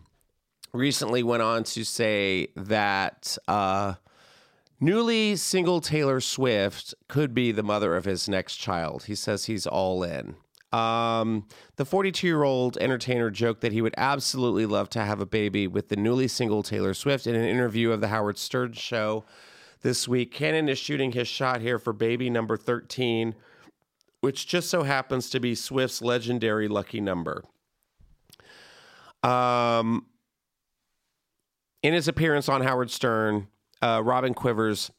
[0.74, 3.94] recently went on to say that uh,
[4.80, 9.06] newly single Taylor Swift could be the mother of his next child.
[9.06, 10.36] He says he's all in.
[10.74, 15.26] Um, the 42 year old entertainer joked that he would absolutely love to have a
[15.26, 19.24] baby with the newly single Taylor Swift in an interview of the Howard Stern show
[19.84, 20.32] this week.
[20.32, 23.36] Cannon is shooting his shot here for baby number 13,
[24.22, 27.44] which just so happens to be Swift's legendary lucky number.
[29.22, 30.08] Um,
[31.84, 33.48] in his appearance on Howard Stern,
[33.82, 34.90] uh, Robin Quivers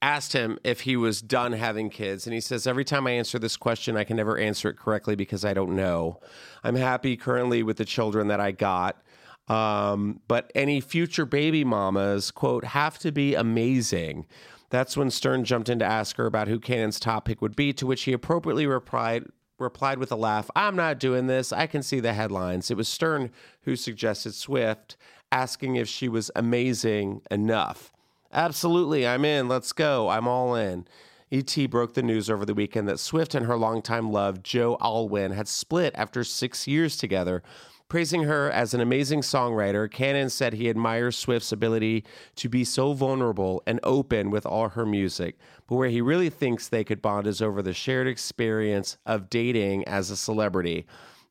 [0.00, 2.26] asked him if he was done having kids.
[2.26, 5.16] And he says, Every time I answer this question, I can never answer it correctly
[5.16, 6.20] because I don't know.
[6.62, 9.02] I'm happy currently with the children that I got.
[9.48, 14.26] Um, but any future baby mamas, quote, have to be amazing.
[14.70, 17.72] That's when Stern jumped in to ask her about who Cannon's top pick would be,
[17.72, 19.24] to which he appropriately replied,
[19.58, 21.52] replied with a laugh, I'm not doing this.
[21.52, 22.70] I can see the headlines.
[22.70, 23.30] It was Stern
[23.62, 24.96] who suggested Swift,
[25.32, 27.92] asking if she was amazing enough.
[28.32, 29.48] Absolutely, I'm in.
[29.48, 30.10] Let's go.
[30.10, 30.86] I'm all in.
[31.30, 35.32] ET broke the news over the weekend that Swift and her longtime love, Joe Alwyn,
[35.32, 37.42] had split after six years together.
[37.88, 42.04] Praising her as an amazing songwriter, Cannon said he admires Swift's ability
[42.36, 45.38] to be so vulnerable and open with all her music.
[45.66, 49.88] But where he really thinks they could bond is over the shared experience of dating
[49.88, 50.84] as a celebrity.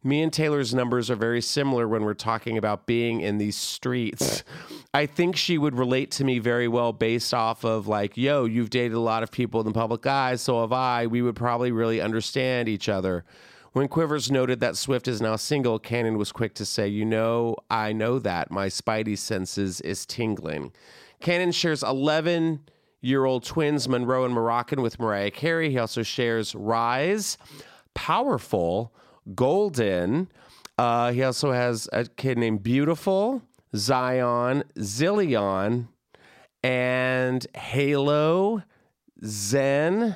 [0.03, 4.43] Me and Taylor's numbers are very similar when we're talking about being in these streets.
[4.95, 8.71] I think she would relate to me very well based off of like, yo, you've
[8.71, 11.05] dated a lot of people in the public eye, so have I.
[11.05, 13.25] We would probably really understand each other.
[13.73, 17.55] When Quivers noted that Swift is now single, Cannon was quick to say, You know,
[17.69, 18.49] I know that.
[18.49, 20.71] My spidey senses is tingling.
[21.19, 22.61] Cannon shares 11
[23.01, 25.69] year old twins, Monroe and Moroccan, with Mariah Carey.
[25.71, 27.37] He also shares Rise,
[27.93, 28.93] Powerful,
[29.35, 30.29] Golden.
[30.77, 33.41] Uh, he also has a kid named Beautiful,
[33.75, 35.87] Zion, Zillion,
[36.63, 38.63] and Halo,
[39.25, 40.15] Zen,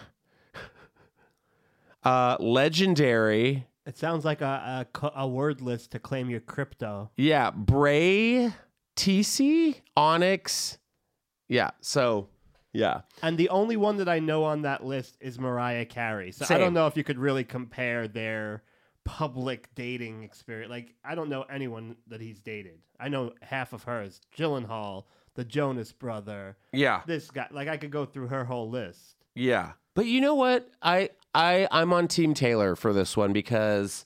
[2.03, 7.09] uh, Legendary, It sounds like a, a a word list to claim your crypto.
[7.15, 8.53] Yeah, Bray,
[8.95, 10.77] TC, Onyx.
[11.47, 12.29] Yeah, so
[12.73, 13.01] yeah.
[13.21, 16.31] And the only one that I know on that list is Mariah Carey.
[16.31, 18.63] So I don't know if you could really compare their
[19.03, 20.69] public dating experience.
[20.69, 22.79] Like I don't know anyone that he's dated.
[22.99, 24.21] I know half of hers.
[24.37, 27.01] Gyllenhaal, the Jonas brother, Yeah.
[27.07, 27.47] this guy.
[27.51, 29.15] Like I could go through her whole list.
[29.35, 29.71] Yeah.
[29.95, 30.69] But you know what?
[30.81, 34.05] I I I'm on Team Taylor for this one because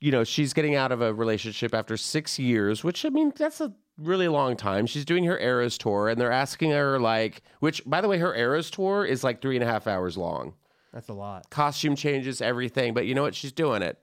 [0.00, 3.60] you know, she's getting out of a relationship after 6 years, which I mean, that's
[3.60, 4.86] a really long time.
[4.86, 8.34] She's doing her Eras tour and they're asking her like which by the way, her
[8.34, 10.54] Eras tour is like three and a half hours long.
[10.92, 11.50] That's a lot.
[11.50, 13.34] Costume changes, everything, but you know what?
[13.34, 13.98] She's doing it.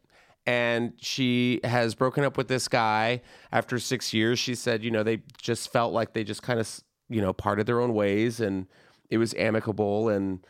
[0.45, 4.37] And she has broken up with this guy after six years.
[4.37, 6.69] She said, you know, they just felt like they just kind of,
[7.09, 8.67] you know, parted their own ways and
[9.09, 10.45] it was amicable and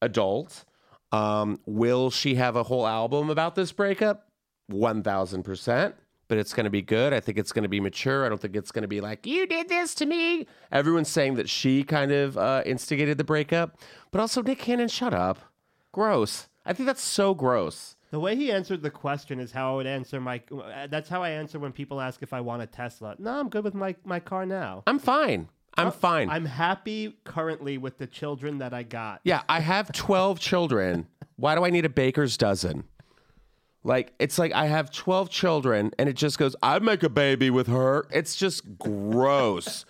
[0.00, 0.64] adult.
[1.12, 4.28] Um, will she have a whole album about this breakup?
[4.70, 5.94] 1000%.
[6.28, 7.12] But it's going to be good.
[7.12, 8.24] I think it's going to be mature.
[8.24, 10.46] I don't think it's going to be like, you did this to me.
[10.70, 13.78] Everyone's saying that she kind of uh, instigated the breakup.
[14.12, 15.38] But also, Nick Cannon, shut up.
[15.92, 16.48] Gross.
[16.64, 17.96] I think that's so gross.
[18.12, 20.40] The way he answered the question is how I would answer my.
[20.52, 23.16] uh, That's how I answer when people ask if I want a Tesla.
[23.18, 24.84] No, I'm good with my, my car now.
[24.86, 25.48] I'm fine.
[25.80, 26.30] I'm oh, fine.
[26.30, 29.20] I'm happy currently with the children that I got.
[29.24, 31.06] yeah, I have 12 children.
[31.36, 32.84] Why do I need a baker's dozen?
[33.82, 37.48] Like, it's like I have 12 children and it just goes, I'd make a baby
[37.48, 38.06] with her.
[38.10, 39.86] It's just gross.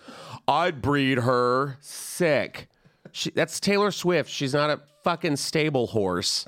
[0.47, 2.69] I'd breed her sick.
[3.11, 4.29] She, that's Taylor Swift.
[4.29, 6.45] She's not a fucking stable horse.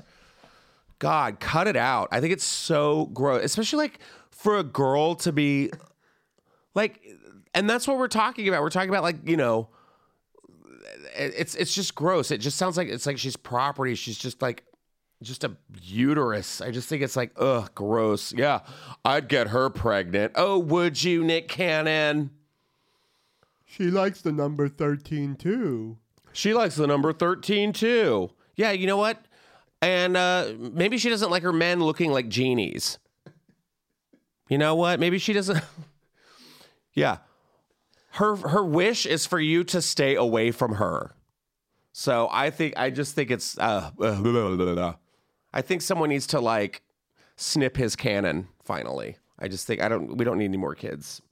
[0.98, 2.08] God, cut it out.
[2.12, 3.98] I think it's so gross, especially like
[4.30, 5.70] for a girl to be
[6.74, 7.06] like,
[7.54, 8.62] and that's what we're talking about.
[8.62, 9.68] We're talking about like, you know,
[11.16, 12.30] it's it's just gross.
[12.30, 13.94] It just sounds like it's like she's property.
[13.94, 14.64] She's just like
[15.22, 16.60] just a uterus.
[16.60, 18.32] I just think it's like ugh, gross.
[18.32, 18.60] Yeah,
[19.04, 20.32] I'd get her pregnant.
[20.34, 22.30] Oh, would you, Nick Cannon?
[23.64, 25.98] She likes the number 13 too.
[26.34, 28.30] She likes the number thirteen too.
[28.56, 29.24] Yeah, you know what?
[29.80, 32.98] And uh, maybe she doesn't like her men looking like genies.
[34.48, 34.98] You know what?
[34.98, 35.62] Maybe she doesn't.
[36.94, 37.18] yeah,
[38.14, 41.14] her her wish is for you to stay away from her.
[41.92, 43.90] So I think I just think it's uh,
[45.52, 46.82] I think someone needs to like
[47.36, 49.16] snip his cannon finally.
[49.38, 51.22] I just think I don't we don't need any more kids.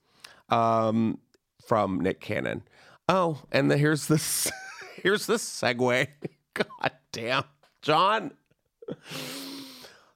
[0.49, 1.19] Um
[1.67, 2.63] from Nick Cannon.
[3.09, 4.51] Oh, and the, here's this
[4.97, 6.09] here's this segue.
[6.55, 7.45] God damn.
[7.81, 8.33] John
[8.89, 8.95] Uh,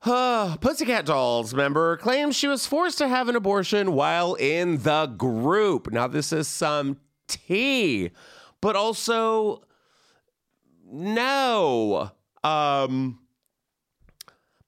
[0.61, 5.91] Pussycat Dolls member claims she was forced to have an abortion while in the group.
[5.91, 8.13] Now, this is some tea,
[8.61, 9.65] but also
[10.89, 12.13] no.
[12.45, 13.19] Um,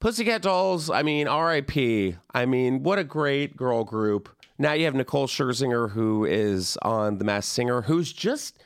[0.00, 2.16] Pussycat Dolls, I mean, RIP.
[2.34, 4.28] I mean, what a great girl group.
[4.58, 8.58] Now you have Nicole Scherzinger, who is on The Masked Singer, who's just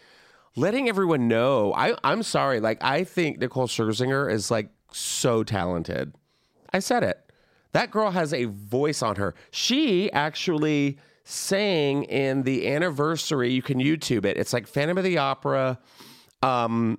[0.56, 1.74] letting everyone know.
[1.74, 2.60] I, I'm sorry.
[2.60, 6.14] Like, I think Nicole Scherzinger is like so talented.
[6.72, 7.32] I said it.
[7.72, 9.34] That girl has a voice on her.
[9.50, 13.50] She actually sang in the anniversary.
[13.52, 14.36] You can YouTube it.
[14.36, 15.78] It's like Phantom of the Opera.
[16.42, 16.98] Um,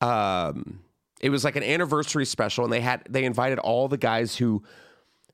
[0.00, 0.80] um,
[1.20, 4.62] it was like an anniversary special, and they had they invited all the guys who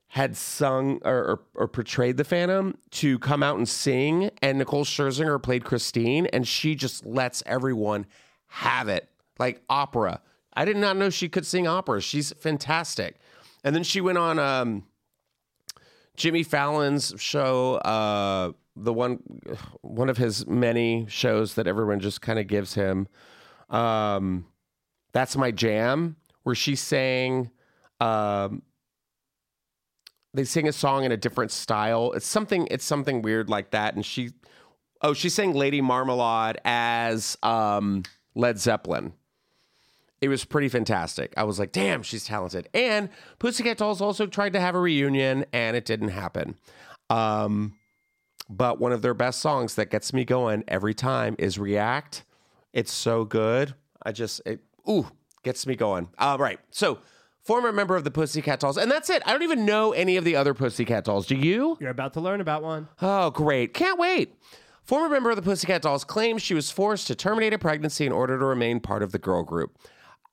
[0.07, 4.29] had sung or, or, or portrayed the Phantom to come out and sing.
[4.43, 8.05] And Nicole Scherzinger played Christine, and she just lets everyone
[8.47, 10.21] have it like opera.
[10.53, 11.99] I did not know she could sing opera.
[11.99, 13.17] She's fantastic.
[13.63, 14.83] And then she went on um,
[16.17, 19.19] Jimmy Fallon's show, uh, the one
[19.81, 23.07] one of his many shows that everyone just kind of gives him.
[23.69, 24.45] Um,
[25.13, 27.51] That's my jam, where she sang.
[27.99, 28.63] Um,
[30.33, 32.11] they sing a song in a different style.
[32.13, 32.67] It's something.
[32.71, 33.93] It's something weird like that.
[33.93, 34.31] And she,
[35.01, 38.03] oh, she sang Lady Marmalade as um,
[38.35, 39.13] Led Zeppelin.
[40.23, 41.33] It was pretty fantastic.
[41.35, 42.69] I was like, damn, she's talented.
[42.73, 43.09] And
[43.39, 46.55] Pussycat Dolls also tried to have a reunion, and it didn't happen.
[47.09, 47.73] Um,
[48.49, 52.23] but one of their best songs that gets me going every time is React.
[52.71, 53.75] It's so good.
[54.01, 55.07] I just, it, ooh,
[55.43, 56.07] gets me going.
[56.17, 56.61] All right.
[56.71, 56.99] So,
[57.41, 58.77] former member of the Pussycat Dolls.
[58.77, 59.23] And that's it.
[59.25, 61.27] I don't even know any of the other Pussycat Dolls.
[61.27, 61.77] Do you?
[61.81, 62.87] You're about to learn about one.
[63.01, 63.73] Oh, great.
[63.73, 64.35] Can't wait.
[64.85, 68.13] Former member of the Pussycat Dolls claims she was forced to terminate a pregnancy in
[68.13, 69.77] order to remain part of the girl group.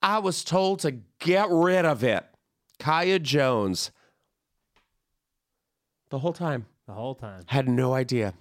[0.03, 2.25] I was told to get rid of it.
[2.79, 3.91] Kaya Jones.
[6.11, 6.67] The whole time.
[6.87, 7.43] The whole time.
[7.47, 8.35] Had no idea.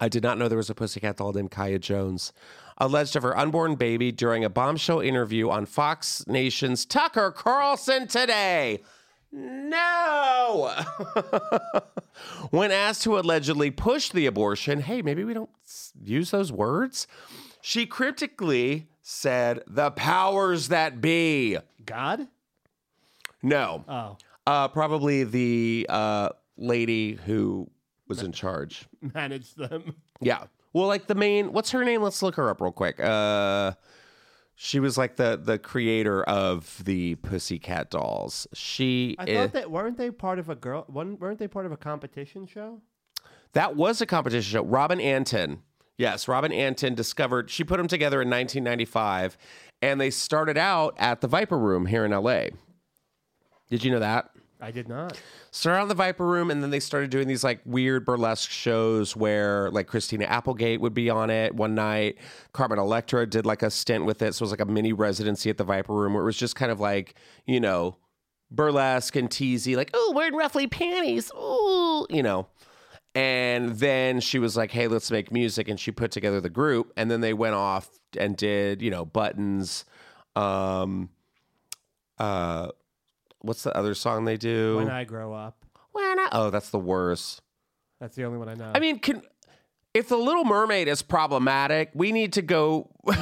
[0.00, 2.32] I did not know there was a pussycat doll named Kaya Jones.
[2.78, 8.82] Alleged of her unborn baby during a bombshell interview on Fox Nation's Tucker Carlson today.
[9.30, 10.74] No.
[12.50, 15.50] when asked who allegedly pushed the abortion, hey, maybe we don't
[16.02, 17.06] use those words.
[17.60, 21.58] She cryptically said, the powers that be.
[21.84, 22.26] God?
[23.42, 27.70] No, Oh, uh, probably the uh, lady who
[28.08, 28.86] was in charge.
[29.14, 29.94] Managed them.
[30.20, 30.44] Yeah.
[30.72, 32.02] Well, like the main, what's her name?
[32.02, 32.98] Let's look her up real quick.
[32.98, 33.72] Uh,
[34.56, 38.46] she was like the the creator of the Pussycat Dolls.
[38.54, 40.84] She I is- thought that weren't they part of a girl?
[40.88, 42.80] One weren't they part of a competition show?
[43.52, 44.64] that was a competition show.
[44.64, 45.62] Robin Antin.
[45.96, 47.50] Yes, Robin Antin discovered.
[47.50, 49.36] She put them together in 1995,
[49.80, 52.46] and they started out at the Viper Room here in LA.
[53.70, 54.30] Did you know that?
[54.60, 55.20] I did not.
[55.50, 59.14] started on the Viper Room, and then they started doing these like weird burlesque shows
[59.14, 62.16] where like Christina Applegate would be on it one night.
[62.52, 65.50] Carmen Electra did like a stint with it, so it was like a mini residency
[65.50, 67.14] at the Viper Room where it was just kind of like
[67.46, 67.96] you know
[68.50, 72.46] burlesque and teasy, like oh wearing roughly panties, ooh, you know.
[73.14, 76.92] And then she was like, "Hey, let's make music," and she put together the group,
[76.96, 77.88] and then they went off
[78.18, 79.84] and did you know buttons,
[80.36, 81.10] um,
[82.18, 82.68] uh,
[83.40, 84.76] what's the other song they do?
[84.76, 87.40] When I grow up, When I- oh, that's the worst.
[88.00, 88.72] that's the only one I know.
[88.74, 89.22] I mean, can
[89.94, 92.90] if the Little Mermaid is problematic, we need to go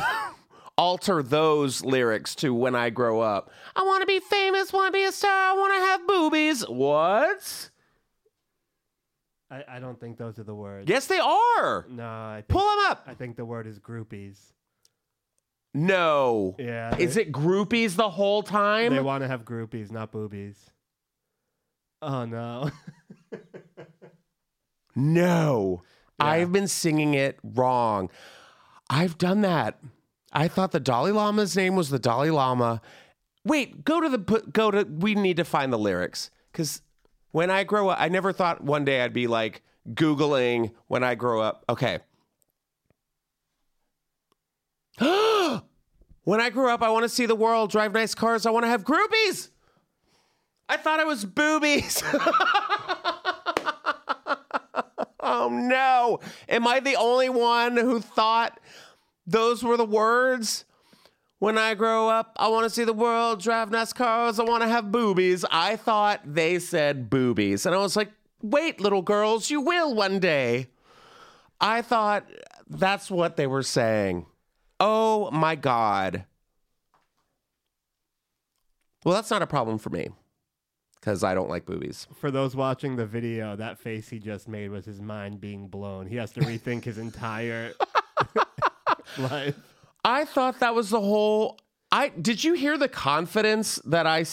[0.78, 4.92] alter those lyrics to "When I Grow Up." I want to be famous, want to
[4.98, 6.62] be a star, I want to have boobies.
[6.66, 7.68] What?
[9.52, 10.88] I, I don't think those are the words.
[10.88, 11.84] Yes, they are.
[11.88, 13.04] No, I think, Pull them up.
[13.06, 14.38] I think the word is groupies.
[15.74, 16.56] No.
[16.58, 16.96] Yeah.
[16.96, 18.94] Is it groupies the whole time?
[18.94, 20.56] They want to have groupies, not boobies.
[22.00, 22.70] Oh no.
[24.94, 25.82] No.
[26.20, 26.26] Yeah.
[26.26, 28.10] I've been singing it wrong.
[28.90, 29.78] I've done that.
[30.32, 32.80] I thought the Dalai Lama's name was the Dalai Lama.
[33.44, 34.18] Wait, go to the
[34.52, 36.82] go to we need to find the lyrics cuz
[37.32, 41.14] when I grow up I never thought one day I'd be like googling when I
[41.14, 41.64] grow up.
[41.68, 41.98] Okay.
[45.00, 48.64] when I grow up I want to see the world, drive nice cars, I want
[48.64, 49.50] to have groupies.
[50.68, 52.02] I thought I was boobies.
[55.22, 56.20] Oh no.
[56.48, 58.60] Am I the only one who thought
[59.26, 60.64] those were the words?
[61.42, 64.62] When I grow up, I want to see the world, drive nice cars, I want
[64.62, 65.44] to have boobies.
[65.50, 67.66] I thought they said boobies.
[67.66, 68.12] And I was like,
[68.42, 70.68] wait, little girls, you will one day.
[71.60, 72.30] I thought
[72.68, 74.26] that's what they were saying.
[74.78, 76.26] Oh my God.
[79.04, 80.10] Well, that's not a problem for me
[81.00, 82.06] because I don't like boobies.
[82.20, 86.06] For those watching the video, that face he just made was his mind being blown.
[86.06, 87.72] He has to rethink his entire
[89.18, 89.71] life.
[90.04, 91.58] I thought that was the whole.
[91.90, 94.24] I did you hear the confidence that I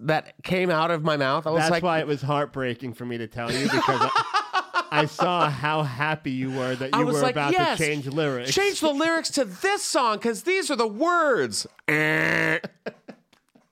[0.00, 1.46] that came out of my mouth?
[1.46, 4.82] I was That's like, why it was heartbreaking for me to tell you because I,
[4.92, 8.54] I saw how happy you were that you were like, about yes, to change lyrics.
[8.54, 11.66] change the lyrics to this song because these are the words.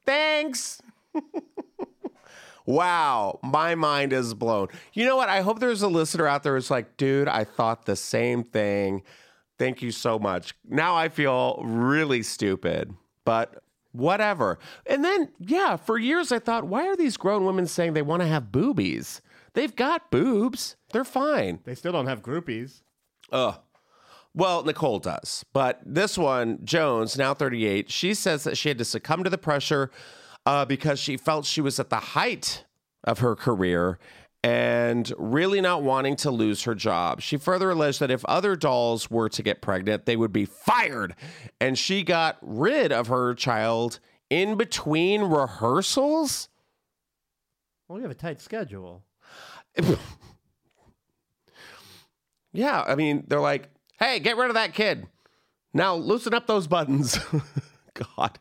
[0.07, 0.82] Thanks.
[2.66, 4.68] wow, my mind is blown.
[4.93, 5.28] You know what?
[5.28, 9.03] I hope there's a listener out there who's like, dude, I thought the same thing.
[9.61, 10.55] Thank you so much.
[10.67, 12.95] Now I feel really stupid,
[13.27, 14.59] but whatever.
[14.87, 18.23] And then, yeah, for years I thought, why are these grown women saying they want
[18.23, 19.21] to have boobies?
[19.53, 20.77] They've got boobs.
[20.95, 21.61] They're fine.
[21.65, 22.81] They still don't have groupies.
[23.33, 23.57] Ugh.
[24.33, 25.45] Well, Nicole does.
[25.53, 29.37] But this one, Jones, now 38, she says that she had to succumb to the
[29.37, 29.91] pressure
[30.47, 32.65] uh, because she felt she was at the height
[33.05, 33.99] of her career
[34.43, 37.20] and really not wanting to lose her job.
[37.20, 41.14] She further alleged that if other dolls were to get pregnant, they would be fired.
[41.61, 46.49] And she got rid of her child in between rehearsals.
[47.88, 49.03] Well, you have a tight schedule.
[52.53, 53.68] Yeah, I mean, they're like,
[53.99, 55.07] hey, get rid of that kid.
[55.72, 57.18] Now loosen up those buttons.
[58.16, 58.38] God.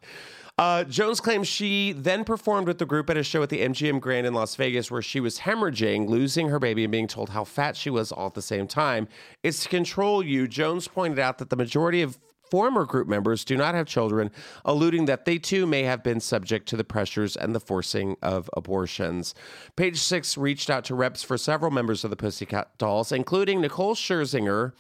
[0.60, 4.02] Uh, Jones claims she then performed with the group at a show at the MGM
[4.02, 7.46] Grand in Las Vegas where she was hemorrhaging, losing her baby, and being told how
[7.46, 9.08] fat she was all at the same time.
[9.42, 10.50] It's to control you.
[10.50, 12.20] Jones pointed out that the majority of
[12.52, 14.32] former group members do not have children,
[14.66, 18.50] alluding that they too may have been subject to the pressures and the forcing of
[18.52, 19.34] abortions.
[19.78, 23.96] Page Six reached out to reps for several members of the Pussycat Dolls, including Nicole
[23.96, 24.74] Scherzinger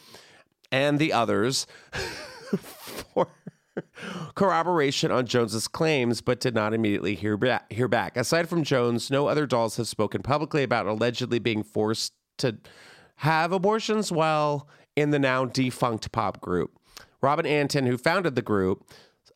[0.73, 1.67] and the others,
[3.13, 3.29] for
[4.35, 8.17] corroboration on Jones's claims, but did not immediately hear, ba- hear back.
[8.17, 12.57] Aside from Jones, no other dolls have spoken publicly about allegedly being forced to
[13.17, 16.77] have abortions while in the now defunct pop group.
[17.21, 18.89] Robin Antin, who founded the group,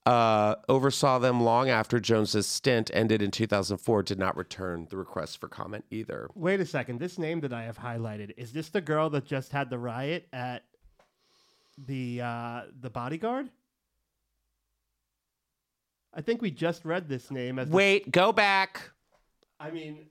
[0.06, 5.40] uh, oversaw them long after Jones's stint ended in 2004, did not return the request
[5.40, 6.30] for comment either.
[6.36, 7.00] Wait a second.
[7.00, 10.28] This name that I have highlighted is this the girl that just had the riot
[10.34, 10.64] at
[11.78, 13.50] the uh, the bodyguard?
[16.14, 17.70] I think we just read this name as.
[17.70, 18.92] the- Wait, go back.
[19.60, 20.08] I mean,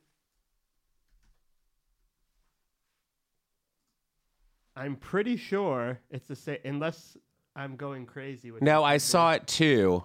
[4.74, 6.59] I'm pretty sure it's the same.
[6.64, 7.16] Unless
[7.55, 8.62] I'm going crazy with.
[8.62, 8.82] No.
[8.82, 10.03] I saw it too.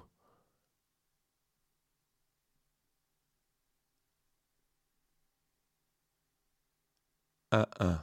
[7.51, 7.97] Uh uh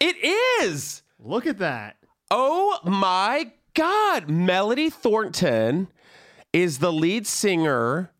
[0.00, 0.16] It
[0.62, 1.02] is!
[1.18, 1.96] Look at that.
[2.30, 4.28] Oh my God.
[4.28, 5.88] Melody Thornton
[6.52, 8.10] is the lead singer.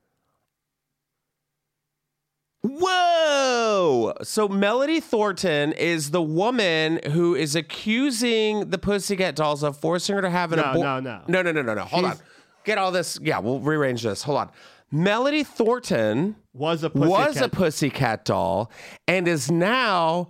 [2.62, 4.14] Whoa!
[4.22, 10.22] So Melody Thornton is the woman who is accusing the Pussycat Dolls of forcing her
[10.22, 10.82] to have an No, abortion.
[10.82, 11.22] no, no.
[11.28, 11.84] no, no, no, no, no.
[11.84, 12.16] Hold on.
[12.64, 13.18] Get all this.
[13.22, 14.22] Yeah, we'll rearrange this.
[14.24, 14.50] Hold on.
[14.90, 18.70] Melody Thornton Was a was a pussycat- pussycat doll
[19.06, 20.28] and is now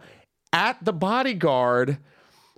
[0.53, 1.99] at the bodyguard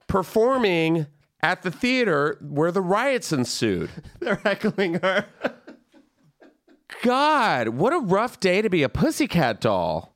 [0.08, 1.06] performing
[1.42, 3.90] at the theater where the riots ensued.
[4.20, 5.26] They're heckling her.
[7.02, 10.14] God, what a rough day to be a pussycat doll.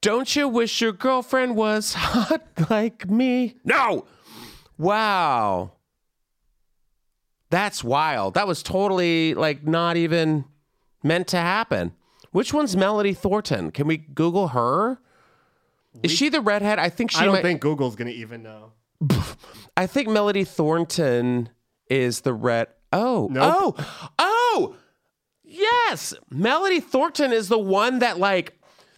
[0.00, 3.56] Don't you wish your girlfriend was hot like me?
[3.64, 4.06] No.
[4.78, 5.72] Wow.
[7.50, 8.34] That's wild.
[8.34, 10.44] That was totally like not even
[11.02, 11.92] meant to happen.
[12.32, 13.70] Which one's Melody Thornton?
[13.70, 14.98] Can we Google her?
[16.02, 16.78] Is she the redhead?
[16.78, 18.72] I think she I don't might, think Google's gonna even know.
[19.76, 21.50] I think Melody Thornton
[21.90, 22.68] is the red.
[22.92, 23.74] Oh, Nope.
[23.78, 24.76] oh, oh,
[25.44, 26.14] yes.
[26.30, 28.54] Melody Thornton is the one that like.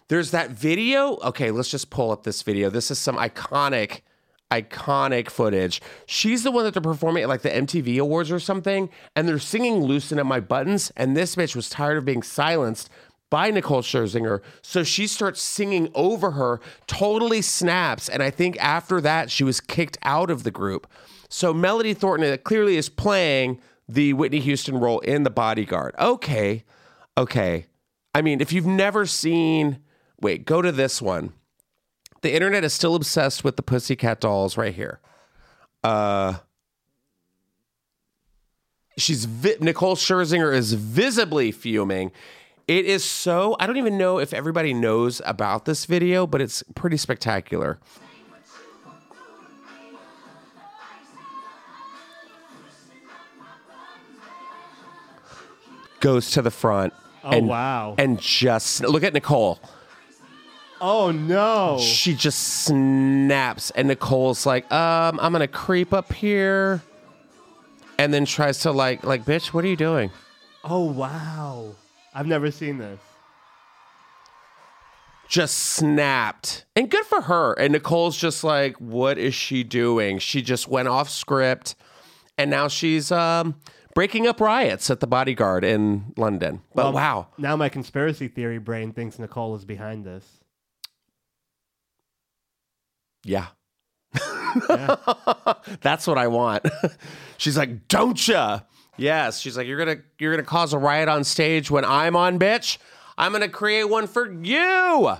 [0.07, 1.17] There's that video.
[1.17, 2.71] Okay, let's just pull up this video.
[2.71, 4.01] This is some iconic,
[4.49, 5.81] iconic footage.
[6.07, 9.37] She's the one that they're performing at like the MTV Awards or something, and they're
[9.37, 12.89] singing "Loosen Up My Buttons," and this bitch was tired of being silenced
[13.29, 14.41] by Nicole Scherzinger.
[14.61, 18.09] So she starts singing over her, totally snaps.
[18.09, 20.87] And I think after that, she was kicked out of the group.
[21.29, 25.95] So Melody Thornton clearly is playing the Whitney Houston role in The Bodyguard.
[25.99, 26.63] Okay.
[27.17, 27.65] Okay.
[28.13, 29.79] I mean, if you've never seen,
[30.19, 31.33] wait, go to this one.
[32.21, 34.99] The internet is still obsessed with the Pussycat dolls right here.
[35.83, 36.35] Uh,
[38.97, 42.11] she's vi- Nicole Scherzinger is visibly fuming.
[42.69, 46.61] It is so I don't even know if everybody knows about this video, but it's
[46.75, 47.79] pretty spectacular.
[55.99, 56.93] Goes to the front.
[57.23, 57.95] Oh and, wow.
[57.97, 59.59] And just look at Nicole.
[60.79, 61.79] oh no.
[61.81, 66.83] She just snaps, and Nicole's like, um, I'm gonna creep up here.
[67.97, 70.11] And then tries to like, like, bitch, what are you doing?
[70.63, 71.73] Oh wow.
[72.19, 72.99] I've never seen this.
[75.29, 76.65] just snapped.
[76.75, 77.53] And good for her.
[77.53, 80.19] And Nicole's just like, what is she doing?
[80.19, 81.75] She just went off script
[82.37, 83.55] and now she's um,
[83.95, 86.61] breaking up riots at the bodyguard in London.
[86.75, 87.27] But Well, wow.
[87.37, 90.25] Now my conspiracy theory brain thinks Nicole is behind this.
[93.23, 93.47] Yeah.
[94.69, 94.95] Yeah.
[95.81, 96.65] That's what I want.
[97.37, 98.61] she's like, don't ya?
[98.99, 99.39] Yes.
[99.39, 102.77] She's like, you're gonna you're gonna cause a riot on stage when I'm on, bitch.
[103.17, 105.17] I'm gonna create one for you.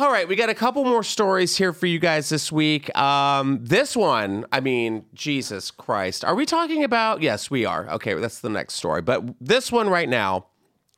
[0.00, 2.96] All right, we got a couple more stories here for you guys this week.
[2.96, 6.24] Um, this one, I mean, Jesus Christ.
[6.24, 7.20] Are we talking about?
[7.20, 7.86] Yes, we are.
[7.90, 9.02] Okay, that's the next story.
[9.02, 10.46] But this one right now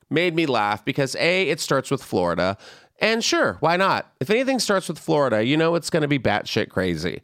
[0.08, 2.56] made me laugh because A, it starts with Florida.
[3.00, 4.12] And sure, why not?
[4.20, 7.22] If anything starts with Florida, you know it's going to be batshit crazy.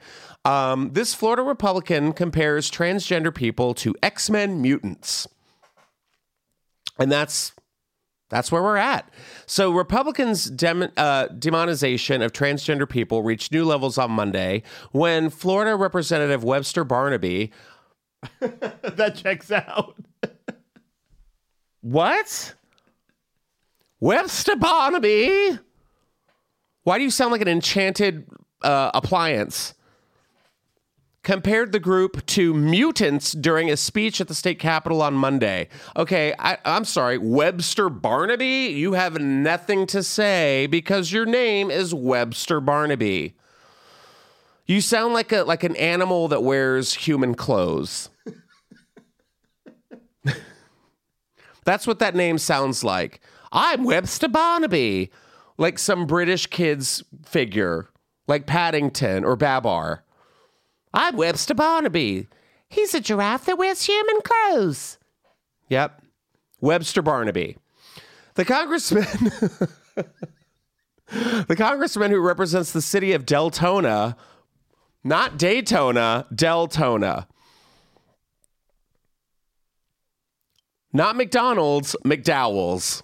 [0.48, 5.28] Um, this Florida Republican compares transgender people to X Men mutants.
[6.98, 7.52] And that's
[8.30, 9.12] that's where we're at.
[9.44, 14.62] So, Republicans' dem- uh, demonization of transgender people reached new levels on Monday
[14.92, 17.52] when Florida Representative Webster Barnaby.
[18.40, 19.96] that checks out.
[21.82, 22.54] What?
[24.00, 25.58] Webster Barnaby?
[26.84, 28.26] Why do you sound like an enchanted
[28.62, 29.74] uh, appliance?
[31.24, 35.68] Compared the group to mutants during a speech at the state capitol on Monday.
[35.96, 38.72] Okay, I, I'm sorry, Webster Barnaby?
[38.74, 43.34] You have nothing to say because your name is Webster Barnaby.
[44.66, 48.10] You sound like a like an animal that wears human clothes.
[51.64, 53.20] That's what that name sounds like.
[53.50, 55.10] I'm Webster Barnaby,
[55.56, 57.88] like some British kid's figure,
[58.26, 60.04] like Paddington or Babar.
[60.92, 62.28] I'm Webster Barnaby.
[62.68, 64.98] He's a giraffe that wears human clothes.
[65.68, 66.02] Yep.
[66.60, 67.56] Webster Barnaby.
[68.34, 69.06] The congressman
[71.08, 74.14] The congressman who represents the city of Deltona,
[75.02, 77.26] not Daytona, Deltona.
[80.92, 83.02] Not McDonald's, McDowell's.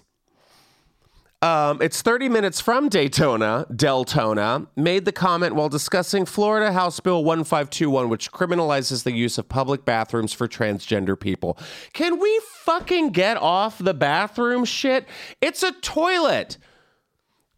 [1.45, 7.23] Um, it's 30 minutes from Daytona, Deltona, made the comment while discussing Florida House Bill
[7.23, 11.55] 1521, which criminalizes the use of public bathrooms for transgender people.
[11.93, 15.07] Can we fucking get off the bathroom shit?
[15.39, 16.57] It's a toilet.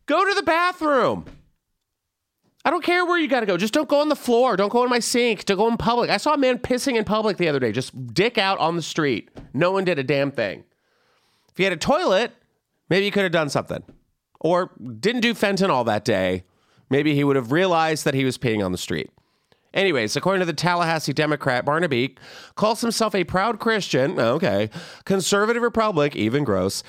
[0.05, 1.23] Go to the bathroom.
[2.65, 3.55] I don't care where you got to go.
[3.55, 4.57] Just don't go on the floor.
[4.57, 5.45] Don't go in my sink.
[5.45, 6.09] Don't go in public.
[6.09, 8.81] I saw a man pissing in public the other day, just dick out on the
[8.81, 9.30] street.
[9.53, 10.65] No one did a damn thing.
[11.53, 12.34] If you had a toilet,
[12.89, 13.84] maybe he could have done something.
[14.39, 16.43] Or didn't do fentanyl that day.
[16.89, 19.09] Maybe he would have realized that he was peeing on the street.
[19.73, 22.15] Anyways, according to the Tallahassee Democrat, Barnaby
[22.55, 24.69] calls himself a proud Christian, okay,
[25.05, 26.84] conservative Republic, even gross,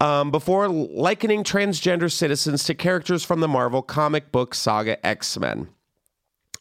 [0.00, 5.68] um, before likening transgender citizens to characters from the Marvel comic book saga X Men.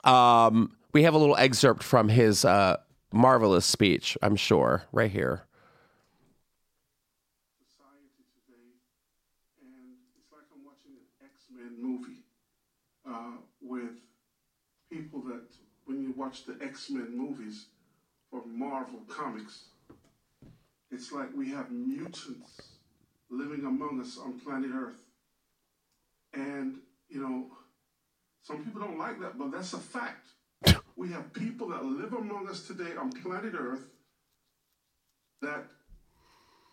[0.04, 2.78] Um, we have a little excerpt from his uh,
[3.12, 5.44] marvelous speech, I'm sure, right here.
[7.58, 8.80] society today,
[9.62, 12.24] and it's like I'm watching an X-Men movie
[13.10, 13.98] uh, with
[14.92, 15.44] people that,
[15.86, 17.66] when you watch the X-Men movies
[18.32, 19.66] or Marvel Comics,
[20.92, 22.62] it's like we have mutants
[23.30, 24.96] living among us on planet Earth.
[26.34, 26.80] And,
[27.10, 27.48] you know,
[28.44, 30.28] some people don't like that, but that's a fact.
[30.98, 33.86] We have people that live among us today on planet Earth
[35.42, 35.66] that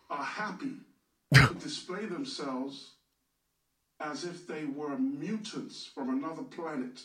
[0.09, 0.75] are happy
[1.33, 2.91] to display themselves
[3.99, 7.01] as if they were mutants from another planet.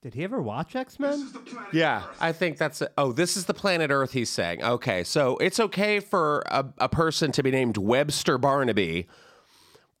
[0.00, 1.26] Did he ever watch X This Men?
[1.26, 2.16] is the planet Yeah, Earth.
[2.20, 2.80] I think that's.
[2.82, 4.12] A, oh, this is the planet Earth.
[4.12, 4.62] He's saying.
[4.62, 9.08] Okay, so it's okay for a, a person to be named Webster Barnaby,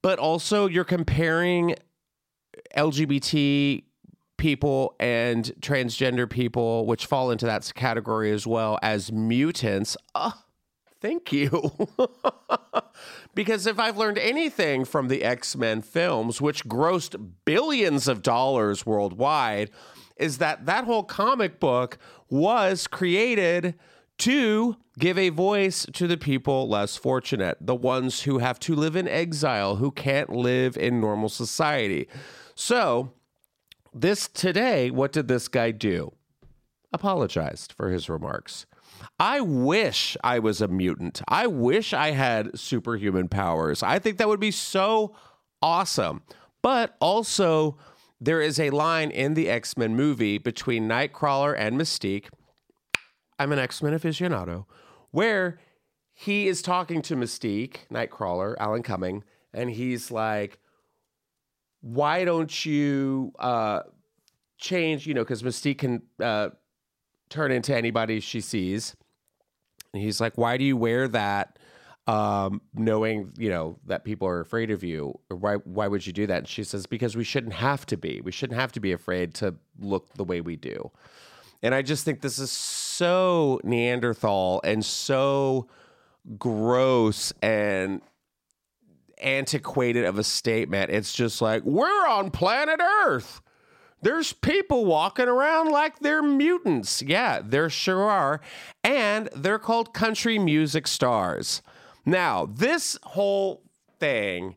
[0.02, 1.74] but also you're comparing
[2.76, 3.82] LGBT
[4.36, 9.96] people and transgender people, which fall into that category as well, as mutants.
[10.14, 10.30] Uh,
[11.00, 11.72] thank you.
[13.34, 18.84] because if I've learned anything from the X Men films, which grossed billions of dollars
[18.84, 19.70] worldwide,
[20.16, 21.98] is that that whole comic book
[22.28, 23.74] was created
[24.18, 28.96] to give a voice to the people less fortunate, the ones who have to live
[28.96, 32.08] in exile, who can't live in normal society.
[32.54, 33.12] So,
[33.94, 36.12] this today, what did this guy do?
[36.92, 38.66] Apologized for his remarks.
[39.18, 41.22] I wish I was a mutant.
[41.26, 43.82] I wish I had superhuman powers.
[43.82, 45.14] I think that would be so
[45.60, 46.22] awesome.
[46.62, 47.76] But also,
[48.20, 52.26] there is a line in the X Men movie between Nightcrawler and Mystique.
[53.38, 54.66] I'm an X Men aficionado,
[55.10, 55.58] where
[56.14, 60.58] he is talking to Mystique, Nightcrawler, Alan Cumming, and he's like,
[61.80, 63.80] why don't you uh,
[64.58, 66.50] change, you know, because Mystique can uh,
[67.30, 68.96] turn into anybody she sees.
[69.92, 71.58] And he's like, why do you wear that?
[72.06, 76.26] Um, knowing, you know, that people are afraid of you, why, why would you do
[76.26, 76.38] that?
[76.38, 78.22] And she says, because we shouldn't have to be.
[78.22, 80.90] We shouldn't have to be afraid to look the way we do.
[81.62, 85.68] And I just think this is so Neanderthal and so
[86.38, 88.00] gross and
[89.20, 90.90] antiquated of a statement.
[90.90, 93.42] It's just like, we're on planet Earth.
[94.00, 97.02] There's people walking around like they're mutants.
[97.02, 98.40] Yeah, there sure are.
[98.84, 101.62] And they're called country music stars.
[102.06, 103.62] Now, this whole
[103.98, 104.56] thing,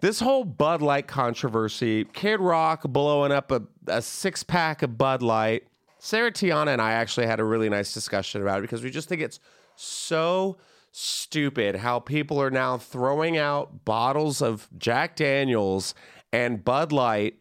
[0.00, 5.22] this whole Bud Light controversy, Kid Rock blowing up a, a six pack of Bud
[5.22, 5.64] Light.
[5.98, 9.08] Sarah Tiana and I actually had a really nice discussion about it because we just
[9.08, 9.40] think it's
[9.74, 10.56] so
[10.92, 15.94] stupid how people are now throwing out bottles of Jack Daniels
[16.32, 17.34] and Bud Light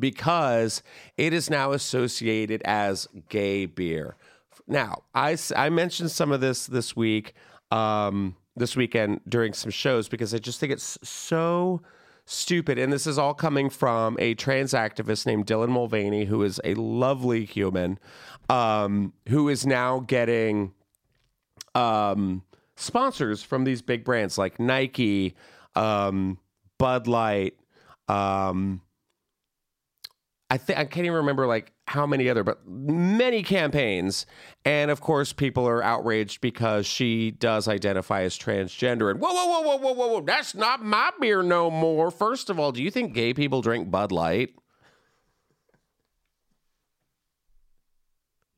[0.00, 0.82] because
[1.16, 4.16] it is now associated as gay beer.
[4.66, 7.34] Now, I, I mentioned some of this this week,
[7.70, 11.82] um, this weekend during some shows because I just think it's so
[12.24, 12.78] stupid.
[12.78, 16.74] And this is all coming from a trans activist named Dylan Mulvaney, who is a
[16.74, 17.98] lovely human,
[18.48, 20.72] um, who is now getting
[21.74, 22.42] um,
[22.76, 25.34] sponsors from these big brands like Nike,
[25.74, 26.38] um,
[26.78, 27.54] Bud Light.
[28.08, 28.80] Um,
[30.50, 34.26] I think I can't even remember like how many other, but many campaigns.
[34.64, 39.12] And of course, people are outraged because she does identify as transgender.
[39.12, 42.10] And whoa, whoa, whoa, whoa, whoa, whoa, whoa, that's not my beer no more.
[42.10, 44.54] First of all, do you think gay people drink Bud Light?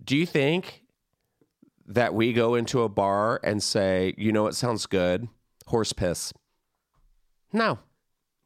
[0.02, 0.82] Do you think
[1.86, 5.28] that we go into a bar and say, you know what sounds good?
[5.66, 6.32] Horse piss.
[7.52, 7.78] No,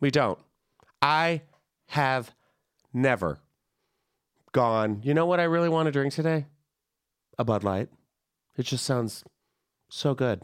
[0.00, 0.38] we don't.
[1.00, 1.42] I
[1.88, 2.34] have
[2.96, 3.38] never
[4.52, 6.46] gone, you know what I really want to drink today?
[7.38, 7.88] A Bud Light.
[8.56, 9.22] It just sounds
[9.90, 10.42] so good.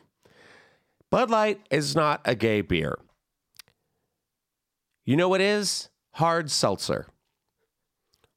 [1.10, 2.98] Bud Light is not a gay beer.
[5.04, 5.88] You know what is?
[6.12, 7.06] Hard seltzer.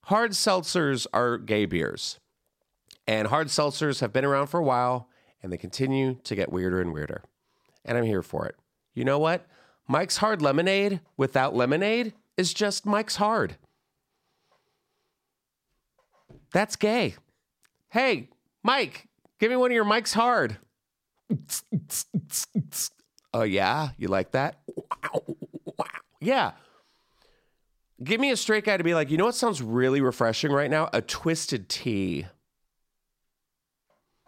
[0.05, 2.19] Hard seltzers are gay beers.
[3.07, 5.09] And hard seltzers have been around for a while
[5.43, 7.23] and they continue to get weirder and weirder.
[7.83, 8.55] And I'm here for it.
[8.93, 9.45] You know what?
[9.87, 13.57] Mike's Hard Lemonade without lemonade is just Mike's Hard.
[16.55, 17.15] That's gay.
[17.89, 18.29] Hey,
[18.63, 19.09] Mike,
[19.41, 20.57] give me one of your Mike's Hard.
[23.33, 23.89] Oh, yeah?
[23.97, 24.61] You like that?
[26.21, 26.53] Yeah.
[28.01, 30.71] Give me a straight guy to be like, you know what sounds really refreshing right
[30.71, 30.87] now?
[30.93, 32.27] A twisted tea.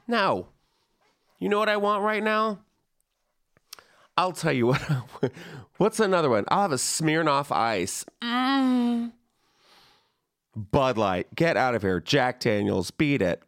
[0.06, 0.50] No.
[1.40, 2.60] You know what I want right now?
[4.18, 4.82] I'll tell you what.
[5.78, 6.44] What's another one?
[6.50, 8.04] I'll have a Smirnoff Ice.
[8.22, 9.14] Mm.
[10.58, 11.34] Bud Light.
[11.36, 12.00] Get out of here.
[12.00, 12.90] Jack Daniels.
[12.90, 13.44] Beat it.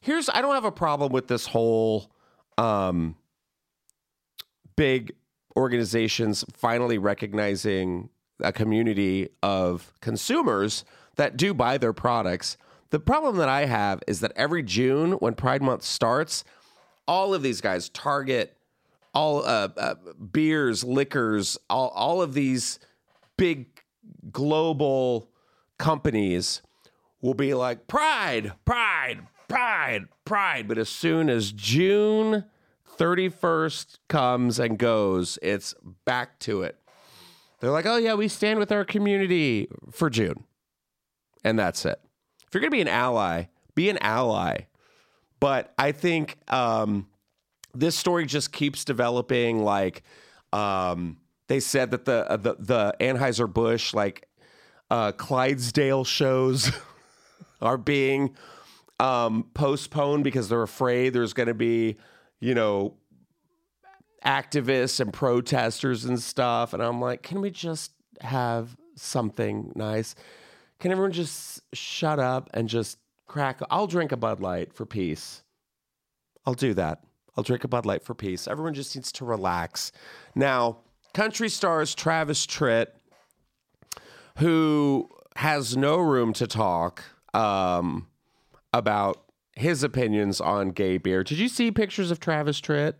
[0.00, 2.10] Here's I don't have a problem with this whole
[2.56, 3.16] um
[4.76, 5.12] big
[5.56, 8.08] organizations finally recognizing
[8.40, 10.84] a community of consumers
[11.16, 12.56] that do buy their products.
[12.90, 16.44] The problem that I have is that every June when Pride Month starts,
[17.08, 18.56] all of these guys, Target,
[19.12, 19.94] all uh, uh,
[20.32, 22.78] beers, liquors, all, all of these
[23.36, 23.66] big
[24.30, 25.28] global
[25.78, 26.62] companies
[27.20, 30.68] will be like pride, pride, pride, pride.
[30.68, 32.44] But as soon as June
[32.98, 35.74] 31st comes and goes, it's
[36.04, 36.78] back to it.
[37.60, 40.44] They're like, oh, yeah, we stand with our community for June.
[41.42, 41.98] And that's it.
[42.46, 43.44] If you're going to be an ally,
[43.74, 44.66] be an ally.
[45.40, 47.06] But I think um,
[47.74, 49.62] this story just keeps developing.
[49.64, 50.02] Like,
[50.52, 51.18] um,
[51.48, 54.28] they said that the, the, the Anheuser Busch, like,
[54.94, 56.70] uh, Clydesdale shows
[57.60, 58.36] are being
[59.00, 61.96] um, postponed because they're afraid there's going to be,
[62.38, 62.94] you know,
[64.24, 66.74] activists and protesters and stuff.
[66.74, 67.90] And I'm like, can we just
[68.20, 70.14] have something nice?
[70.78, 73.60] Can everyone just shut up and just crack?
[73.70, 75.42] I'll drink a Bud Light for peace.
[76.46, 77.02] I'll do that.
[77.36, 78.46] I'll drink a Bud Light for peace.
[78.46, 79.90] Everyone just needs to relax.
[80.36, 80.82] Now,
[81.14, 82.86] country stars Travis Tritt,
[84.38, 88.08] who has no room to talk um,
[88.72, 89.24] about
[89.56, 91.22] his opinions on gay beer.
[91.22, 92.94] Did you see pictures of Travis Tritt?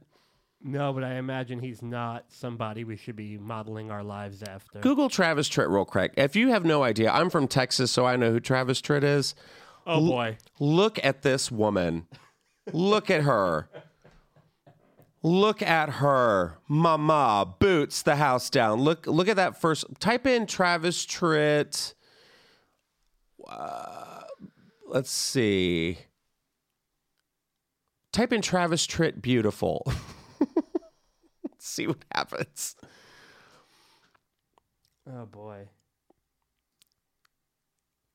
[0.66, 4.80] No, but I imagine he's not somebody we should be modeling our lives after.
[4.80, 6.14] Google Travis Tritt real quick.
[6.16, 9.34] If you have no idea, I'm from Texas, so I know who Travis Tritt is.
[9.86, 10.38] Oh boy.
[10.58, 12.06] Look at this woman.
[12.72, 13.68] Look at her.
[15.26, 16.58] Look at her.
[16.68, 18.80] Mama boots the house down.
[18.82, 21.94] Look look at that first type in Travis Tritt.
[23.48, 24.20] Uh,
[24.86, 25.96] let's see.
[28.12, 29.90] Type in Travis Tritt beautiful.
[31.58, 32.76] see what happens.
[35.10, 35.68] Oh boy.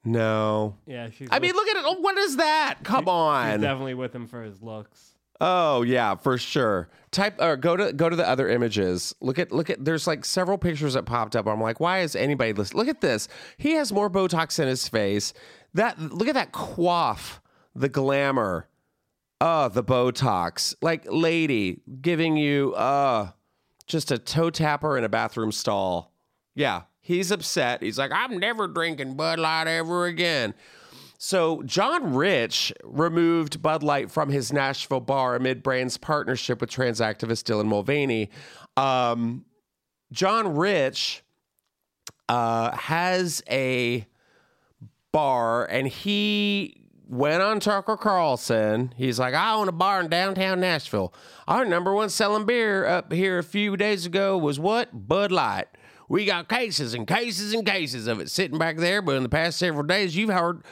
[0.05, 0.75] No.
[0.85, 1.27] Yeah, she's.
[1.31, 1.83] I with- mean, look at it.
[1.85, 2.77] Oh, What is that?
[2.83, 3.61] Come she's on.
[3.61, 5.15] definitely with him for his looks.
[5.41, 6.89] Oh yeah, for sure.
[7.11, 9.15] Type or go to go to the other images.
[9.21, 9.83] Look at look at.
[9.83, 11.47] There's like several pictures that popped up.
[11.47, 12.79] I'm like, why is anybody listening?
[12.79, 13.27] Look at this.
[13.57, 15.33] He has more Botox in his face.
[15.73, 17.41] That look at that quaff,
[17.73, 18.67] the glamour.
[19.39, 20.75] Oh, the Botox.
[20.81, 23.31] Like lady giving you uh
[23.87, 26.11] just a toe tapper in a bathroom stall.
[26.53, 27.81] Yeah, he's upset.
[27.81, 30.53] He's like, I'm never drinking Bud Light ever again.
[31.21, 37.01] So John Rich removed Bud Light from his Nashville bar amid Brand's partnership with trans
[37.01, 38.29] activist Dylan Mulvaney.
[38.77, 39.43] Um,
[40.13, 41.21] John Rich
[42.29, 44.07] uh, has a
[45.11, 48.93] bar, and he went on Tucker Carlson.
[48.95, 51.13] He's like, I own a bar in downtown Nashville.
[51.49, 55.09] Our number one selling beer up here a few days ago was what?
[55.09, 55.67] Bud Light.
[56.07, 59.29] We got cases and cases and cases of it sitting back there, but in the
[59.29, 60.63] past several days, you've heard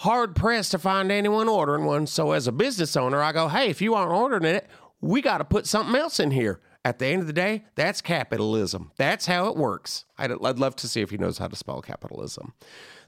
[0.00, 2.06] hard pressed to find anyone ordering one.
[2.06, 4.66] So as a business owner, I go, hey, if you aren't ordering it,
[5.02, 6.60] we got to put something else in here.
[6.82, 8.92] At the end of the day, that's capitalism.
[8.96, 10.06] That's how it works.
[10.16, 12.54] I'd, I'd love to see if he knows how to spell capitalism.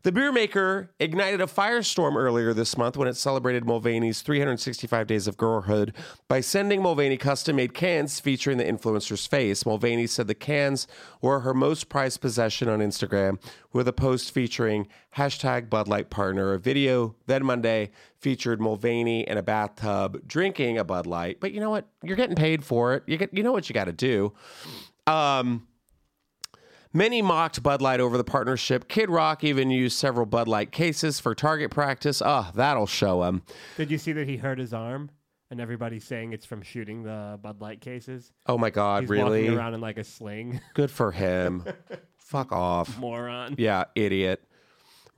[0.05, 5.29] The beer maker ignited a firestorm earlier this month when it celebrated Mulvaney's 365 days
[5.29, 5.95] of girlhood
[6.27, 9.65] by sending Mulvaney custom made cans featuring the influencer's face.
[9.65, 10.89] Mulvaney said the cans
[11.21, 13.41] were her most prized possession on Instagram
[13.73, 16.53] with a post featuring hashtag Bud Light Partner.
[16.53, 21.39] A video then Monday featured Mulvaney in a bathtub drinking a Bud Light.
[21.39, 21.87] But you know what?
[22.03, 23.05] You're getting paid for it.
[23.07, 24.33] You, get, you know what you got to do.
[25.07, 25.69] Um,
[26.95, 28.87] Many mocked Bud Light over the partnership.
[28.89, 32.21] Kid Rock even used several Bud Light cases for target practice.
[32.25, 33.43] Oh, that'll show him.
[33.79, 35.11] Did you see that he hurt his arm?
[35.51, 38.33] And everybody's saying it's from shooting the Bud Light cases.
[38.47, 39.43] Oh my God, He's really?
[39.45, 40.61] walking around in like a sling.
[40.75, 41.65] Good for him.
[42.17, 42.99] Fuck off.
[42.99, 43.55] Moron.
[43.59, 44.45] Yeah, idiot.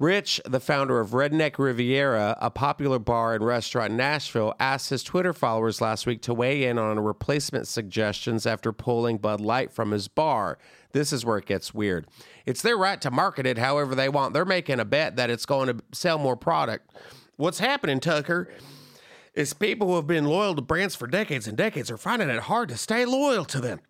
[0.01, 5.05] Rich, the founder of Redneck Riviera, a popular bar and restaurant in Nashville, asked his
[5.05, 9.92] Twitter followers last week to weigh in on replacement suggestions after pulling Bud Light from
[9.92, 10.59] his bar.
[10.94, 12.06] This is where it gets weird.
[12.46, 14.32] It's their right to market it however they want.
[14.32, 16.88] They're making a bet that it's going to sell more product.
[17.36, 18.48] What's happening, Tucker,
[19.34, 22.42] is people who have been loyal to brands for decades and decades are finding it
[22.42, 23.80] hard to stay loyal to them.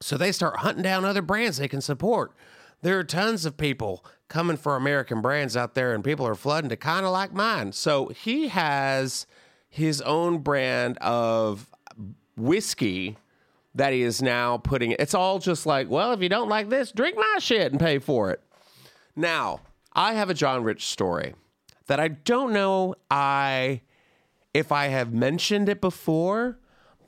[0.00, 2.32] So they start hunting down other brands they can support.
[2.80, 6.70] There are tons of people coming for American brands out there, and people are flooding
[6.70, 7.72] to kind of like mine.
[7.72, 9.26] So he has
[9.68, 11.68] his own brand of
[12.38, 13.18] whiskey
[13.74, 14.92] that he is now putting.
[14.98, 17.98] It's all just like, well, if you don't like this, drink my shit and pay
[17.98, 18.40] for it.
[19.16, 19.60] Now,
[19.92, 21.34] I have a John Rich story
[21.86, 23.82] that I don't know I
[24.54, 26.58] if I have mentioned it before,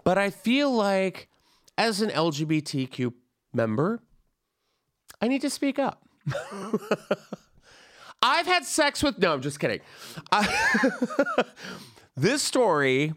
[0.04, 1.28] but I feel like
[1.76, 3.12] as an LGBTQ
[3.52, 4.00] member,
[5.20, 6.06] I need to speak up.
[8.22, 9.80] I've had sex with no, I'm just kidding.
[10.32, 10.94] I-
[12.16, 13.12] this story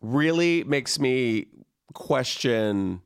[0.00, 1.46] really makes me
[1.96, 3.00] question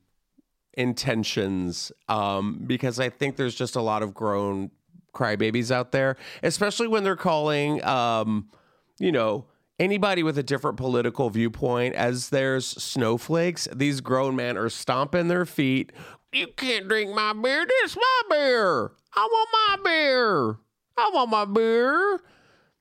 [0.75, 4.73] intentions um, because I think there's just a lot of grown
[5.15, 8.51] crybabies out there, especially when they're calling, um,
[8.99, 9.47] you know,
[9.79, 13.69] anybody with a different political viewpoint as there's snowflakes.
[13.73, 15.93] These grown men are stomping their feet.
[16.33, 17.65] You can't drink my beer.
[17.67, 18.93] This my beer.
[19.15, 20.57] I want my beer.
[20.97, 22.21] I want my beer.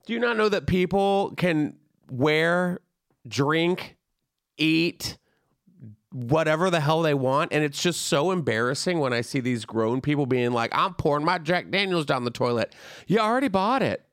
[0.07, 1.75] Do you not know that people can
[2.09, 2.79] wear,
[3.27, 3.95] drink,
[4.57, 5.19] eat,
[6.11, 7.53] whatever the hell they want.
[7.53, 11.25] And it's just so embarrassing when I see these grown people being like, I'm pouring
[11.25, 12.73] my Jack Daniels down the toilet.
[13.07, 14.05] You already bought it.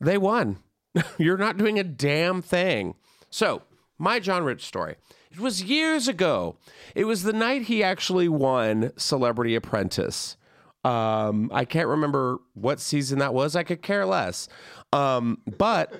[0.00, 0.58] They won.
[1.18, 2.94] You're not doing a damn thing.
[3.30, 3.62] So,
[3.98, 4.96] my John Rich story.
[5.30, 6.56] It was years ago.
[6.94, 10.36] It was the night he actually won Celebrity Apprentice.
[10.82, 13.54] Um, I can't remember what season that was.
[13.54, 14.48] I could care less.
[14.92, 15.92] Um, but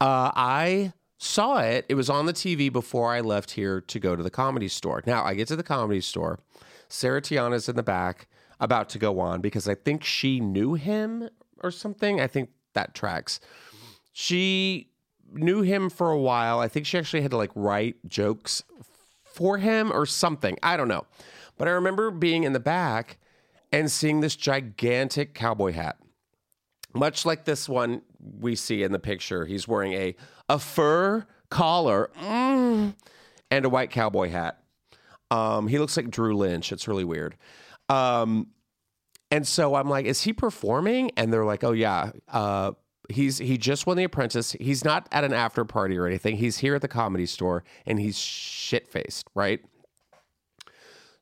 [0.00, 1.84] uh, I saw it.
[1.90, 5.02] It was on the TV before I left here to go to the comedy store.
[5.06, 6.40] Now I get to the comedy store.
[6.88, 8.26] Sarah Tiana's in the back,
[8.58, 11.28] about to go on because I think she knew him
[11.62, 12.20] or something.
[12.20, 13.38] I think that tracks.
[14.12, 14.88] She
[15.30, 16.58] knew him for a while.
[16.58, 18.64] I think she actually had to like write jokes
[19.22, 20.56] for him or something.
[20.62, 21.04] I don't know.
[21.58, 23.18] But I remember being in the back
[23.70, 25.98] and seeing this gigantic cowboy hat
[26.94, 28.02] much like this one
[28.38, 29.46] we see in the picture.
[29.46, 30.14] He's wearing a
[30.48, 32.94] a fur collar mm,
[33.50, 34.62] and a white cowboy hat.
[35.30, 36.72] Um, he looks like Drew Lynch.
[36.72, 37.36] It's really weird.
[37.88, 38.48] Um,
[39.30, 41.12] and so I'm like, is he performing?
[41.16, 42.10] And they're like, oh yeah.
[42.28, 42.72] Uh,
[43.08, 44.52] he's he just won The Apprentice.
[44.52, 46.36] He's not at an after party or anything.
[46.36, 49.60] He's here at the comedy store and he's shit faced, right?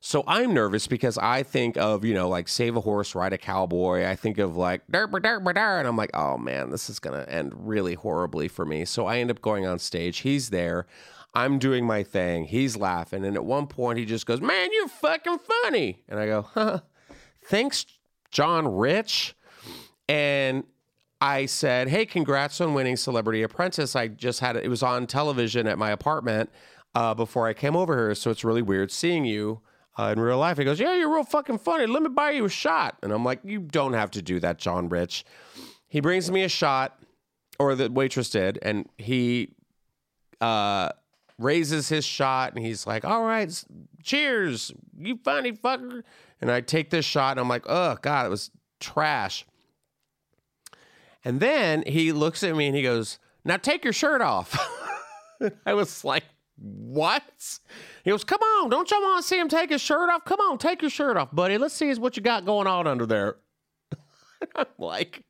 [0.01, 3.37] So I'm nervous because I think of, you know, like save a horse, ride a
[3.37, 4.05] cowboy.
[4.05, 8.47] I think of like and I'm like, oh man, this is gonna end really horribly
[8.47, 8.85] for me.
[8.85, 10.19] So I end up going on stage.
[10.19, 10.87] He's there.
[11.33, 12.45] I'm doing my thing.
[12.45, 13.25] He's laughing.
[13.25, 16.03] And at one point he just goes, Man, you're fucking funny.
[16.07, 16.79] And I go, huh,
[17.45, 17.85] thanks,
[18.31, 19.35] John Rich.
[20.07, 20.63] And
[21.21, 23.95] I said, Hey, congrats on winning Celebrity Apprentice.
[23.95, 26.49] I just had it, it was on television at my apartment
[26.95, 28.15] uh, before I came over here.
[28.15, 29.61] So it's really weird seeing you
[29.97, 30.57] uh, in real life.
[30.57, 31.85] He goes, Yeah, you're real fucking funny.
[31.85, 32.97] Let me buy you a shot.
[33.03, 35.25] And I'm like, You don't have to do that, John Rich.
[35.87, 36.99] He brings me a shot,
[37.57, 39.55] or the waitress did, and he
[40.39, 40.89] uh,
[41.37, 43.51] raises his shot and he's like, All right,
[44.03, 46.03] cheers, you funny fucker.
[46.41, 49.45] And I take this shot and I'm like, Oh, God, it was trash.
[51.25, 54.57] And then he looks at me and he goes, Now take your shirt off.
[55.65, 56.23] I was like,
[56.61, 57.59] What?
[58.03, 60.25] He goes, Come on, don't y'all want to see him take his shirt off?
[60.25, 61.57] Come on, take your shirt off, buddy.
[61.57, 63.37] Let's see what you got going on under there.
[64.55, 65.23] I'm like,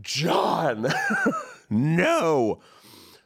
[0.00, 0.86] John,
[1.70, 2.60] no.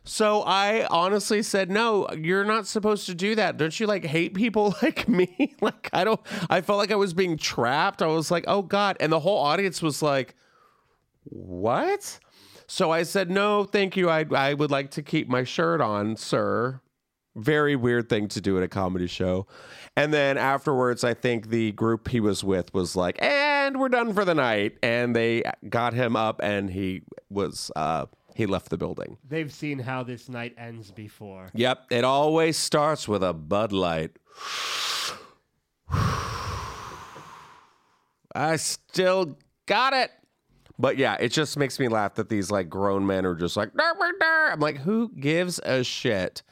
[0.02, 3.58] So I honestly said, "No, you're not supposed to do that.
[3.58, 5.54] Don't you like hate people like me?
[5.60, 8.02] like I don't I felt like I was being trapped.
[8.02, 10.34] I was like, "Oh god." And the whole audience was like,
[11.24, 12.18] "What?"
[12.70, 14.08] So I said, "No, thank you.
[14.08, 16.80] I I would like to keep my shirt on, sir."
[17.34, 19.48] Very weird thing to do at a comedy show.
[19.96, 24.14] And then afterwards, I think the group he was with was like, "And we're done
[24.14, 28.06] for the night." And they got him up and he was uh
[28.36, 29.18] he left the building.
[29.28, 31.48] They've seen how this night ends before.
[31.52, 34.12] Yep, it always starts with a Bud Light.
[38.32, 39.36] I still
[39.66, 40.12] got it.
[40.80, 43.74] But yeah, it just makes me laugh that these like grown men are just like,
[43.74, 46.42] "Dur, dur, dur." I'm like, who gives a shit?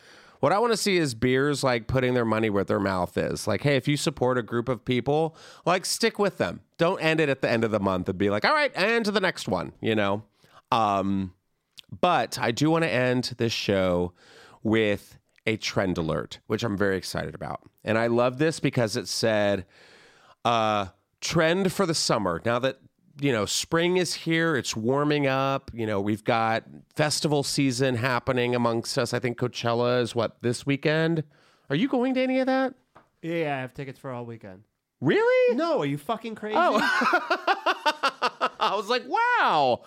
[0.41, 3.47] What I want to see is beers like putting their money where their mouth is.
[3.47, 5.35] Like, hey, if you support a group of people,
[5.65, 6.61] like stick with them.
[6.77, 9.05] Don't end it at the end of the month and be like, all right, and
[9.07, 10.23] to the next one, you know?
[10.71, 11.33] Um,
[12.01, 14.13] but I do want to end this show
[14.63, 17.63] with a trend alert, which I'm very excited about.
[17.83, 19.65] And I love this because it said
[20.45, 20.89] uh,
[21.21, 22.41] trend for the summer.
[22.45, 22.79] Now that
[23.21, 25.71] you know spring is here, it's warming up.
[25.75, 26.65] You know we've got
[26.95, 29.13] festival season happening amongst us.
[29.15, 31.25] I think Coachella is what this weekend.
[31.71, 32.75] Are you going to any of that?
[33.23, 34.63] Yeah, I have tickets for all weekend.
[35.01, 35.55] Really?
[35.57, 36.57] No, are you fucking crazy?
[36.59, 36.79] Oh.
[38.61, 39.83] I was like, wow.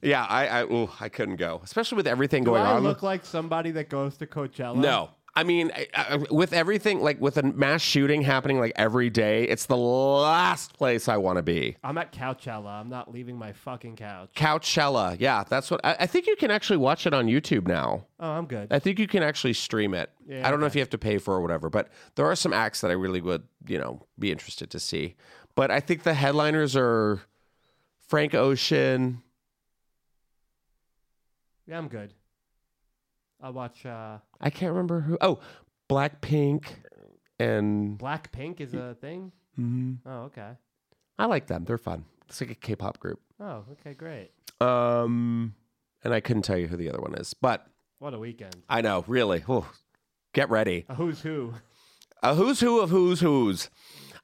[0.00, 2.82] Yeah, I I, ooh, I couldn't go, especially with everything Do going I on.
[2.82, 4.76] look like somebody that goes to Coachella?
[4.76, 5.10] No.
[5.36, 9.44] I mean, I, I, with everything, like with a mass shooting happening like every day,
[9.44, 11.76] it's the last place I want to be.
[11.82, 12.80] I'm at Couchella.
[12.80, 14.30] I'm not leaving my fucking couch.
[14.36, 15.16] Couchella.
[15.18, 18.06] Yeah, that's what I, I think you can actually watch it on YouTube now.
[18.20, 18.68] Oh, I'm good.
[18.72, 20.10] I think you can actually stream it.
[20.26, 22.36] Yeah, I don't know if you have to pay for or whatever, but there are
[22.36, 25.16] some acts that I really would, you know, be interested to see.
[25.56, 27.22] But I think the headliners are
[28.06, 29.22] Frank Ocean.
[31.66, 32.14] yeah, I'm good.
[33.44, 35.18] I'll watch uh, I can't remember who.
[35.20, 35.38] Oh,
[35.90, 36.64] Blackpink
[37.38, 39.32] and Blackpink is a thing.
[39.60, 40.08] Mm-hmm.
[40.08, 40.52] Oh, okay.
[41.18, 41.66] I like them.
[41.66, 42.06] They're fun.
[42.26, 43.20] It's like a K-pop group.
[43.38, 44.30] Oh, okay, great.
[44.62, 45.54] Um,
[46.02, 47.66] and I couldn't tell you who the other one is, but
[47.98, 48.56] What a weekend.
[48.68, 49.40] I know, really.
[49.40, 49.66] Whew.
[50.32, 50.86] Get ready.
[50.88, 51.52] A who's who?
[52.22, 53.68] A who's who of who's who's.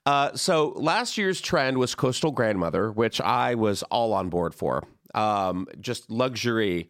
[0.06, 4.82] Uh, so last year's trend was Coastal Grandmother, which I was all on board for.
[5.14, 6.88] Um, just luxury,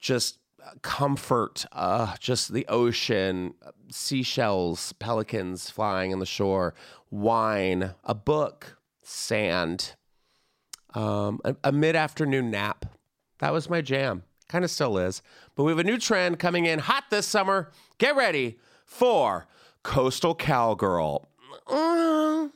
[0.00, 0.38] just
[0.82, 3.54] comfort, uh, just the ocean,
[3.90, 6.74] seashells, pelicans flying on the shore,
[7.10, 9.94] wine, a book, sand,
[10.94, 12.86] um, a, a mid afternoon nap.
[13.38, 14.24] That was my jam.
[14.48, 15.22] Kind of still is.
[15.54, 17.70] But we have a new trend coming in hot this summer.
[17.98, 19.46] Get ready for
[19.82, 21.28] Coastal Cowgirl.
[21.66, 22.50] Mm.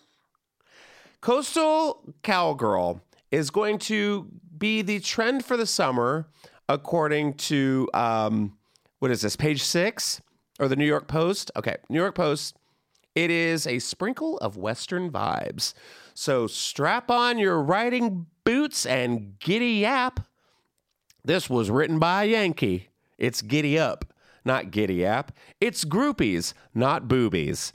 [1.20, 6.26] Coastal Cowgirl is going to be the trend for the summer,
[6.68, 8.56] according to um,
[8.98, 10.20] what is this, page six
[10.60, 11.50] or the New York Post?
[11.56, 12.56] Okay, New York Post.
[13.14, 15.74] It is a sprinkle of Western vibes.
[16.14, 20.20] So strap on your riding boots and giddy yap.
[21.24, 22.88] This was written by a Yankee.
[23.18, 24.04] It's giddy up,
[24.44, 25.32] not giddy yap.
[25.60, 27.72] It's groupies, not boobies.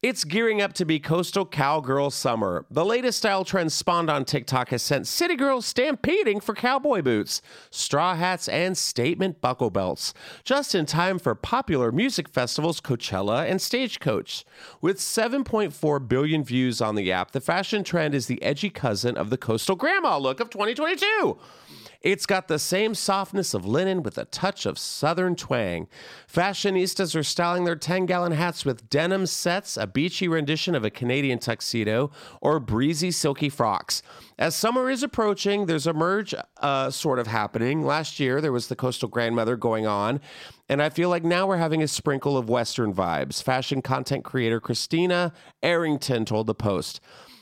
[0.00, 2.64] It's gearing up to be coastal cowgirl summer.
[2.70, 7.42] The latest style trend spawned on TikTok has sent city girls stampeding for cowboy boots,
[7.72, 10.14] straw hats, and statement buckle belts,
[10.44, 14.44] just in time for popular music festivals Coachella and Stagecoach.
[14.80, 19.30] With 7.4 billion views on the app, the fashion trend is the edgy cousin of
[19.30, 21.36] the coastal grandma look of 2022.
[22.00, 25.88] It's got the same softness of linen with a touch of southern twang.
[26.32, 30.90] Fashionistas are styling their 10 gallon hats with denim sets, a beachy rendition of a
[30.90, 34.00] Canadian tuxedo, or breezy silky frocks.
[34.38, 37.84] As summer is approaching, there's a merge uh, sort of happening.
[37.84, 40.20] Last year, there was the Coastal Grandmother going on,
[40.68, 43.42] and I feel like now we're having a sprinkle of Western vibes.
[43.42, 45.32] Fashion content creator Christina
[45.64, 47.00] Arrington told the Post.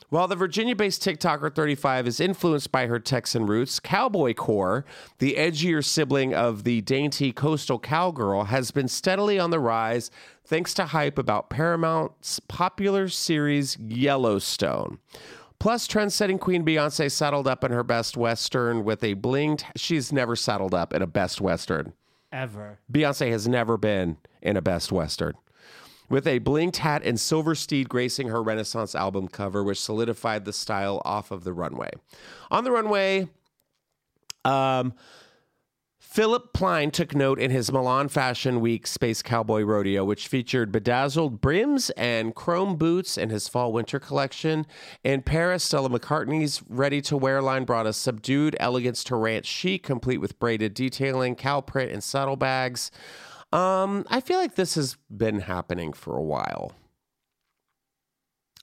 [0.08, 4.84] While the Virginia based TikToker 35 is influenced by her Texan roots, Cowboy Core,
[5.18, 10.12] the edgier sibling of the dainty coastal cowgirl, has been steadily on the rise
[10.44, 14.98] thanks to hype about Paramount's popular series Yellowstone.
[15.58, 19.64] Plus, trend setting Queen Beyonce saddled up in her best Western with a blinged.
[19.74, 21.94] She's never saddled up in a best Western.
[22.30, 22.78] Ever.
[22.92, 25.34] Beyonce has never been in a best Western.
[26.08, 30.52] With a blinked hat and silver steed gracing her Renaissance album cover, which solidified the
[30.52, 31.90] style off of the runway.
[32.50, 33.28] On the runway,
[34.44, 34.94] um,
[36.16, 41.42] Philipp Plein took note in his Milan Fashion Week Space Cowboy Rodeo, which featured bedazzled
[41.42, 44.64] brims and chrome boots in his fall winter collection.
[45.04, 49.82] In Paris, Stella McCartney's ready to wear line brought a subdued elegance to ranch chic,
[49.82, 52.90] complete with braided detailing, cow print, and saddlebags.
[53.56, 56.72] Um, I feel like this has been happening for a while.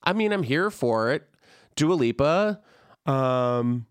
[0.03, 1.27] I mean, I'm here for it.
[1.75, 2.61] Dua Lipa
[3.05, 3.87] um,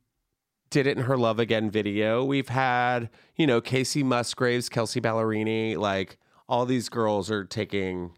[0.70, 2.24] did it in her Love Again video.
[2.24, 6.18] We've had, you know, Kacey Musgraves, Kelsea Ballerini, like
[6.48, 8.16] all these girls are taking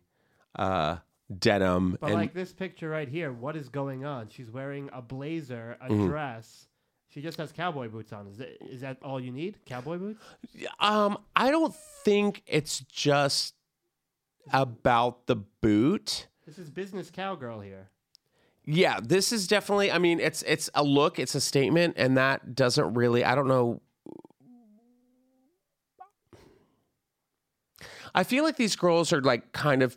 [0.56, 0.96] uh,
[1.38, 1.96] denim.
[2.00, 4.28] But and like this picture right here, what is going on?
[4.28, 6.08] She's wearing a blazer, a Mm-hmm.
[6.08, 6.66] dress.
[7.14, 8.26] She just has cowboy boots on.
[8.26, 9.58] Is that, is that all you need?
[9.66, 10.20] Cowboy boots?
[10.80, 11.72] um, I don't
[12.02, 13.54] think it's just
[14.52, 16.26] about the boot.
[16.44, 17.90] This is business cowgirl here.
[18.64, 19.92] Yeah, this is definitely.
[19.92, 23.24] I mean, it's it's a look, it's a statement, and that doesn't really.
[23.24, 23.80] I don't know.
[28.12, 29.96] I feel like these girls are like kind of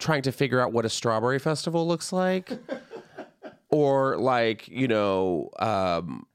[0.00, 2.50] trying to figure out what a strawberry festival looks like,
[3.68, 6.26] or like you know, um,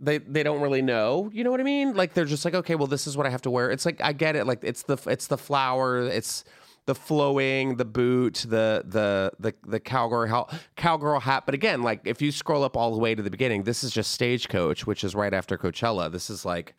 [0.00, 1.30] they they don't really know.
[1.32, 1.94] You know what I mean?
[1.94, 3.70] Like they're just like, okay, well, this is what I have to wear.
[3.70, 4.46] It's like I get it.
[4.46, 6.00] Like it's the it's the flower.
[6.00, 6.44] It's
[6.86, 11.44] the flowing, the boot, the the the the cowgirl hat, cowgirl hat.
[11.46, 13.92] But again, like if you scroll up all the way to the beginning, this is
[13.92, 16.10] just Stagecoach, which is right after Coachella.
[16.10, 16.74] This is like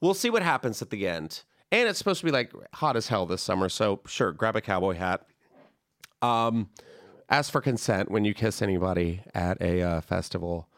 [0.00, 1.42] we'll see what happens at the end.
[1.70, 4.60] And it's supposed to be like hot as hell this summer, so sure, grab a
[4.60, 5.26] cowboy hat.
[6.22, 6.70] Um,
[7.28, 10.68] ask for consent when you kiss anybody at a uh, festival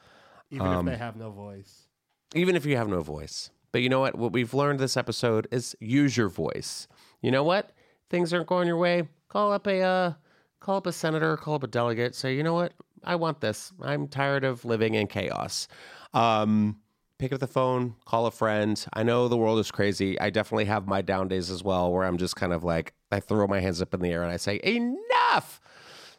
[0.51, 1.87] Even Um, if they have no voice.
[2.35, 3.51] even if you have no voice.
[3.73, 4.17] But you know what?
[4.17, 6.89] What we've learned this episode is use your voice.
[7.23, 7.71] You know what?
[8.09, 9.09] Things aren't going your way.
[9.29, 10.13] Call up a uh,
[10.59, 12.15] call up a senator, call up a delegate.
[12.17, 12.73] Say, you know what?
[13.05, 13.73] I want this.
[13.81, 15.69] I'm tired of living in chaos.
[16.13, 16.81] Um,
[17.19, 18.85] pick up the phone, call a friend.
[18.93, 20.19] I know the world is crazy.
[20.21, 23.21] I definitely have my down days as well, where I'm just kind of like I
[23.21, 25.61] throw my hands up in the air and I say, enough.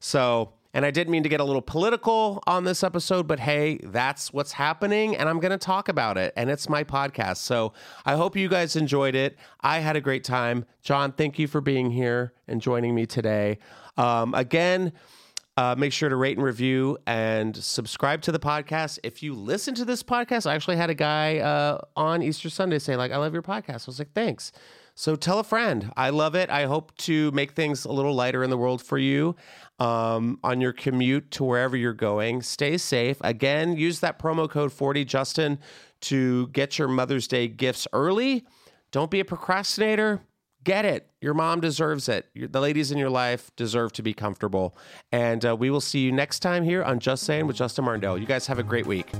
[0.02, 3.78] So, and I didn't mean to get a little political on this episode, but hey,
[3.84, 6.34] that's what's happening, and I'm going to talk about it.
[6.36, 7.38] And it's my podcast.
[7.38, 7.74] So
[8.06, 9.38] I hope you guys enjoyed it.
[9.62, 10.66] I had a great time.
[10.82, 13.60] John, thank you for being here and joining me today.
[13.96, 14.94] Um, again,
[15.58, 18.98] uh, make sure to rate and review and subscribe to the podcast.
[19.04, 22.80] If you listen to this podcast, I actually had a guy uh, on Easter Sunday
[22.80, 23.82] say, like, I love your podcast.
[23.82, 24.52] I was like, thanks.
[24.96, 25.92] So tell a friend.
[25.96, 26.50] I love it.
[26.50, 29.36] I hope to make things a little lighter in the world for you
[29.82, 32.44] um, on your commute to wherever you're going.
[32.44, 33.18] Stay safe.
[33.22, 35.58] Again, use that promo code 40Justin
[36.02, 38.46] to get your Mother's Day gifts early.
[38.92, 40.22] Don't be a procrastinator.
[40.64, 41.10] Get it.
[41.20, 42.28] Your mom deserves it.
[42.36, 44.78] The ladies in your life deserve to be comfortable.
[45.12, 48.20] And uh, we will see you next time here on Just Saying with Justin Martindale.
[48.20, 49.12] You guys have a great week.